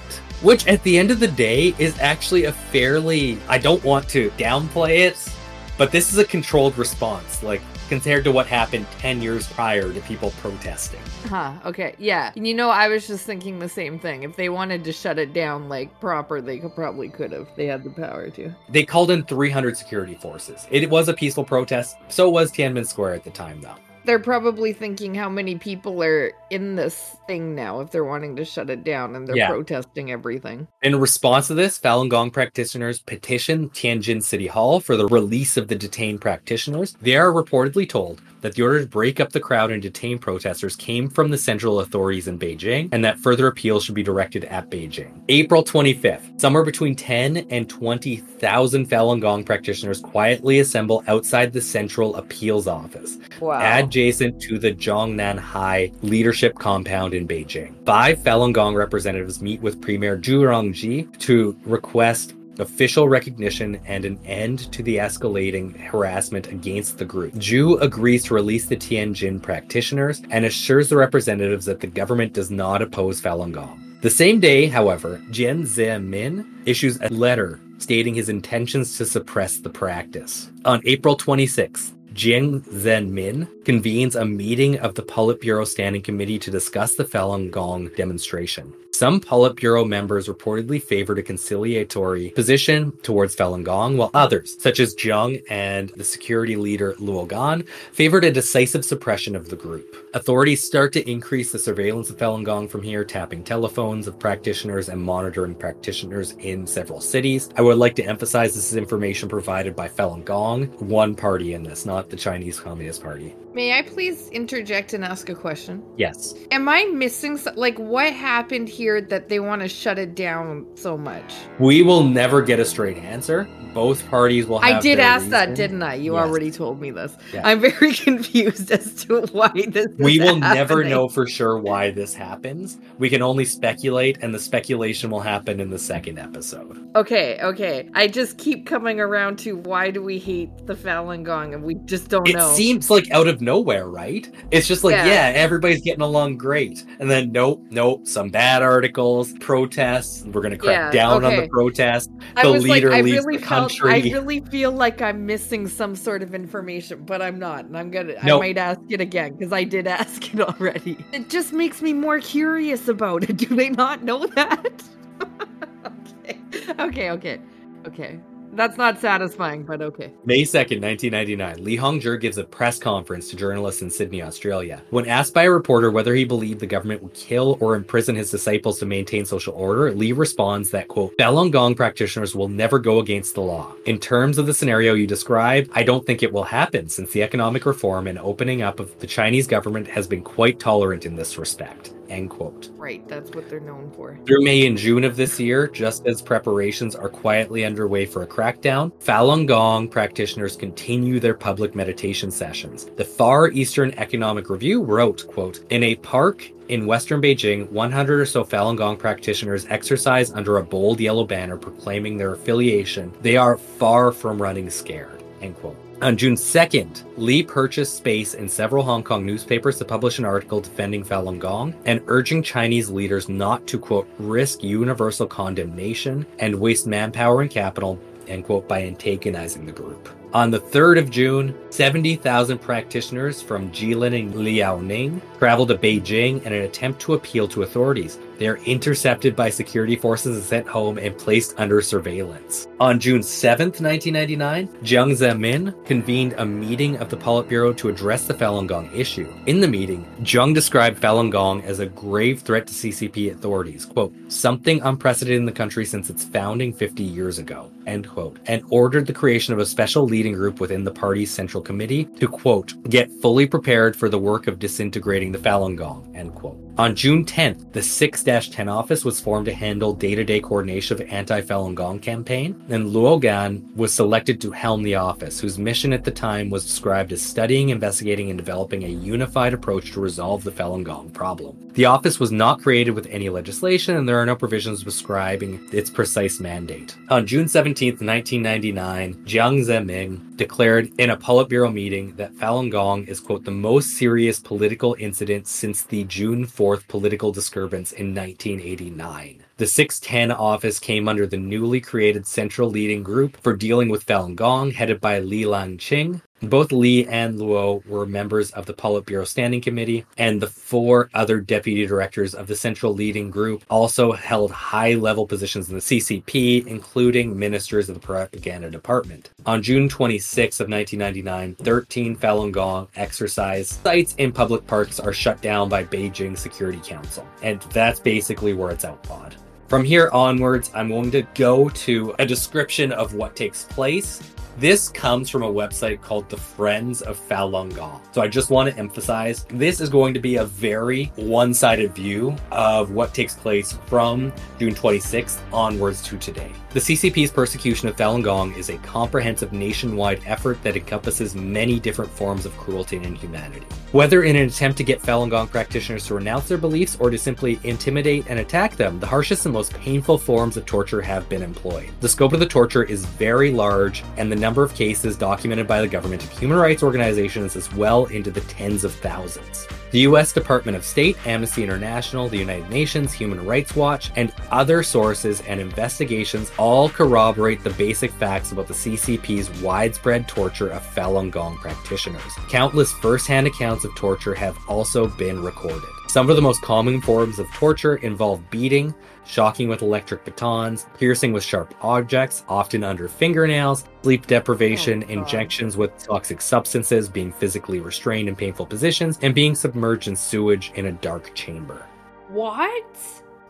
Which, 0.43 0.67
at 0.67 0.83
the 0.83 0.99
end 0.99 1.11
of 1.11 1.21
the 1.21 1.29
day, 1.29 1.75
is 1.79 1.99
actually 2.01 2.45
a 2.45 2.53
fairly. 2.53 3.39
I 3.49 3.59
don't 3.59 3.83
want 3.85 4.09
to 4.11 4.31
downplay 4.33 5.07
it, 5.07 5.33
but 5.79 5.93
this 5.93 6.13
is 6.13 6.19
a 6.19 6.25
controlled 6.25 6.77
response, 6.77 7.43
like 7.43 7.63
compared 7.89 8.25
to 8.25 8.33
what 8.33 8.47
happened 8.47 8.87
10 8.99 9.23
years 9.23 9.47
prior 9.53 9.93
to 9.93 10.01
people 10.03 10.33
protesting. 10.41 11.01
Huh, 11.27 11.55
okay. 11.65 11.95
Yeah. 11.99 12.33
And 12.37 12.47
you 12.47 12.55
know, 12.55 12.71
I 12.71 12.89
was 12.89 13.07
just 13.07 13.27
thinking 13.27 13.59
the 13.59 13.69
same 13.69 13.99
thing. 13.99 14.23
If 14.23 14.37
they 14.37 14.49
wanted 14.49 14.85
to 14.85 14.93
shut 14.93 15.19
it 15.19 15.33
down 15.33 15.69
like 15.69 16.01
proper, 16.01 16.41
they 16.41 16.59
could 16.59 16.75
probably 16.75 17.09
could 17.09 17.33
have. 17.33 17.49
They 17.57 17.67
had 17.67 17.85
the 17.85 17.91
power 17.91 18.31
to. 18.31 18.55
They 18.69 18.85
called 18.85 19.11
in 19.11 19.25
300 19.25 19.77
security 19.77 20.15
forces. 20.15 20.67
It 20.71 20.89
was 20.89 21.09
a 21.09 21.15
peaceful 21.15 21.45
protest, 21.45 21.97
so 22.09 22.29
was 22.29 22.53
Tiananmen 22.53 22.87
Square 22.87 23.15
at 23.15 23.25
the 23.25 23.31
time, 23.31 23.61
though. 23.61 23.77
They're 24.05 24.19
probably 24.19 24.73
thinking 24.73 25.15
how 25.15 25.29
many 25.29 25.57
people 25.57 26.03
are 26.03 26.33
in 26.51 26.77
this 26.77 27.17
thing 27.27 27.55
now 27.55 27.81
if 27.81 27.91
they're 27.91 28.05
wanting 28.05 28.37
to 28.37 28.45
shut 28.45 28.69
it 28.69 28.83
down 28.85 29.15
and 29.15 29.29
they're 29.29 29.37
Yeah. 29.37 29.49
protesting 29.49 30.11
everything. 30.11 30.67
In 30.83 30.99
response 30.99 31.47
to 31.47 31.55
this, 31.55 31.79
Falun 31.79 32.09
Gong 32.09 32.31
practitioners 32.31 32.99
petition 33.01 33.71
Tianjin 33.71 34.23
City 34.23 34.49
Hall 34.49 34.81
for 34.81 34.97
the 34.97 35.07
release 35.07 35.57
of 35.57 35.69
the 35.69 35.77
detained 35.77 36.21
practitioners. 36.21 36.97
They 37.01 37.17
are 37.17 37.31
reportedly 37.33 37.89
told 37.89 38.21
that 38.43 38.55
the 38.55 38.63
order 38.63 38.81
to 38.81 38.87
break 38.87 39.19
up 39.19 39.33
the 39.33 39.41
crowd 39.41 39.71
and 39.71 39.81
detain 39.81 40.19
protesters 40.19 40.77
came 40.77 41.09
from 41.09 41.31
the 41.31 41.39
central 41.39 41.81
authorities 41.81 42.29
in 42.29 42.39
Beijing, 42.39 42.89
and 42.93 43.05
that 43.05 43.19
further 43.19 43.47
appeals 43.47 43.85
should 43.85 43.95
be 43.95 44.03
directed 44.03 44.45
at 44.45 44.71
Beijing. 44.71 45.23
April 45.29 45.65
25th, 45.65 46.41
somewhere 46.41 46.65
between 46.65 46.95
10 46.95 47.39
and 47.51 47.69
20,000 47.69 48.89
Falun 48.89 49.21
Gong 49.21 49.45
practitioners 49.45 50.01
quietly 50.01 50.59
assemble 50.61 51.03
outside 51.09 51.53
the 51.53 51.61
Central 51.61 52.15
Appeals 52.17 52.67
Office 52.67 53.19
Wow. 53.41 53.61
adjacent 53.79 54.41
to 54.43 54.59
the 54.59 54.73
Zhongnanhai 54.73 55.93
leadership 56.03 56.59
compound 56.59 57.15
in 57.15 57.27
Beijing. 57.27 57.75
Five 57.87 58.19
Falun 58.19 58.53
Gong 58.53 58.75
representatives 58.75 59.41
meet 59.41 59.61
with 59.61 59.81
Premier 59.81 60.17
Zhu 60.19 60.41
Rongji 60.43 61.17
to 61.21 61.57
request 61.65 62.35
official 62.59 63.09
recognition 63.09 63.81
and 63.87 64.05
an 64.05 64.19
end 64.25 64.73
to 64.73 64.83
the 64.83 64.97
escalating 64.97 65.79
harassment 65.79 66.49
against 66.49 66.99
the 66.99 67.05
group. 67.05 67.33
Zhu 67.35 67.81
agrees 67.81 68.25
to 68.25 68.35
release 68.35 68.67
the 68.67 68.77
Tianjin 68.77 69.41
practitioners 69.41 70.23
and 70.31 70.45
assures 70.45 70.89
the 70.89 70.97
representatives 70.97 71.67
that 71.67 71.81
the 71.81 71.87
government 71.87 72.33
does 72.33 72.51
not 72.51 72.83
oppose 72.83 73.21
Falun 73.21 73.53
Gong. 73.53 73.81
The 74.03 74.11
same 74.11 74.41
day, 74.41 74.67
however, 74.67 75.23
Jiang 75.31 75.63
Zemin 75.63 76.45
issues 76.67 77.01
a 77.01 77.09
letter 77.09 77.61
stating 77.79 78.15
his 78.15 78.29
intentions 78.29 78.97
to 78.99 79.05
suppress 79.05 79.59
the 79.59 79.71
practice. 79.71 80.51
On 80.65 80.81
April 80.85 81.17
26th, 81.17 81.93
Jiang 82.13 82.61
Zemin 82.69 83.49
convenes 83.65 84.17
a 84.17 84.25
meeting 84.25 84.79
of 84.81 84.95
the 84.95 85.03
Politburo 85.03 85.67
Standing 85.67 86.03
Committee 86.03 86.39
to 86.41 86.51
discuss 86.51 86.95
the 86.95 87.05
Falun 87.05 87.51
Gong 87.51 87.91
demonstration. 87.97 88.75
Some 89.03 89.21
Politburo 89.21 89.85
members 89.85 90.29
reportedly 90.29 90.81
favored 90.81 91.19
a 91.19 91.25
conciliatory 91.25 92.31
position 92.31 92.93
towards 93.03 93.35
Falun 93.35 93.65
Gong, 93.65 93.97
while 93.97 94.13
others, 94.15 94.57
such 94.63 94.79
as 94.79 94.95
Jiang 94.95 95.43
and 95.51 95.89
the 95.89 96.05
security 96.05 96.55
leader 96.55 96.95
Luo 97.01 97.27
Gan, 97.27 97.65
favored 97.91 98.23
a 98.23 98.31
decisive 98.31 98.85
suppression 98.85 99.35
of 99.35 99.49
the 99.49 99.57
group. 99.57 99.97
Authorities 100.15 100.63
start 100.63 100.93
to 100.93 101.11
increase 101.11 101.51
the 101.51 101.59
surveillance 101.59 102.11
of 102.11 102.17
Falun 102.17 102.45
Gong 102.45 102.69
from 102.69 102.81
here, 102.81 103.05
tapping 103.05 103.43
telephones 103.43 104.07
of 104.07 104.21
practitioners 104.21 104.89
and 104.89 105.03
monitoring 105.03 105.57
practitioners 105.57 106.37
in 106.39 106.65
several 106.65 107.01
cities. 107.01 107.51
I 107.57 107.63
would 107.63 107.79
like 107.79 107.97
to 107.97 108.05
emphasize 108.05 108.55
this 108.55 108.71
is 108.71 108.77
information 108.77 109.29
provided 109.29 109.75
by 109.75 109.89
Falun 109.89 110.25
Gong, 110.25 110.67
one 110.79 111.17
party 111.17 111.55
in 111.55 111.65
this, 111.65 111.85
not 111.85 112.09
the 112.09 112.17
Chinese 112.17 112.61
Communist 112.61 113.03
Party. 113.03 113.35
May 113.53 113.79
I 113.79 113.83
please 113.83 114.29
interject 114.29 114.95
and 114.95 115.05
ask 115.05 115.29
a 115.29 115.35
question? 115.35 115.83
Yes. 115.99 116.35
Am 116.53 116.69
I 116.71 116.85
missing 116.85 117.39
like 117.55 117.79
what 117.79 118.11
happened 118.13 118.67
here 118.67 118.92
that 119.01 119.29
they 119.29 119.41
want 119.41 119.63
to 119.63 119.69
shut 119.69 119.99
it 119.99 120.15
down 120.15 120.67
so 120.75 120.97
much? 120.97 121.35
We 121.59 121.83
will 121.83 122.05
never 122.05 122.43
get 122.43 122.61
a 122.61 122.65
straight 122.65 122.99
answer. 122.99 123.49
Both 123.73 124.09
parties 124.11 124.47
will 124.47 124.59
have 124.61 124.77
I 124.77 124.81
did 124.81 124.99
ask 125.01 125.29
that, 125.29 125.55
didn't 125.55 125.83
I? 125.83 125.95
You 125.95 126.15
Yes. 126.15 126.23
already 126.25 126.51
told 126.51 126.81
me 126.81 126.91
this. 126.91 127.17
Yeah. 127.33 127.43
I'm 127.45 127.61
very 127.61 127.93
confused 128.07 128.71
as 128.71 129.05
to 129.05 129.23
why 129.33 129.51
this. 129.69 129.87
We 129.99 130.19
will 130.19 130.37
never 130.37 130.85
know 130.85 131.09
for 131.09 131.27
sure 131.27 131.59
why 131.59 131.91
this 131.91 132.15
happens. 132.15 132.79
We 132.99 133.09
can 133.09 133.23
only 133.23 133.45
speculate, 133.45 134.19
and 134.23 134.35
the 134.35 134.39
speculation 134.39 135.11
will 135.11 135.21
happen 135.21 135.61
in 135.61 135.71
the 135.71 135.79
second 135.79 136.19
episode. 136.19 136.79
Okay, 136.97 137.39
okay. 137.43 137.89
I 137.95 138.09
just 138.09 138.37
keep 138.39 138.67
coming 138.67 139.01
around 139.01 139.39
to 139.41 139.57
why 139.57 139.91
do 139.91 140.03
we 140.03 140.19
hate 140.19 140.51
the 140.67 140.75
Falun 140.75 141.23
Gong 141.23 141.55
and 141.55 141.63
we 141.63 141.77
just 141.87 142.09
don't 142.09 142.29
It 142.29 142.37
know. 142.37 142.51
It 142.51 142.55
seems 142.55 142.91
like 142.91 143.11
out 143.11 143.27
of 143.29 143.41
nowhere, 143.41 143.89
right? 143.89 144.29
It's 144.51 144.69
just 144.69 144.85
like, 144.85 144.93
Yeah. 144.97 145.07
yeah. 145.07 145.33
everybody's 145.35 145.81
getting 145.83 146.03
along 146.03 146.37
great. 146.37 146.85
And 146.99 147.11
then, 147.11 147.33
nope, 147.33 147.65
nope, 147.71 148.07
some 148.07 148.29
bad 148.29 148.63
articles, 148.63 149.33
protests. 149.41 150.25
We're 150.27 150.43
going 150.43 150.53
to 150.53 150.59
crack 150.59 150.93
Yeah, 150.95 151.03
down 151.03 151.25
on 151.25 151.37
the 151.37 151.49
protests. 151.49 152.09
I 152.37 152.43
The 152.43 152.51
like, 152.51 152.63
leader 152.63 152.93
I 152.93 153.01
leaves 153.01 153.25
really 153.25 153.39
the 153.39 153.45
felt, 153.69 153.91
I 153.91 153.99
really 153.99 154.41
feel 154.41 154.73
like 154.73 155.01
I'm 155.03 155.27
missing 155.27 155.69
some 155.69 155.95
sort 155.95 156.23
of 156.23 156.35
information, 156.35 157.05
but 157.05 157.23
I'm 157.23 157.39
not, 157.39 157.65
and 157.65 157.77
I'm 157.77 157.91
gonna, 157.91 158.15
I 158.21 158.39
might 158.39 158.59
ask 158.59 158.81
it 158.89 159.01
again 159.01 159.35
because 159.37 159.53
I 159.53 159.65
did 159.65 159.87
ask 160.01 160.33
it 160.35 160.41
already. 160.41 160.97
It 161.13 161.29
just 161.31 161.53
makes 161.53 161.83
me 161.83 161.93
more 161.93 162.21
curious 162.21 162.89
about 162.89 163.29
it. 163.29 163.37
Do 163.43 163.47
they 163.47 163.71
not 163.71 164.03
know 164.03 164.27
that? 164.27 164.83
okay, 165.87 166.39
okay, 166.79 167.11
okay, 167.11 167.41
okay. 167.87 168.21
That's 168.53 168.77
not 168.77 169.01
satisfying, 169.01 169.63
but 169.63 169.81
okay. 169.81 170.13
May 170.27 170.43
2nd, 170.43 170.83
1999, 170.83 171.65
Li 171.65 171.77
Hongzhi 171.79 172.21
gives 172.21 172.37
a 172.37 172.45
press 172.45 172.79
conference 172.79 173.31
to 173.31 173.37
journalists 173.37 173.81
in 173.81 173.91
Sydney, 173.91 174.23
Australia. 174.23 174.83
When 174.91 175.09
asked 175.09 175.33
by 175.33 175.45
a 175.45 175.51
reporter 175.51 175.91
whether 175.91 176.15
he 176.15 176.25
believed 176.25 176.61
the 176.61 176.67
government 176.67 177.03
would 177.03 177.15
kill 177.15 177.57
or 177.61 177.75
imprison 177.75 178.15
his 178.15 178.31
disciples 178.31 178.79
to 178.81 178.87
maintain 178.87 179.25
social 179.25 179.55
order, 179.55 179.91
Lee 179.93 180.13
responds 180.13 180.71
that, 180.71 180.89
quote, 180.89 181.17
Falun 181.17 181.51
Gong 181.51 181.75
practitioners 181.75 182.35
will 182.35 182.49
never 182.49 182.79
go 182.79 182.99
against 182.99 183.35
the 183.35 183.41
law. 183.41 183.73
In 183.87 183.99
terms 183.99 184.37
of 184.37 184.47
the 184.47 184.55
scenario 184.55 184.93
you 184.93 185.07
describe, 185.07 185.71
I 185.73 185.83
don't 185.83 186.05
think 186.05 186.23
it 186.23 186.33
will 186.33 186.45
happen 186.45 186.91
since 186.91 187.11
the 187.11 187.23
economic 187.23 187.65
reform 187.65 188.07
and 188.07 188.19
opening 188.19 188.61
up 188.61 188.81
of 188.81 188.99
the 188.99 189.07
Chinese 189.07 189.47
government 189.47 189.89
has 189.89 190.07
been 190.07 190.23
quite 190.23 190.61
tolerant 190.61 191.07
in 191.07 191.17
this 191.17 191.39
respect, 191.39 191.95
end 192.13 192.31
quote. 192.31 192.71
Right, 192.77 193.07
that's 193.09 193.31
what 193.31 193.49
they're 193.49 193.61
known 193.61 193.91
for. 193.91 194.19
Through 194.27 194.45
May 194.45 194.67
and 194.67 194.77
June 194.77 195.05
of 195.05 195.17
this 195.17 195.41
year, 195.41 195.67
just 195.67 196.07
as 196.07 196.23
preparations 196.23 196.95
are 196.95 197.09
quietly 197.09 197.65
underway 197.65 198.07
for 198.07 198.23
a 198.23 198.27
crackdown, 198.27 198.93
Falun 199.01 199.47
Gong 199.47 199.89
practitioners 199.89 200.57
continue 200.57 201.19
their 201.19 201.35
public 201.35 201.75
meditation 201.75 202.31
sessions. 202.31 202.87
The 202.97 203.05
Far 203.05 203.49
Eastern 203.51 203.93
Economic 203.93 204.51
Review 204.51 204.83
wrote, 204.83 205.27
quote, 205.27 205.65
In 205.71 205.83
a 205.83 205.97
park 205.97 206.49
in 206.69 206.87
western 206.87 207.21
Beijing, 207.21 207.69
100 207.71 208.21
or 208.21 208.27
so 208.27 208.45
Falun 208.45 208.77
Gong 208.77 208.97
practitioners 208.97 209.67
exercise 209.67 210.33
under 210.33 210.59
a 210.59 210.65
bold 210.65 211.01
yellow 211.01 211.25
banner 211.25 211.57
proclaiming 211.57 212.17
their 212.17 212.33
affiliation. 212.33 213.13
They 213.23 213.37
are 213.37 213.57
far 213.57 214.13
from 214.13 214.41
running 214.41 214.71
scared, 214.71 215.23
end 215.41 215.57
quote. 215.57 215.77
On 216.03 216.17
June 216.17 216.35
2nd, 216.35 217.05
Li 217.17 217.45
purchased 217.45 217.97
space 217.97 218.35
in 218.35 218.49
several 218.49 218.83
Hong 218.83 219.05
Kong 219.05 219.25
newspapers 219.25 219.79
to 219.79 219.85
publish 219.85 220.19
an 220.19 220.25
article 220.25 220.61
defending 220.61 221.05
Falun 221.05 221.39
Gong 221.39 221.73
and 221.85 222.03
urging 222.09 222.43
Chinese 222.43 222.91
leaders 222.91 223.29
not 223.29 223.65
to, 223.69 223.79
quote, 223.79 224.09
risk 224.19 224.65
universal 224.65 225.29
condemnation 225.29 226.27
and 226.41 226.59
waste 226.59 226.89
manpower 226.89 227.41
and 227.41 227.53
capital, 227.53 228.01
end 228.27 228.47
quote, 228.47 228.67
by 228.67 228.83
antagonizing 228.83 229.65
the 229.65 229.71
group. 229.71 230.09
On 230.35 230.51
the 230.51 230.59
3rd 230.59 230.99
of 230.99 231.11
June, 231.11 231.55
70,000 231.71 232.59
practitioners 232.59 233.41
from 233.41 233.71
Jilin 233.71 234.19
and 234.19 234.35
Liaoning 234.35 235.21
traveled 235.39 235.69
to 235.69 235.77
Beijing 235.77 236.43
in 236.43 236.53
an 236.53 236.63
attempt 236.63 237.01
to 237.03 237.15
appeal 237.15 237.47
to 237.47 237.63
authorities. 237.63 238.19
They 238.39 238.49
are 238.49 238.59
intercepted 238.59 239.37
by 239.37 239.51
security 239.51 239.97
forces 239.97 240.37
and 240.37 240.45
sent 240.45 240.67
home 240.67 240.99
and 240.99 241.17
placed 241.17 241.55
under 241.59 241.81
surveillance. 241.81 242.67
On 242.81 242.99
June 242.99 243.21
7th, 243.21 243.81
1999, 243.81 244.69
Jiang 244.83 245.13
Zemin 245.13 245.85
convened 245.85 246.35
a 246.39 246.45
meeting 246.45 246.97
of 246.99 247.09
the 247.09 247.17
Politburo 247.17 247.77
to 247.77 247.89
address 247.89 248.27
the 248.27 248.35
Falun 248.35 248.67
Gong 248.67 248.91
issue. 248.95 249.33
In 249.47 249.61
the 249.61 249.69
meeting, 249.69 250.07
Jiang 250.23 250.55
described 250.55 251.01
Falun 251.01 251.31
Gong 251.31 251.63
as 251.63 251.79
a 251.79 251.87
grave 251.87 252.41
threat 252.41 252.67
to 252.67 252.75
CCP 252.75 253.33
authorities, 253.33 253.87
quote, 253.87 254.15
something 254.29 254.81
unprecedented 254.83 255.39
in 255.39 255.47
the 255.47 255.53
country 255.53 255.85
since 255.85 256.11
its 256.11 256.25
founding 256.25 256.73
50 256.73 257.03
years 257.03 257.39
ago, 257.39 257.71
end 257.87 258.09
quote, 258.09 258.39
and 258.47 258.65
ordered 258.71 259.07
the 259.07 259.13
creation 259.13 259.53
of 259.53 259.61
a 259.61 259.67
special 259.67 260.05
leading 260.05 260.33
group 260.33 260.61
within 260.61 260.85
the 260.85 260.91
party's 260.91 261.31
central 261.31 261.63
committee 261.63 262.05
to, 262.19 262.27
quote, 262.27 262.75
get 262.89 263.11
fully 263.21 263.47
prepared 263.47 263.95
for 263.95 264.09
the 264.09 264.19
work 264.19 264.47
of 264.47 264.59
disintegrating 264.59 265.33
the 265.33 265.39
Falun 265.39 265.77
Gong, 265.77 266.11
end 266.17 266.35
quote. 266.35 266.59
On 266.79 266.97
June 266.97 267.23
10th, 267.23 267.71
the 267.75 267.81
6-10 267.81 268.73
office 268.73 269.05
was 269.05 269.21
formed 269.21 269.45
to 269.45 269.53
handle 269.53 269.93
day-to-day 269.93 270.41
coordination 270.41 270.99
of 270.99 271.07
anti-Falun 271.07 271.75
Gong 271.75 271.99
campaign, 271.99 272.65
and 272.71 272.87
Luo 272.87 273.21
Gan 273.21 273.71
was 273.77 273.93
selected 273.93 274.41
to 274.41 274.51
helm 274.51 274.83
the 274.83 274.95
office, 274.95 275.39
whose 275.39 275.59
mission 275.59 275.93
at 275.93 276.03
the 276.03 276.11
time 276.11 276.49
was 276.49 276.65
described 276.65 277.13
as 277.13 277.21
studying, 277.21 277.69
investigating, 277.69 278.31
and 278.31 278.39
developing 278.39 278.85
a 278.85 278.89
unified 278.89 279.53
approach 279.53 279.93
to 279.93 280.01
resolve 280.01 280.45
the 280.45 280.51
Falun 280.51 280.83
Gong 280.83 281.11
problem. 281.11 281.59
The 281.75 281.85
office 281.85 282.19
was 282.19 282.33
not 282.33 282.63
created 282.63 282.93
with 282.93 283.07
any 283.07 283.29
legislation, 283.29 283.97
and 283.97 284.09
there 284.09 284.19
are 284.19 284.27
no 284.27 284.37
provisions 284.37 284.83
prescribing 284.83 285.69
its 285.73 285.91
precise 285.91 286.41
mandate. 286.41 286.97
On 287.11 287.27
June 287.27 287.47
17th, 287.47 288.01
1999, 288.01 289.15
Jiang 289.27 289.65
Zemin 289.65 290.37
declared 290.37 290.91
in 290.99 291.11
a 291.11 291.17
Politburo 291.17 291.73
meeting 291.73 292.15
that 292.17 292.35
Falun 292.35 292.71
Gong 292.71 293.05
is, 293.07 293.21
quote, 293.21 293.45
the 293.45 293.51
most 293.51 293.91
serious 293.91 294.41
political 294.41 294.97
incident 294.99 295.47
since 295.47 295.83
the 295.85 296.05
June 296.05 296.47
4th 296.47 296.62
political 296.89 297.33
disturbance 297.33 297.93
in 297.93 298.15
1989. 298.15 299.45
The 299.57 299.67
610 299.67 300.31
office 300.31 300.79
came 300.79 301.09
under 301.09 301.27
the 301.27 301.37
newly 301.37 301.81
created 301.81 302.27
Central 302.27 302.71
Leading 302.71 303.03
Group 303.03 303.37
for 303.43 303.57
dealing 303.57 303.89
with 303.89 304.07
Falun 304.07 304.37
Gong, 304.37 304.71
headed 304.71 305.01
by 305.01 305.19
Li 305.19 305.43
Lanqing. 305.43 306.23
Both 306.43 306.73
Li 306.73 307.07
and 307.07 307.39
Luo 307.39 307.87
were 307.87 308.05
members 308.05 308.51
of 308.51 308.67
the 308.67 308.75
Politburo 308.75 309.27
Standing 309.27 309.61
Committee, 309.61 310.05
and 310.19 310.41
the 310.41 310.49
four 310.49 311.09
other 311.15 311.41
deputy 311.41 311.87
directors 311.87 312.35
of 312.35 312.49
the 312.49 312.57
Central 312.57 312.93
Leading 312.93 313.31
Group 313.31 313.63
also 313.71 314.11
held 314.11 314.51
high 314.51 314.95
level 314.95 315.27
positions 315.27 315.69
in 315.69 315.77
the 315.77 315.81
CCP, 315.81 316.67
including 316.67 317.39
ministers 317.39 317.89
of 317.89 317.95
the 317.95 318.01
Propaganda 318.01 318.71
Department. 318.71 319.31
On 319.47 319.63
June 319.63 319.89
26 319.89 320.59
of 320.59 320.69
1999, 320.69 321.55
13 321.65 322.17
Falun 322.17 322.51
Gong 322.51 322.89
exercise 322.97 323.69
sites 323.69 324.15
in 324.19 324.33
public 324.33 324.67
parks 324.67 324.99
are 324.99 325.13
shut 325.13 325.41
down 325.43 325.69
by 325.69 325.85
Beijing 325.85 326.37
Security 326.37 326.81
Council, 326.85 327.27
and 327.43 327.63
that's 327.73 328.01
basically 328.01 328.53
where 328.53 328.73
it's 328.73 328.85
outlawed. 328.85 329.37
From 329.73 329.85
here 329.85 330.11
onwards, 330.13 330.71
I'm 330.75 330.91
going 330.91 331.11
to 331.13 331.23
go 331.33 331.71
to 331.71 332.15
a 332.19 332.27
description 332.27 332.93
of 332.93 333.15
what 333.15 333.35
takes 333.35 333.65
place. 333.65 334.21
This 334.59 334.91
comes 334.91 335.31
from 335.31 335.43
a 335.43 335.51
website 335.51 336.03
called 336.03 336.29
the 336.29 336.37
Friends 336.37 337.01
of 337.01 337.19
Falun 337.27 337.75
Gong. 337.75 338.03
So 338.13 338.21
I 338.21 338.29
just 338.29 338.51
want 338.51 338.69
to 338.69 338.79
emphasize 338.79 339.45
this 339.45 339.81
is 339.81 339.89
going 339.89 340.13
to 340.13 340.21
be 340.21 340.37
a 340.37 340.45
very 340.45 341.07
one 341.17 341.55
sided 341.55 341.95
view 341.95 342.37
of 342.51 342.91
what 342.91 343.15
takes 343.15 343.35
place 343.35 343.73
from 343.87 344.31
June 344.59 344.75
26th 344.75 345.41
onwards 345.55 346.03
to 346.03 346.19
today. 346.19 346.53
The 346.73 346.81
CCP's 346.81 347.31
persecution 347.31 347.89
of 347.89 347.97
Falun 347.97 348.23
Gong 348.23 348.55
is 348.55 348.69
a 348.69 348.77
comprehensive 348.79 349.53
nationwide 349.53 350.23
effort 350.27 350.63
that 350.63 350.77
encompasses 350.77 351.35
many 351.35 351.81
different 351.81 352.11
forms 352.11 352.45
of 352.45 352.57
cruelty 352.57 352.97
and 352.97 353.07
inhumanity. 353.07 353.67
Whether 353.93 354.25
in 354.25 354.37
an 354.37 354.49
attempt 354.49 354.79
to 354.79 354.85
get 354.85 355.01
Falun 355.01 355.29
Gong 355.31 355.49
practitioners 355.49 356.07
to 356.07 356.15
renounce 356.15 356.49
their 356.49 356.59
beliefs 356.59 356.97
or 357.01 357.11
to 357.11 357.19
simply 357.19 357.59
intimidate 357.65 358.27
and 358.29 358.39
attack 358.39 358.77
them, 358.77 359.01
the 359.01 359.07
harshest 359.07 359.45
and 359.45 359.53
most 359.53 359.62
painful 359.71 360.19
forms 360.19 360.57
of 360.57 360.67
torture 360.67 361.01
have 361.03 361.29
been 361.29 361.43
employed. 361.43 361.91
The 362.01 362.09
scope 362.09 362.33
of 362.33 362.41
the 362.41 362.47
torture 362.47 362.83
is 362.83 363.05
very 363.05 363.51
large, 363.51 364.05
and 364.17 364.31
the 364.31 364.37
number 364.37 364.63
of 364.63 364.75
cases 364.75 365.17
documented 365.17 365.67
by 365.67 365.81
the 365.81 365.89
government 365.89 366.23
and 366.23 366.33
human 366.33 366.59
rights 366.59 366.83
organizations 366.83 367.57
is 367.57 367.73
well 367.75 368.07
into 368.07 368.31
the 368.31 368.41
tens 368.43 368.85
of 368.85 368.93
thousands. 368.95 369.67
The 369.93 370.01
US 370.01 370.33
Department 370.33 370.75
of 370.75 370.87
State, 370.87 371.19
Amnesty 371.27 371.63
International, 371.63 372.27
the 372.29 372.39
United 372.39 372.71
Nations, 372.71 373.13
Human 373.13 373.45
Rights 373.45 373.77
Watch, 373.77 374.11
and 374.17 374.33
other 374.51 374.83
sources 374.83 375.43
and 375.43 375.61
investigations 375.61 376.51
all 376.57 376.89
corroborate 376.89 377.63
the 377.63 377.71
basic 377.71 378.11
facts 378.11 378.53
about 378.53 378.69
the 378.69 378.75
CCP's 378.75 379.51
widespread 379.61 380.27
torture 380.29 380.71
of 380.71 380.83
Falun 380.95 381.31
Gong 381.31 381.59
practitioners. 381.59 382.33
Countless 382.49 382.91
first-hand 382.93 383.47
accounts 383.47 383.85
of 383.85 383.95
torture 383.95 384.35
have 384.35 384.57
also 384.67 385.09
been 385.09 385.43
recorded. 385.43 385.83
Some 386.13 386.29
of 386.29 386.37
the 386.37 386.43
most 386.43 386.61
common 386.61 387.01
forms 387.01 387.39
of 387.39 387.51
torture 387.55 387.97
involve 387.97 388.51
beating, 388.51 388.95
shocking 389.25 389.67
with 389.67 389.81
electric 389.81 390.27
batons, 390.27 390.85
piercing 390.99 391.33
with 391.33 391.43
sharp 391.43 391.75
objects, 391.81 392.45
often 392.51 392.85
under 392.85 393.09
fingernails, 393.09 393.87
sleep 394.03 394.27
deprivation, 394.27 395.05
Oh, 395.09 395.11
injections 395.11 395.79
with 395.79 395.97
toxic 395.97 396.43
substances, 396.43 397.09
being 397.09 397.33
physically 397.33 397.81
restrained 397.81 398.29
in 398.29 398.37
painful 398.37 398.67
positions, 398.67 399.19
and 399.23 399.35
being 399.35 399.55
submerged 399.55 400.07
in 400.07 400.15
sewage 400.15 400.71
in 400.75 400.85
a 400.85 400.93
dark 400.93 401.35
chamber. 401.35 401.87
What? 402.29 402.99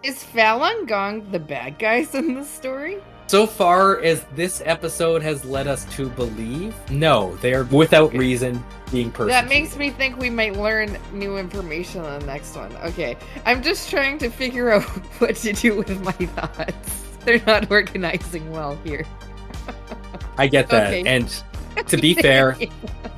Is 0.04 0.22
Falun 0.22 0.86
Gong 0.86 1.28
the 1.32 1.40
bad 1.40 1.80
guys 1.80 2.14
in 2.14 2.34
this 2.34 2.48
story? 2.48 2.98
So 3.32 3.46
far 3.46 3.98
as 4.00 4.26
this 4.34 4.60
episode 4.66 5.22
has 5.22 5.42
led 5.42 5.66
us 5.66 5.86
to 5.96 6.10
believe, 6.10 6.74
no, 6.90 7.34
they 7.36 7.54
are 7.54 7.64
without 7.64 8.08
Okay. 8.08 8.18
reason 8.18 8.62
being 8.90 9.10
persecuted. 9.10 9.32
That 9.32 9.48
makes 9.48 9.74
me 9.74 9.88
think 9.88 10.18
we 10.18 10.28
might 10.28 10.58
learn 10.58 10.98
new 11.14 11.38
information 11.38 12.02
on 12.02 12.20
the 12.20 12.26
next 12.26 12.54
one. 12.56 12.76
Okay, 12.84 13.16
I'm 13.46 13.62
just 13.62 13.88
trying 13.88 14.18
to 14.18 14.28
figure 14.28 14.70
out 14.70 14.82
what 15.18 15.36
to 15.36 15.54
do 15.54 15.76
with 15.76 15.98
my 16.04 16.12
thoughts. 16.12 17.04
They're 17.24 17.40
not 17.46 17.70
organizing 17.70 18.52
well 18.52 18.76
here. 18.84 19.06
I 20.36 20.46
get 20.46 20.68
that. 20.68 20.88
Okay. 20.88 21.02
And 21.06 21.42
to 21.86 21.96
be 21.96 22.12
fair, 22.12 22.58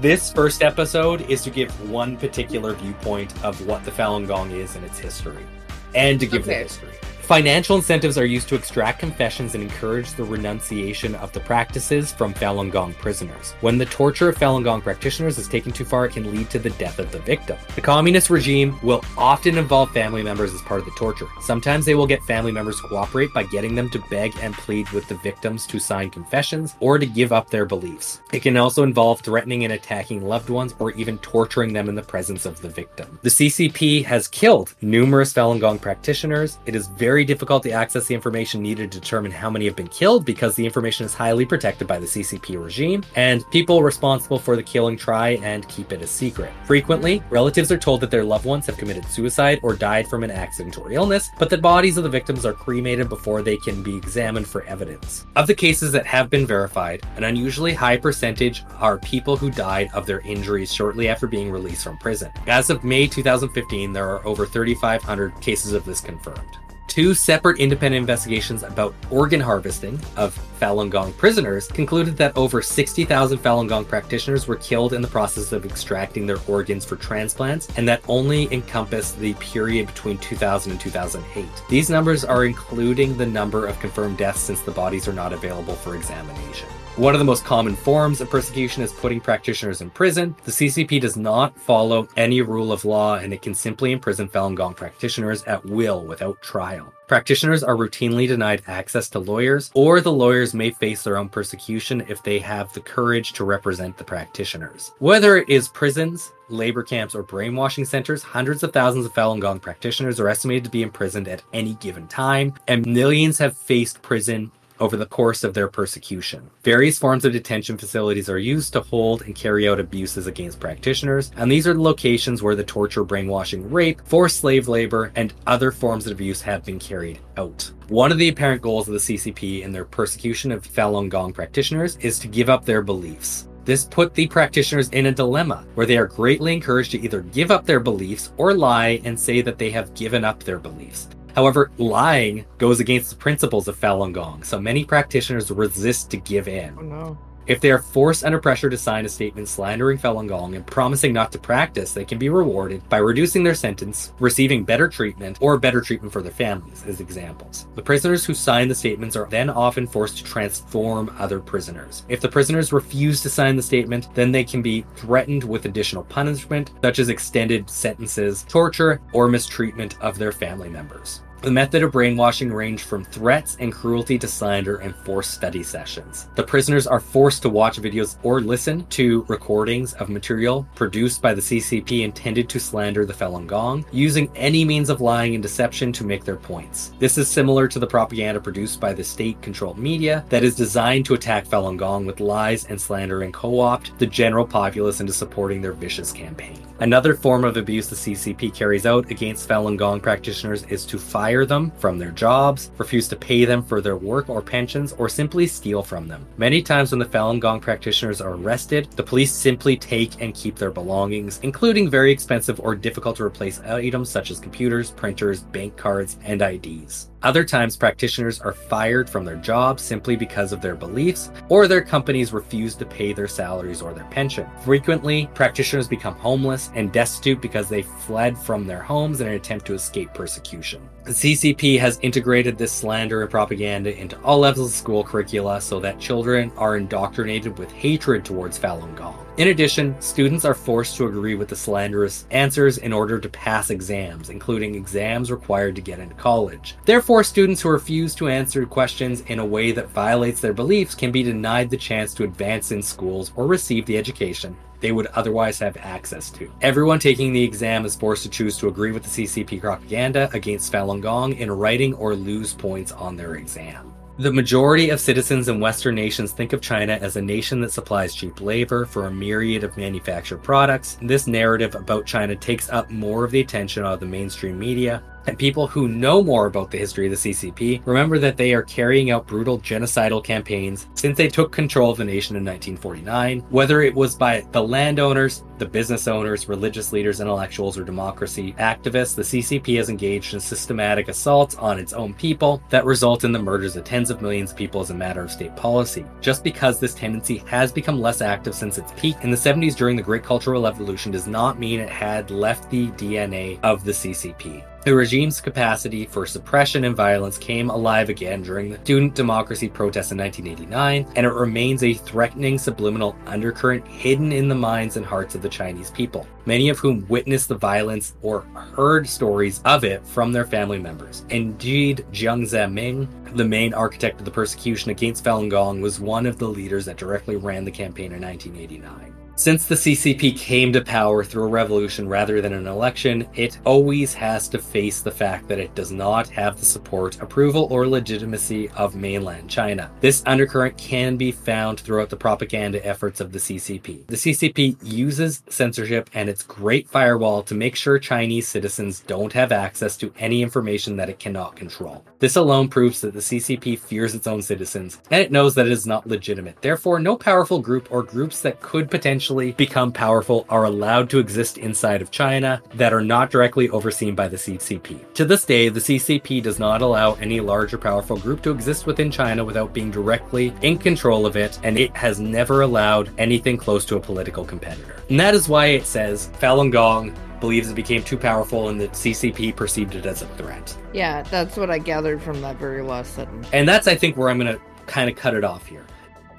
this 0.01 0.33
first 0.33 0.63
episode 0.63 1.29
is 1.29 1.43
to 1.43 1.51
give 1.51 1.91
one 1.91 2.17
particular 2.17 2.75
viewpoint 2.75 3.35
of 3.43 3.67
what 3.67 3.85
the 3.85 3.91
Falun 3.91 4.29
Gong 4.29 4.53
is 4.53 4.77
and 4.77 4.85
its 4.85 5.01
history, 5.01 5.45
and 5.93 6.21
to 6.21 6.27
give 6.29 6.45
the 6.45 6.55
history. 6.55 6.93
Financial 7.25 7.75
incentives 7.77 8.19
are 8.19 8.27
used 8.27 8.49
to 8.51 8.55
extract 8.55 8.99
confessions 8.99 9.55
and 9.55 9.65
encourage 9.65 10.13
the 10.13 10.23
renunciation 10.23 11.15
of 11.15 11.33
the 11.33 11.41
practices 11.41 12.13
from 12.13 12.35
Falun 12.35 12.71
Gong 12.71 12.93
prisoners. 12.93 13.53
When 13.63 13.79
the 13.79 13.87
torture 13.87 14.29
of 14.29 14.37
Falun 14.37 14.63
Gong 14.63 14.83
practitioners 14.83 15.39
is 15.39 15.49
taken 15.49 15.73
too 15.73 15.87
far, 15.87 16.05
it 16.05 16.13
can 16.13 16.31
lead 16.31 16.51
to 16.51 16.59
the 16.59 16.69
death 16.71 16.99
of 16.99 17.11
the 17.13 17.21
victim. 17.21 17.57
The 17.77 17.81
communist 17.81 18.29
regime 18.29 18.79
will 18.83 19.03
often 19.17 19.57
involve 19.57 19.91
family 19.93 20.23
members 20.23 20.53
as 20.53 20.61
part 20.63 20.81
of 20.81 20.85
the 20.85 20.93
torture. 20.99 21.27
Sometimes 21.41 21.87
they 21.87 21.95
will 21.95 22.07
get 22.07 22.23
family 22.25 22.53
members 22.53 22.79
to 22.83 22.89
cooperate 22.89 23.33
by 23.33 23.45
getting 23.45 23.75
them 23.75 23.89
to 23.91 24.05
beg 24.11 24.35
and 24.43 24.53
plead 24.53 24.91
with 24.91 25.09
the 25.09 25.17
victims 25.17 25.67
to 25.69 25.79
sign 25.79 26.11
confessions 26.11 26.75
or 26.81 26.99
to 26.99 27.07
give 27.07 27.33
up 27.33 27.49
their 27.49 27.65
beliefs. 27.65 28.21
It 28.35 28.41
can 28.41 28.59
also 28.59 28.83
involve 28.83 29.23
threatening 29.23 29.65
and 29.65 29.73
attacking 29.73 30.23
loved 30.23 30.51
ones 30.51 30.75
or 30.79 30.91
even 30.91 31.17
torturing 31.21 31.73
them 31.73 31.89
in 31.89 31.95
the 31.95 32.03
presence 32.03 32.45
of 32.45 32.61
the 32.61 32.69
victim. 32.69 33.19
The 33.23 33.31
CCP 33.31 34.05
has 34.05 34.29
killed 34.29 34.75
numerous 34.83 35.33
Falun 35.33 35.59
Gong 35.59 35.79
practitioners. 35.79 36.59
It 36.67 36.77
is 36.77 36.89
very 36.89 37.14
very 37.15 37.25
difficult 37.25 37.63
to 37.63 37.71
access 37.71 38.09
the 38.09 38.15
information 38.15 38.61
needed 38.61 38.91
to 38.91 38.99
determine 38.99 39.31
how 39.31 39.49
many 39.49 39.67
have 39.67 39.77
been 39.77 39.87
killed 39.87 40.25
because 40.25 40.57
the 40.57 40.65
information 40.65 41.07
is 41.07 41.15
highly 41.15 41.47
protected 41.47 41.87
by 41.87 41.97
the 41.97 42.07
CCP 42.07 42.61
regime, 42.61 43.05
and 43.15 43.49
people 43.53 43.85
responsible 43.85 44.37
for 44.37 44.57
the 44.57 44.63
killing 44.65 44.97
try 44.97 45.39
and 45.45 45.69
keep 45.69 45.93
it 45.93 46.03
a 46.03 46.09
secret. 46.09 46.51
Frequently, 46.65 47.23
relatives 47.31 47.71
are 47.71 47.79
told 47.79 48.01
that 48.01 48.11
their 48.11 48.25
loved 48.25 48.45
ones 48.45 48.67
have 48.67 48.77
committed 48.77 49.05
suicide 49.05 49.61
or 49.63 49.77
died 49.77 50.09
from 50.09 50.25
an 50.25 50.31
accident 50.33 50.77
or 50.77 50.91
illness, 50.91 51.31
but 51.39 51.49
the 51.49 51.57
bodies 51.57 51.97
of 51.97 52.03
the 52.03 52.11
victims 52.11 52.45
are 52.45 52.53
cremated 52.53 53.09
before 53.09 53.43
they 53.43 53.59
can 53.59 53.81
be 53.81 53.97
examined 53.97 54.49
for 54.49 54.65
evidence. 54.65 55.25
Of 55.37 55.47
the 55.47 55.55
cases 55.55 55.93
that 55.93 56.07
have 56.07 56.29
been 56.29 56.49
verified, 56.49 57.03
an 57.15 57.23
unusually 57.23 57.75
high 57.75 57.97
percentage 57.97 58.65
are 58.81 58.99
people 58.99 59.37
who 59.37 59.53
died 59.53 59.89
of 59.95 60.05
their 60.05 60.19
injuries 60.23 60.75
shortly 60.75 61.07
after 61.07 61.29
being 61.29 61.53
released 61.53 61.85
from 61.85 61.97
prison. 61.99 62.33
As 62.49 62.71
of 62.71 62.83
May 62.83 63.07
2015, 63.07 63.93
there 63.93 64.09
are 64.09 64.27
over 64.27 64.47
3,500 64.47 65.41
cases 65.41 65.75
of 65.75 65.85
this 65.85 66.01
confirmed. 66.01 66.59
Two 66.95 67.13
separate 67.13 67.59
independent 67.59 68.01
investigations 68.01 68.63
about 68.63 68.95
organ 69.11 69.41
harvesting 69.41 69.99
of 70.17 70.39
Falun 70.61 70.91
Gong 70.91 71.13
prisoners 71.15 71.67
concluded 71.67 72.17
that 72.19 72.37
over 72.37 72.63
60,000 72.63 73.37
Falun 73.39 73.69
Gong 73.69 73.85
practitioners 73.85 74.47
were 74.47 74.55
killed 74.55 74.93
in 74.93 75.03
the 75.03 75.09
process 75.09 75.51
of 75.51 75.67
extracting 75.67 76.25
their 76.25 76.39
organs 76.47 76.85
for 76.85 76.95
transplants, 76.95 77.67
and 77.77 77.89
that 77.89 78.05
only 78.07 78.47
encompassed 78.53 79.19
the 79.19 79.35
period 79.35 79.89
between 79.89 80.19
2000 80.19 80.71
and 80.71 80.81
2008. 80.81 81.49
These 81.69 81.91
numbers 81.91 82.25
are 82.25 82.45
including 82.45 83.19
the 83.19 83.27
number 83.27 83.67
of 83.67 83.81
confirmed 83.81 84.19
deaths 84.19 84.39
since 84.39 84.61
the 84.61 84.71
bodies 84.71 85.09
are 85.09 85.13
not 85.13 85.33
available 85.33 85.75
for 85.75 85.97
examination. 85.97 86.69
One 86.97 87.13
of 87.13 87.19
the 87.19 87.25
most 87.25 87.45
common 87.45 87.75
forms 87.75 88.21
of 88.21 88.31
persecution 88.31 88.85
is 88.85 88.93
putting 88.93 89.21
practitioners 89.21 89.81
in 89.81 89.91
prison. 89.91 90.37
The 90.45 90.53
CCP 90.53 91.01
does 91.01 91.17
not 91.17 91.59
follow 91.59 92.07
any 92.17 92.41
rule 92.41 92.71
of 92.71 92.85
law 92.85 93.17
and 93.17 93.33
it 93.35 93.43
can 93.43 93.53
simply 93.53 93.91
imprison 93.91 94.29
Falun 94.29 94.55
Gong 94.55 94.75
practitioners 94.75 95.43
at 95.43 95.67
will 95.67 96.05
without 96.05 96.41
trial. 96.41 96.95
Practitioners 97.09 97.65
are 97.65 97.75
routinely 97.75 98.29
denied 98.29 98.63
access 98.69 99.09
to 99.09 99.19
lawyers, 99.19 99.73
or 99.75 100.01
the 100.01 100.13
lawyers 100.13 100.55
may 100.55 100.71
face 100.71 101.03
their 101.03 101.17
own 101.19 101.29
persecution 101.29 102.05
if 102.09 102.23
they 102.23 102.39
have 102.39 102.73
the 102.73 102.81
courage 102.81 103.33
to 103.33 103.45
represent 103.45 103.99
the 103.99 104.05
practitioners. 104.05 104.93
Whether 105.01 105.37
it 105.39 105.49
is 105.49 105.69
prisons, 105.69 106.33
labor 106.49 106.85
camps, 106.85 107.15
or 107.15 107.25
brainwashing 107.25 107.85
centers, 107.87 108.23
hundreds 108.23 108.63
of 108.63 108.73
thousands 108.73 109.05
of 109.05 109.13
Falun 109.13 109.41
Gong 109.41 109.59
practitioners 109.59 110.21
are 110.21 110.29
estimated 110.29 110.65
to 110.65 110.71
be 110.71 110.83
imprisoned 110.83 111.27
at 111.27 111.43
any 111.53 111.75
given 111.75 112.07
time, 112.07 112.55
and 112.69 112.87
millions 112.87 113.37
have 113.39 113.57
faced 113.57 114.01
prison 114.01 114.51
over 114.81 114.97
the 114.97 115.07
course 115.07 115.45
of 115.45 115.55
their 115.55 115.69
persecution. 115.69 116.51
Various 116.63 116.99
forms 116.99 117.25
of 117.25 117.33
detention 117.33 117.79
facilities 117.79 118.29
are 118.29 118.39
used 118.39 118.73
to 118.73 118.81
hold 118.81 119.23
and 119.23 119.35
carry 119.35 119.69
out 119.69 119.81
abuses 119.81 120.27
against 120.27 120.61
practitioners, 120.61 121.31
and 121.37 121.51
these 121.51 121.67
are 121.67 121.75
the 121.75 121.83
locations 121.83 122.43
where 122.43 122.57
the 122.57 122.65
torture, 122.65 123.05
brainwashing, 123.05 123.71
rape, 123.71 124.01
forced 124.05 124.41
slave 124.41 124.69
labor, 124.69 125.13
and 125.17 125.35
other 125.47 125.71
forms 125.71 126.07
of 126.07 126.13
abuse 126.13 126.41
have 126.43 126.65
been 126.65 126.79
carried 126.79 127.21
out. 127.37 127.71
One 127.89 128.13
of 128.13 128.19
the 128.19 128.29
apparent 128.29 128.63
goals 128.63 128.89
of 128.89 128.95
the 128.95 129.01
CCP 129.01 129.63
in 129.63 129.73
their 129.73 129.85
persecution 129.85 130.53
of 130.53 130.67
Falun 130.67 131.09
Gong 131.09 131.33
practitioners 131.33 131.97
is 132.01 132.19
to 132.19 132.29
give 132.29 132.49
up 132.49 132.65
their 132.65 132.83
beliefs. 132.83 133.49
This 133.65 133.85
put 133.85 134.13
the 134.13 134.27
practitioners 134.27 134.91
in 134.91 135.07
a 135.07 135.13
dilemma 135.13 135.65
where 135.75 135.87
they 135.87 135.97
are 135.97 136.07
greatly 136.07 136.53
encouraged 136.53 136.91
to 136.91 137.01
either 137.01 137.23
give 137.23 137.51
up 137.51 137.65
their 137.65 137.81
beliefs 137.81 138.33
or 138.37 138.53
lie 138.53 139.01
and 139.05 139.19
say 139.19 139.41
that 139.41 139.57
they 139.57 139.71
have 139.71 139.95
given 139.95 140.23
up 140.23 140.43
their 140.43 140.59
beliefs. 140.59 141.09
However, 141.35 141.71
lying 141.79 142.45
goes 142.59 142.81
against 142.81 143.11
the 143.11 143.17
principles 143.17 143.69
of 143.69 143.79
Falun 143.79 144.13
Gong, 144.13 144.43
so 144.45 144.61
many 144.61 144.85
practitioners 144.85 145.51
resist 145.51 146.11
to 146.13 146.17
give 146.17 146.49
in. 146.49 146.75
Oh 146.79 146.83
no. 146.83 147.19
If 147.47 147.61
they 147.61 147.71
are 147.71 147.79
forced 147.79 148.25
under 148.25 148.39
pressure 148.39 148.71
to 148.71 148.79
sign 148.79 149.05
a 149.05 149.09
statement 149.09 149.49
slandering 149.49 149.99
Falun 149.99 150.29
Gong 150.29 150.55
and 150.55 150.67
promising 150.67 151.13
not 151.13 151.31
to 151.33 151.39
practice, 151.39 151.93
they 151.93 152.05
can 152.05 152.19
be 152.19 152.31
rewarded 152.31 152.89
by 152.89 152.97
reducing 152.99 153.45
their 153.45 153.55
sentence, 153.55 154.13
receiving 154.19 154.65
better 154.65 154.89
treatment, 154.89 155.39
or 155.41 155.59
better 155.59 155.83
treatment 155.83 156.13
for 156.13 156.23
their 156.23 156.33
families, 156.33 156.85
as 156.87 157.01
examples. 157.01 157.67
The 157.75 157.83
prisoners 157.83 158.25
who 158.25 158.33
sign 158.33 158.69
the 158.69 158.75
statements 158.75 159.15
are 159.15 159.29
then 159.29 159.51
often 159.51 159.87
forced 159.87 160.19
to 160.19 160.25
transform 160.25 161.15
other 161.19 161.39
prisoners. 161.39 162.05
If 162.09 162.21
the 162.21 162.31
prisoners 162.31 162.73
refuse 162.73 163.21
to 163.23 163.31
sign 163.31 163.57
the 163.57 163.63
statement, 163.63 164.09
then 164.15 164.33
they 164.33 164.45
can 164.45 164.63
be 164.63 164.87
threatened 164.97 165.45
with 165.45 165.67
additional 165.67 166.05
punishment, 166.05 166.71
such 166.83 166.99
as 166.99 167.11
extended 167.11 167.69
sentences, 167.69 168.45
torture, 168.49 169.03
or 169.13 169.29
mistreatment 169.29 170.01
of 170.01 170.19
their 170.19 170.33
family 170.33 170.71
members. 170.71 171.21
The 171.45 171.51
method 171.51 171.83
of 171.83 171.93
brainwashing 171.93 172.51
ranged 172.51 172.87
from 172.87 173.05
threats 173.05 173.59
and 173.61 173.71
cruelty 173.71 174.19
to 174.19 174.27
slander 174.27 174.77
and 174.77 174.97
forced 174.97 175.35
study 175.35 175.63
sessions. 175.63 176.27
The 176.37 176.43
prisoners 176.43 176.87
are 176.87 176.99
forced 176.99 177.43
to 177.43 177.51
watch 177.51 177.79
videos 177.79 178.17
or 178.23 178.41
listen 178.41 178.87
to 178.87 179.27
recordings 179.29 179.93
of 179.93 180.09
material 180.09 180.67
produced 180.75 181.21
by 181.21 181.35
the 181.35 181.43
CCP 181.43 182.01
intended 182.01 182.49
to 182.49 182.59
slander 182.59 183.05
the 183.05 183.13
Falun 183.13 183.47
Gong, 183.47 183.85
using 183.93 184.31
any 184.35 184.65
means 184.65 184.89
of 184.89 185.03
lying 185.03 185.35
and 185.35 185.43
deception 185.43 185.93
to 185.93 186.05
make 186.07 186.25
their 186.25 186.39
points. 186.39 186.95
This 186.99 187.19
is 187.19 187.29
similar 187.29 187.69
to 187.69 187.79
the 187.79 187.87
propaganda 187.87 188.41
produced 188.41 188.81
by 188.81 188.95
the 188.95 189.05
state 189.05 189.43
controlled 189.43 189.77
media 189.77 190.25
that 190.31 190.45
is 190.45 190.57
designed 190.57 191.05
to 191.05 191.15
attack 191.15 191.47
Falun 191.47 191.77
Gong 191.77 192.07
with 192.07 192.21
lies 192.21 192.65
and 192.71 192.81
slander 192.81 193.21
and 193.21 193.35
co 193.35 193.61
opt 193.61 193.99
the 193.99 194.07
general 194.07 194.47
populace 194.47 195.01
into 195.01 195.13
supporting 195.13 195.61
their 195.61 195.75
vicious 195.75 196.11
campaign. 196.11 196.59
Another 196.81 197.15
form 197.15 197.45
of 197.45 197.59
abuse 197.59 197.89
the 197.89 197.97
CCP 197.97 198.53
carries 198.55 198.87
out 198.87 199.11
against 199.11 199.47
Falun 199.47 199.77
Gong 199.77 200.01
practitioners 200.01 200.65
is 200.65 200.87
to 200.87 200.99
fire 200.99 201.34
them 201.43 201.73
from 201.79 201.99
their 201.99 202.11
jobs, 202.11 202.71
refuse 202.79 203.09
to 203.09 203.17
pay 203.17 203.45
them 203.45 203.63
for 203.63 203.81
their 203.81 203.97
work 203.97 204.29
or 204.29 204.43
pensions, 204.43 204.93
or 204.99 205.09
simply 205.09 205.47
steal 205.47 205.83
from 205.83 206.07
them. 206.07 206.27
Many 206.37 206.63
times 206.63 206.93
when 206.93 206.99
the 206.99 207.07
Falun 207.07 207.41
Gong 207.41 207.61
practitioners 207.61 208.21
are 208.21 208.35
arrested, 208.35 208.91
the 208.93 209.03
police 209.03 209.33
simply 209.33 209.77
take 209.77 210.21
and 210.21 210.35
keep 210.35 210.57
their 210.57 210.71
belongings, 210.71 211.41
including 211.43 211.89
very 211.89 212.13
expensive 212.13 212.61
or 212.61 212.75
difficult 212.75 213.17
to 213.17 213.25
replace 213.25 213.61
items 213.61 214.11
such 214.11 214.31
as 214.31 214.39
computers, 214.39 214.91
printers, 214.91 215.43
bank 215.43 215.77
cards, 215.77 216.19
and 216.25 216.43
IDs. 216.43 217.09
Other 217.25 217.43
times, 217.43 217.75
practitioners 217.75 218.39
are 218.43 218.53
fired 218.53 219.09
from 219.09 219.25
their 219.25 219.37
jobs 219.37 219.83
simply 219.83 220.15
because 220.15 220.53
of 220.53 220.61
their 220.61 220.75
beliefs, 220.75 221.31
or 221.49 221.67
their 221.67 221.81
companies 221.81 222.35
refuse 222.35 222.75
to 222.75 222.85
pay 222.85 223.15
their 223.15 223.29
salaries 223.29 223.81
or 223.81 223.95
their 223.95 224.05
pension. 224.05 224.47
Frequently, 224.63 225.27
practitioners 225.33 225.89
become 225.89 226.17
homeless 226.17 226.71
and 226.75 226.93
destitute 226.93 227.41
because 227.41 227.71
they 227.71 227.81
fled 227.81 228.37
from 228.37 228.67
their 228.67 228.83
homes 228.83 229.23
in 229.23 229.29
an 229.29 229.33
attempt 229.33 229.65
to 229.65 229.73
escape 229.73 230.13
persecution. 230.13 230.87
The 231.05 231.13
CCP 231.13 231.79
has 231.81 231.99
integrated 232.03 232.59
this 232.59 232.73
slander 232.73 233.23
and 233.23 233.31
propaganda 233.31 233.99
into 233.99 234.21
all 234.21 234.41
levels 234.41 234.69
of 234.69 234.75
school 234.75 235.03
curricula 235.03 235.63
so 235.63 235.81
that 235.81 235.99
children 235.99 236.53
are 236.59 236.77
indoctrinated 236.77 237.59
with 237.59 237.73
hatred 237.73 238.27
towards 238.27 238.59
Falun 238.59 238.95
Gong. 238.97 239.25
In 239.37 239.49
addition, 239.49 240.01
students 240.01 240.45
are 240.45 240.55
forced 240.55 240.97
to 240.97 241.07
agree 241.09 241.35
with 241.35 241.49
the 241.49 241.57
slanderous 241.57 242.25
answers 242.31 242.79
in 242.79 242.93
order 242.93 243.19
to 243.19 243.29
pass 243.29 243.71
exams, 243.71 244.31
including 244.31 244.77
exams 244.77 245.29
required 245.29 245.75
to 245.75 245.83
get 245.83 245.99
into 245.99 246.15
college. 246.15 246.77
Therefore, 246.85 247.25
students 247.25 247.61
who 247.61 247.71
refuse 247.71 248.15
to 248.15 248.29
answer 248.29 248.65
questions 248.65 249.23
in 249.23 249.41
a 249.41 249.45
way 249.45 249.73
that 249.73 249.91
violates 249.91 250.41
their 250.41 250.53
beliefs 250.53 250.95
can 250.95 251.11
be 251.11 251.25
denied 251.25 251.69
the 251.69 251.77
chance 251.77 252.15
to 252.15 252.23
advance 252.23 252.71
in 252.71 252.81
schools 252.81 253.33
or 253.35 253.49
receive 253.49 253.87
the 253.87 253.99
education 253.99 254.57
they 254.79 254.93
would 254.93 255.07
otherwise 255.07 255.59
have 255.59 255.77
access 255.79 256.31
to. 256.31 256.53
Everyone 256.61 257.01
taking 257.01 257.33
the 257.33 257.43
exam 257.43 257.85
is 257.85 257.97
forced 257.97 258.23
to 258.23 258.29
choose 258.29 258.57
to 258.59 258.69
agree 258.69 258.93
with 258.93 259.03
the 259.03 259.25
CCP 259.25 259.61
propaganda 259.61 260.31
against 260.33 260.73
Falun 260.73 261.01
Gong 261.01 261.33
in 261.33 261.51
writing 261.51 261.95
or 261.95 262.15
lose 262.15 262.55
points 262.55 262.93
on 262.93 263.17
their 263.17 263.35
exam. 263.35 263.94
The 264.17 264.33
majority 264.33 264.91
of 264.91 265.01
citizens 265.01 265.49
in 265.49 265.59
Western 265.59 265.97
nations 265.97 266.31
think 266.31 266.53
of 266.53 266.61
China 266.61 266.93
as 266.93 267.17
a 267.17 267.23
nation 267.23 267.61
that 267.63 267.73
supplies 267.73 268.15
cheap 268.15 268.41
labor 268.41 268.85
for 268.85 269.07
a 269.07 269.11
myriad 269.11 269.65
of 269.65 269.77
manufactured 269.77 270.37
products. 270.39 270.97
This 271.03 271.27
narrative 271.27 271.75
about 271.75 272.07
China 272.07 272.37
takes 272.37 272.69
up 272.69 272.89
more 272.91 273.25
of 273.25 273.33
the 273.33 273.41
attention 273.41 273.83
of 273.83 273.99
the 273.99 274.07
mainstream 274.07 274.57
media, 274.57 275.03
and 275.27 275.39
people 275.39 275.67
who 275.67 275.89
know 275.89 276.23
more 276.23 276.47
about 276.47 276.71
the 276.71 276.79
history 276.79 277.07
of 277.07 277.11
the 277.11 277.31
CCP 277.31 277.83
remember 277.87 278.19
that 278.19 278.37
they 278.37 278.53
are 278.55 278.63
carrying 278.63 279.11
out 279.11 279.27
brutal 279.27 279.59
genocidal 279.61 280.23
campaigns 280.23 280.87
since 280.95 281.17
they 281.17 281.29
took 281.29 281.53
control 281.53 281.91
of 281.91 281.99
the 281.99 282.05
nation 282.05 282.37
in 282.37 282.45
1949, 282.45 283.41
whether 283.51 283.83
it 283.83 283.95
was 283.95 284.17
by 284.17 284.47
the 284.53 284.63
landowners 284.63 285.45
the 285.59 285.67
business 285.67 286.09
owners, 286.09 286.49
religious 286.49 286.93
leaders, 286.93 287.21
intellectuals, 287.21 287.79
or 287.79 287.85
democracy 287.85 288.53
activists, 288.55 289.15
the 289.15 289.23
CCP 289.23 289.77
has 289.77 289.89
engaged 289.89 290.35
in 290.35 290.41
systematic 290.41 291.09
assaults 291.09 291.55
on 291.57 291.79
its 291.79 291.93
own 291.93 292.15
people 292.15 292.63
that 292.71 292.85
result 292.85 293.25
in 293.25 293.33
the 293.33 293.39
murders 293.39 293.77
of 293.77 293.85
tens 293.85 294.11
of 294.11 294.23
millions 294.23 294.51
of 294.51 294.57
people 294.57 294.81
as 294.81 294.91
a 294.91 294.95
matter 294.95 295.23
of 295.23 295.31
state 295.31 295.55
policy. 295.57 296.05
Just 296.21 296.43
because 296.43 296.81
this 296.81 296.95
tendency 296.95 297.39
has 297.47 297.73
become 297.73 298.01
less 298.01 298.21
active 298.21 298.55
since 298.55 298.79
its 298.79 298.93
peak 298.97 299.17
in 299.23 299.31
the 299.31 299.37
70s 299.37 299.77
during 299.77 299.97
the 299.97 300.03
Great 300.03 300.25
Cultural 300.25 300.63
Revolution 300.63 301.13
does 301.13 301.27
not 301.27 301.59
mean 301.59 301.81
it 301.81 301.89
had 301.89 302.31
left 302.31 302.71
the 302.71 302.89
DNA 302.93 303.59
of 303.63 303.85
the 303.85 303.93
CCP. 303.93 304.65
The 304.85 304.95
regime's 304.95 305.41
capacity 305.41 306.05
for 306.05 306.27
suppression 306.27 306.85
and 306.85 306.95
violence 306.95 307.39
came 307.39 307.71
alive 307.71 308.11
again 308.11 308.43
during 308.43 308.69
the 308.69 308.77
student 308.81 309.15
democracy 309.15 309.67
protests 309.67 310.13
in 310.13 310.19
1989, 310.19 311.11
and 311.17 311.25
it 311.25 311.33
remains 311.33 311.83
a 311.83 311.95
threatening 311.95 312.59
subliminal 312.59 313.17
undercurrent 313.25 313.89
hidden 313.89 314.31
in 314.31 314.47
the 314.47 314.55
minds 314.55 314.99
and 314.99 315.07
hearts 315.07 315.35
of 315.35 315.41
the 315.41 315.49
Chinese 315.49 315.91
people, 315.91 316.27
many 316.45 316.69
of 316.69 316.79
whom 316.79 317.09
witnessed 317.09 317.49
the 317.49 317.57
violence 317.57 318.13
or 318.21 318.43
heard 318.77 319.09
stories 319.09 319.63
of 319.65 319.85
it 319.85 320.07
from 320.07 320.33
their 320.33 320.45
family 320.45 320.79
members. 320.79 321.25
Indeed, 321.31 322.05
Jiang 322.13 322.43
Zemin, 322.43 323.09
the 323.39 323.45
main 323.45 323.73
architect 323.73 324.19
of 324.19 324.27
the 324.27 324.31
persecution 324.31 324.91
against 324.91 325.25
Falun 325.25 325.49
Gong, 325.49 325.81
was 325.81 325.99
one 325.99 326.27
of 326.27 326.39
the 326.39 326.49
leaders 326.49 326.85
that 326.85 326.99
directly 326.99 327.37
ran 327.37 327.65
the 327.65 327.71
campaign 327.71 328.13
in 328.13 328.21
1989. 328.21 329.14
Since 329.37 329.67
the 329.67 329.75
CCP 329.75 330.39
came 330.39 330.73
to 330.73 330.81
power 330.81 331.25
through 331.25 331.43
a 331.43 331.49
revolution 331.49 332.09
rather 332.09 332.41
than 332.41 332.53
an 332.53 332.69
election, 332.69 333.27
it 333.35 333.59
always 333.65 334.15
has 334.15 334.49
to 334.51 334.61
face 334.61 335.01
the 335.01 335.11
fact 335.11 335.49
that 335.49 335.59
it 335.59 335.75
does 335.75 335.91
not 335.91 336.29
have 336.29 336.57
the 336.57 336.65
support, 336.65 337.21
approval, 337.21 337.67
or 337.69 337.85
legitimacy 337.89 338.69
of 338.71 338.95
mainland 338.95 339.51
China. 339.51 339.91
This 340.01 340.23
undercurrent 340.25 340.79
can 340.79 341.17
be 341.17 341.33
found 341.33 341.81
throughout 341.81 342.11
the 342.11 342.17
propaganda 342.17 342.87
efforts 342.87 343.21
of 343.21 343.33
the 343.33 343.41
CCP. 343.41 344.07
The 344.07 344.17
CCP 344.17 344.77
uses 344.85 345.43
censorship 345.49 346.11
and 346.15 346.29
its 346.29 346.45
great 346.45 346.89
firewall 346.89 347.43
to 347.43 347.57
make 347.57 347.75
sure 347.75 347.99
Chinese 347.99 348.47
citizens 348.47 349.01
don't 349.01 349.33
have 349.33 349.51
access 349.51 349.97
to 349.97 350.13
any 350.17 350.43
information 350.43 350.97
that 350.97 351.11
it 351.11 351.19
cannot 351.19 351.57
control. 351.57 352.05
This 352.21 352.37
alone 352.37 352.69
proves 352.69 353.01
that 353.01 353.13
the 353.13 353.19
CCP 353.19 353.81
fears 353.81 354.15
its 354.15 354.29
own 354.29 354.43
citizens, 354.43 355.01
and 355.11 355.21
it 355.21 355.33
knows 355.33 355.57
that 355.57 355.67
it 355.67 355.73
is 355.73 355.89
not 355.89 356.07
legitimate. 356.07 356.63
Therefore, 356.63 357.01
no 357.01 357.17
powerful 357.17 357.59
group 357.59 357.89
or 357.91 358.05
groups 358.05 358.41
that 358.43 358.61
could 358.61 358.89
potentially 358.89 359.24
become 359.53 359.93
powerful 359.93 360.47
are 360.49 360.65
allowed 360.65 361.11
to 361.11 361.19
exist 361.19 361.59
inside 361.59 362.03
of 362.03 362.11
China 362.11 362.63
that 362.75 362.93
are 362.93 363.01
not 363.01 363.31
directly 363.31 363.69
overseen 363.71 364.15
by 364.15 364.29
the 364.29 364.37
CCP. 364.37 365.15
To 365.15 365.25
this 365.25 365.45
day, 365.45 365.69
the 365.69 365.81
CCP 365.81 366.43
does 366.43 366.59
not 366.59 366.83
allow 366.83 367.15
any 367.15 367.41
large 367.41 367.73
or 367.73 367.79
powerful 367.79 368.17
group 368.17 368.43
to 368.43 368.51
exist 368.51 368.87
within 368.87 369.11
China 369.11 369.45
without 369.45 369.73
being 369.73 369.91
directly 369.91 370.53
in 370.63 370.79
control 370.79 371.27
of 371.27 371.37
it, 371.37 371.59
and 371.63 371.79
it 371.79 371.97
has 371.97 372.21
never 372.21 372.63
allowed 372.63 373.11
anything 373.19 373.57
close 373.57 373.85
to 373.87 373.97
a 373.97 374.01
political 374.01 374.45
competitor. 374.45 375.03
And 375.09 375.19
that 375.21 375.35
is 375.35 375.49
why 375.49 375.67
it 375.67 375.87
says 375.87 376.31
Falun 376.41 376.71
Gong 376.71 377.15
believes 377.41 377.71
it 377.71 377.75
became 377.75 378.03
too 378.03 378.17
powerful 378.17 378.71
and 378.71 378.81
the 378.81 378.89
CCP 378.89 379.55
perceived 379.55 379.95
it 379.95 380.07
as 380.07 380.23
a 380.23 380.27
threat. 380.29 380.77
Yeah, 380.95 381.23
that's 381.25 381.57
what 381.57 381.71
I 381.71 381.79
gathered 381.79 382.23
from 382.23 382.41
that 382.41 382.57
very 382.57 382.83
last 382.83 383.15
sentence. 383.15 383.49
And 383.53 383.69
that's, 383.69 383.87
I 383.87 383.95
think, 383.95 384.17
where 384.17 384.31
I'm 384.31 384.39
going 384.39 384.55
to 384.55 384.61
kind 384.87 385.11
of 385.11 385.17
cut 385.17 385.35
it 385.35 385.45
off 385.45 385.67
here. 385.67 385.85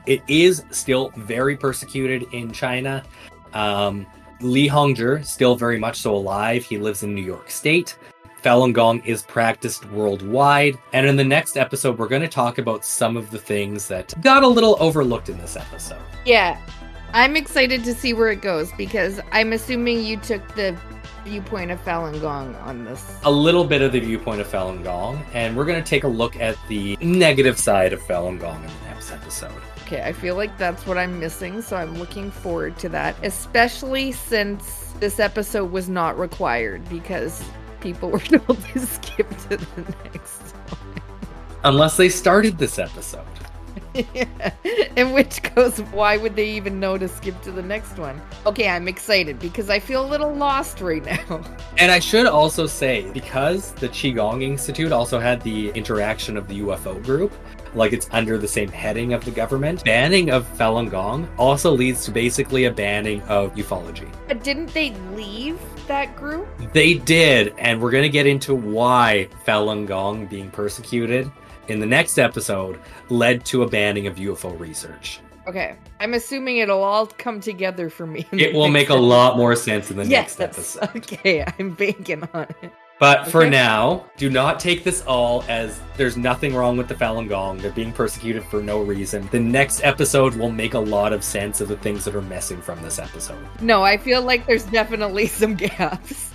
It 0.06 0.22
is 0.28 0.64
still 0.72 1.12
very 1.16 1.58
persecuted 1.58 2.24
in 2.34 2.52
China. 2.52 3.04
Um, 3.54 4.06
Li 4.42 4.68
Hongzhi 4.68 5.26
still 5.26 5.56
very 5.56 5.80
much 5.80 5.98
so 5.98 6.16
alive. 6.16 6.64
He 6.64 6.78
lives 6.78 7.04
in 7.04 7.16
New 7.16 7.24
York 7.24 7.50
State. 7.50 7.98
Falun 8.44 8.74
Gong 8.74 9.02
is 9.06 9.24
practiced 9.24 9.86
worldwide. 9.86 10.78
And 10.94 11.08
in 11.08 11.16
the 11.16 11.24
next 11.24 11.58
episode, 11.58 11.98
we're 11.98 12.08
going 12.08 12.22
to 12.22 12.28
talk 12.28 12.60
about 12.60 12.86
some 12.86 13.18
of 13.18 13.32
the 13.32 13.40
things 13.40 13.88
that 13.88 14.14
got 14.22 14.44
a 14.44 14.48
little 14.48 14.78
overlooked 14.80 15.30
in 15.30 15.38
this 15.40 15.58
episode. 15.58 16.02
Yeah, 16.26 16.60
I'm 17.14 17.36
excited 17.36 17.84
to 17.86 17.94
see 17.96 18.14
where 18.14 18.30
it 18.30 18.42
goes 18.42 18.72
because 18.74 19.20
I'm 19.32 19.54
assuming 19.54 20.04
you 20.04 20.18
took 20.18 20.48
the 20.54 20.78
viewpoint 21.24 21.72
of 21.72 21.84
Falun 21.84 22.22
Gong 22.22 22.54
on 22.58 22.84
this. 22.86 23.18
A 23.24 23.32
little 23.32 23.64
bit 23.64 23.82
of 23.82 23.92
the 23.92 24.00
viewpoint 24.00 24.42
of 24.42 24.48
Falun 24.48 24.84
Gong, 24.84 25.26
and 25.34 25.58
we're 25.58 25.66
going 25.66 25.82
to 25.84 25.90
take 25.90 26.04
a 26.04 26.08
look 26.08 26.36
at 26.36 26.56
the 26.68 26.98
negative 27.02 27.58
side 27.58 27.94
of 27.94 28.02
Falun 28.04 28.40
Gong 28.40 28.64
in 28.64 28.68
the 28.68 28.85
next 29.10 29.24
episode. 29.24 29.62
Okay, 29.86 30.02
I 30.02 30.14
feel 30.14 30.36
like 30.36 30.58
that's 30.58 30.86
what 30.86 30.98
I'm 30.98 31.20
missing, 31.20 31.62
so 31.62 31.76
I'm 31.76 31.98
looking 31.98 32.32
forward 32.32 32.78
to 32.80 32.90
that, 32.90 33.16
especially 33.24 34.12
since 34.12 34.94
this 35.00 35.20
episode 35.20 35.72
was 35.72 35.90
not 35.90 36.18
required 36.18 36.88
because 36.90 37.44
people 37.82 38.10
were 38.12 38.20
told 38.20 38.64
to 38.74 38.80
skip 38.80 39.30
to 39.50 39.58
the 39.58 39.96
next 40.04 40.42
one. 40.52 41.02
Unless 41.64 41.98
they 41.98 42.10
started 42.10 42.58
this 42.58 42.80
episode. 42.80 43.26
yeah. 44.14 44.52
In 44.96 45.14
which 45.14 45.42
case, 45.42 45.80
why 45.92 46.18
would 46.18 46.36
they 46.36 46.50
even 46.50 46.80
know 46.80 46.98
to 46.98 47.08
skip 47.08 47.42
to 47.44 47.52
the 47.52 47.62
next 47.62 47.98
one? 47.98 48.22
Okay, 48.46 48.68
I'm 48.68 48.88
excited 48.88 49.40
because 49.40 49.70
I 49.70 49.80
feel 49.80 50.06
a 50.06 50.08
little 50.08 50.34
lost 50.34 50.82
right 50.82 51.04
now. 51.04 51.44
And 51.78 51.92
I 51.92 52.00
should 52.00 52.26
also 52.26 52.68
say, 52.68 53.12
because 53.12 53.74
the 53.74 53.90
Qigong 53.90 54.42
Institute 54.44 54.94
also 54.94 55.20
had 55.20 55.42
the 55.42 55.72
interaction 55.72 56.38
of 56.38 56.48
the 56.48 56.62
UFO 56.62 57.04
group, 57.04 57.34
like 57.76 57.94
it's 57.94 58.08
under 58.12 58.38
the 58.38 58.48
same 58.48 58.70
heading 58.70 59.14
of 59.14 59.24
the 59.26 59.32
government, 59.32 59.84
banning 59.84 60.30
of 60.30 60.46
Falun 60.58 60.90
Gong 60.90 61.28
also 61.38 61.72
leads 61.72 62.06
to 62.06 62.12
basically 62.12 62.66
a 62.66 62.72
banning 62.72 63.22
of 63.24 63.54
ufology. 63.56 64.12
But 64.28 64.44
didn't 64.44 64.74
they 64.74 64.92
leave 65.14 65.60
that 65.88 66.16
group? 66.16 66.48
They 66.74 66.96
did, 66.96 67.54
and 67.58 67.82
we're 67.82 67.92
going 67.92 68.04
to 68.04 68.10
get 68.10 68.28
into 68.28 68.56
why 68.56 69.30
Falun 69.46 69.86
Gong 69.86 70.26
being 70.28 70.50
persecuted 70.52 71.32
in 71.68 71.80
the 71.80 71.86
next 71.86 72.18
episode 72.18 72.80
led 73.10 73.46
to 73.46 73.64
a 73.64 73.68
banning 73.70 74.08
of 74.08 74.16
UFO 74.16 74.58
research. 74.60 75.20
Okay, 75.48 75.76
I'm 76.00 76.16
assuming 76.16 76.58
it'll 76.58 76.84
all 76.84 77.06
come 77.06 77.40
together 77.40 77.90
for 77.90 78.08
me. 78.08 78.26
It 78.32 78.54
will 78.54 78.68
make 78.70 78.90
a 78.90 78.96
lot 78.96 79.38
more 79.38 79.56
sense 79.56 79.92
in 79.92 79.98
the 79.98 80.06
Yes, 80.06 80.40
next 80.40 80.58
episode. 80.58 80.90
okay, 80.96 81.46
I'm 81.60 81.76
banking 81.76 82.28
on 82.34 82.48
it. 82.64 82.72
But 82.98 83.28
for 83.28 83.50
now, 83.50 84.06
do 84.16 84.30
not 84.30 84.60
take 84.60 84.84
this 84.84 85.02
all 85.02 85.44
as 85.50 85.82
there's 85.98 86.16
nothing 86.16 86.56
wrong 86.56 86.78
with 86.78 86.88
the 86.88 86.96
Falun 86.96 87.28
Gong. 87.28 87.58
They're 87.58 87.72
being 87.72 87.92
persecuted 87.92 88.44
for 88.46 88.62
no 88.62 88.82
reason. 88.82 89.28
The 89.32 89.40
next 89.40 89.84
episode 89.84 90.36
will 90.36 90.52
make 90.52 90.76
a 90.76 90.80
lot 90.80 91.12
of 91.12 91.24
sense 91.24 91.60
of 91.60 91.68
the 91.68 91.78
things 91.78 92.06
that 92.06 92.16
are 92.16 92.22
missing 92.22 92.62
from 92.62 92.82
this 92.82 92.98
episode. 92.98 93.46
No, 93.62 93.84
I 93.84 93.98
feel 93.98 94.22
like 94.22 94.46
there's 94.46 94.64
definitely 94.64 95.28
some 95.28 95.56
gaps. 95.56 96.32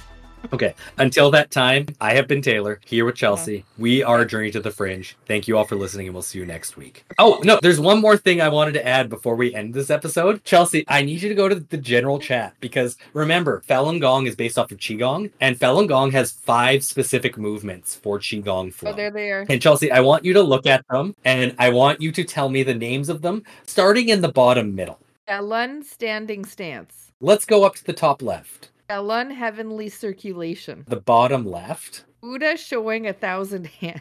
Okay, 0.52 0.74
until 0.98 1.30
that 1.30 1.50
time, 1.50 1.86
I 2.00 2.14
have 2.14 2.26
been 2.26 2.42
Taylor 2.42 2.80
here 2.84 3.04
with 3.04 3.14
Chelsea. 3.14 3.64
We 3.78 4.02
are 4.02 4.24
Journey 4.24 4.50
to 4.50 4.60
the 4.60 4.70
Fringe. 4.70 5.16
Thank 5.26 5.46
you 5.46 5.56
all 5.56 5.64
for 5.64 5.76
listening, 5.76 6.06
and 6.06 6.14
we'll 6.14 6.22
see 6.22 6.38
you 6.38 6.46
next 6.46 6.76
week. 6.76 7.04
Oh, 7.18 7.40
no, 7.44 7.58
there's 7.62 7.78
one 7.78 8.00
more 8.00 8.16
thing 8.16 8.40
I 8.40 8.48
wanted 8.48 8.72
to 8.72 8.86
add 8.86 9.08
before 9.08 9.36
we 9.36 9.54
end 9.54 9.74
this 9.74 9.90
episode. 9.90 10.42
Chelsea, 10.44 10.84
I 10.88 11.02
need 11.02 11.22
you 11.22 11.28
to 11.28 11.34
go 11.34 11.48
to 11.48 11.54
the 11.54 11.76
general 11.76 12.18
chat 12.18 12.54
because 12.60 12.96
remember, 13.12 13.62
Falun 13.68 14.00
Gong 14.00 14.26
is 14.26 14.34
based 14.34 14.58
off 14.58 14.72
of 14.72 14.78
Qigong, 14.78 15.30
and 15.40 15.58
Falun 15.58 15.86
Gong 15.86 16.10
has 16.12 16.32
five 16.32 16.82
specific 16.82 17.38
movements 17.38 17.94
for 17.94 18.18
Qigong 18.18 18.72
flow. 18.72 18.90
Oh, 18.90 18.94
there 18.94 19.10
they 19.10 19.30
are. 19.30 19.46
And 19.48 19.62
Chelsea, 19.62 19.92
I 19.92 20.00
want 20.00 20.24
you 20.24 20.32
to 20.32 20.42
look 20.42 20.66
at 20.66 20.84
them 20.88 21.14
and 21.24 21.54
I 21.58 21.70
want 21.70 22.00
you 22.00 22.10
to 22.12 22.24
tell 22.24 22.48
me 22.48 22.62
the 22.62 22.74
names 22.74 23.08
of 23.08 23.22
them, 23.22 23.44
starting 23.66 24.08
in 24.08 24.20
the 24.20 24.32
bottom 24.32 24.74
middle. 24.74 24.98
Falun 25.28 25.84
standing 25.84 26.44
stance. 26.44 27.12
Let's 27.20 27.44
go 27.44 27.64
up 27.64 27.74
to 27.76 27.84
the 27.84 27.92
top 27.92 28.22
left. 28.22 28.69
Falun 28.90 29.32
heavenly 29.32 29.88
circulation. 29.88 30.84
The 30.88 31.00
bottom 31.00 31.46
left, 31.46 32.06
Buddha 32.20 32.56
showing 32.56 33.06
a 33.06 33.12
thousand 33.12 33.66
hands. 33.68 34.00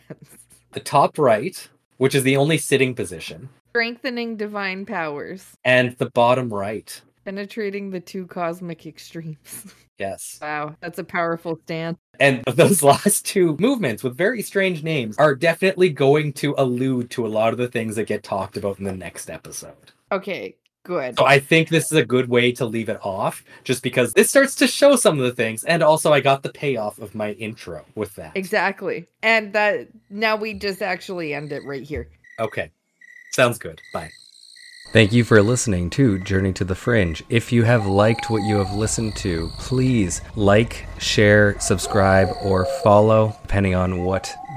the 0.71 0.79
top 0.79 1.19
right, 1.19 1.69
which 1.97 2.15
is 2.15 2.23
the 2.23 2.35
only 2.37 2.57
sitting 2.57 2.95
position, 2.95 3.49
Strengthening 3.69 4.35
divine 4.35 4.87
powers. 4.87 5.45
and 5.63 5.95
the 5.99 6.09
bottom 6.09 6.51
right. 6.51 6.99
Penetrating 7.23 7.91
the 7.91 7.99
two 7.99 8.25
cosmic 8.25 8.87
extremes. 8.87 9.75
Yes. 9.99 10.39
wow, 10.41 10.75
that's 10.79 10.97
a 10.97 11.03
powerful 11.03 11.59
stance. 11.65 11.99
And 12.19 12.41
those 12.55 12.81
last 12.81 13.25
two 13.25 13.57
movements 13.59 14.01
with 14.01 14.17
very 14.17 14.41
strange 14.41 14.81
names 14.81 15.17
are 15.17 15.35
definitely 15.35 15.89
going 15.89 16.33
to 16.33 16.55
allude 16.57 17.11
to 17.11 17.27
a 17.27 17.29
lot 17.29 17.51
of 17.51 17.59
the 17.59 17.67
things 17.67 17.95
that 17.97 18.07
get 18.07 18.23
talked 18.23 18.55
about 18.57 18.79
in 18.79 18.85
the 18.85 18.93
next 18.93 19.29
episode. 19.29 19.91
Okay, 20.11 20.55
good. 20.89 21.17
So 21.17 21.25
I 21.25 21.39
think 21.39 21.69
this 21.69 21.85
is 21.85 21.97
a 21.97 22.05
good 22.05 22.27
way 22.27 22.51
to 22.53 22.65
leave 22.65 22.89
it 22.89 22.99
off, 23.03 23.45
just 23.63 23.83
because 23.83 24.13
this 24.13 24.29
starts 24.29 24.55
to 24.55 24.67
show 24.67 24.95
some 24.95 25.19
of 25.19 25.23
the 25.23 25.31
things. 25.31 25.63
And 25.63 25.83
also, 25.83 26.11
I 26.11 26.19
got 26.19 26.41
the 26.41 26.51
payoff 26.51 26.97
of 26.99 27.13
my 27.13 27.33
intro 27.33 27.85
with 27.93 28.15
that. 28.15 28.31
Exactly. 28.35 29.05
And 29.21 29.53
that 29.53 29.87
now 30.09 30.35
we 30.35 30.55
just 30.55 30.81
actually 30.81 31.33
end 31.33 31.51
it 31.51 31.63
right 31.63 31.83
here. 31.83 32.09
Okay. 32.39 32.71
Sounds 33.31 33.59
good. 33.59 33.79
Bye. 33.93 34.09
Thank 34.91 35.13
you 35.13 35.23
for 35.23 35.43
listening 35.43 35.91
to 35.91 36.17
Journey 36.17 36.51
to 36.53 36.63
the 36.63 36.73
Fringe. 36.73 37.21
If 37.29 37.51
you 37.51 37.63
have 37.63 37.85
liked 37.85 38.31
what 38.31 38.41
you 38.41 38.55
have 38.55 38.73
listened 38.73 39.15
to, 39.17 39.51
please 39.59 40.21
like, 40.35 40.87
share, 40.97 41.59
subscribe, 41.59 42.29
or 42.41 42.65
follow, 42.83 43.37
depending 43.43 43.75
on 43.75 44.03
what 44.03 44.33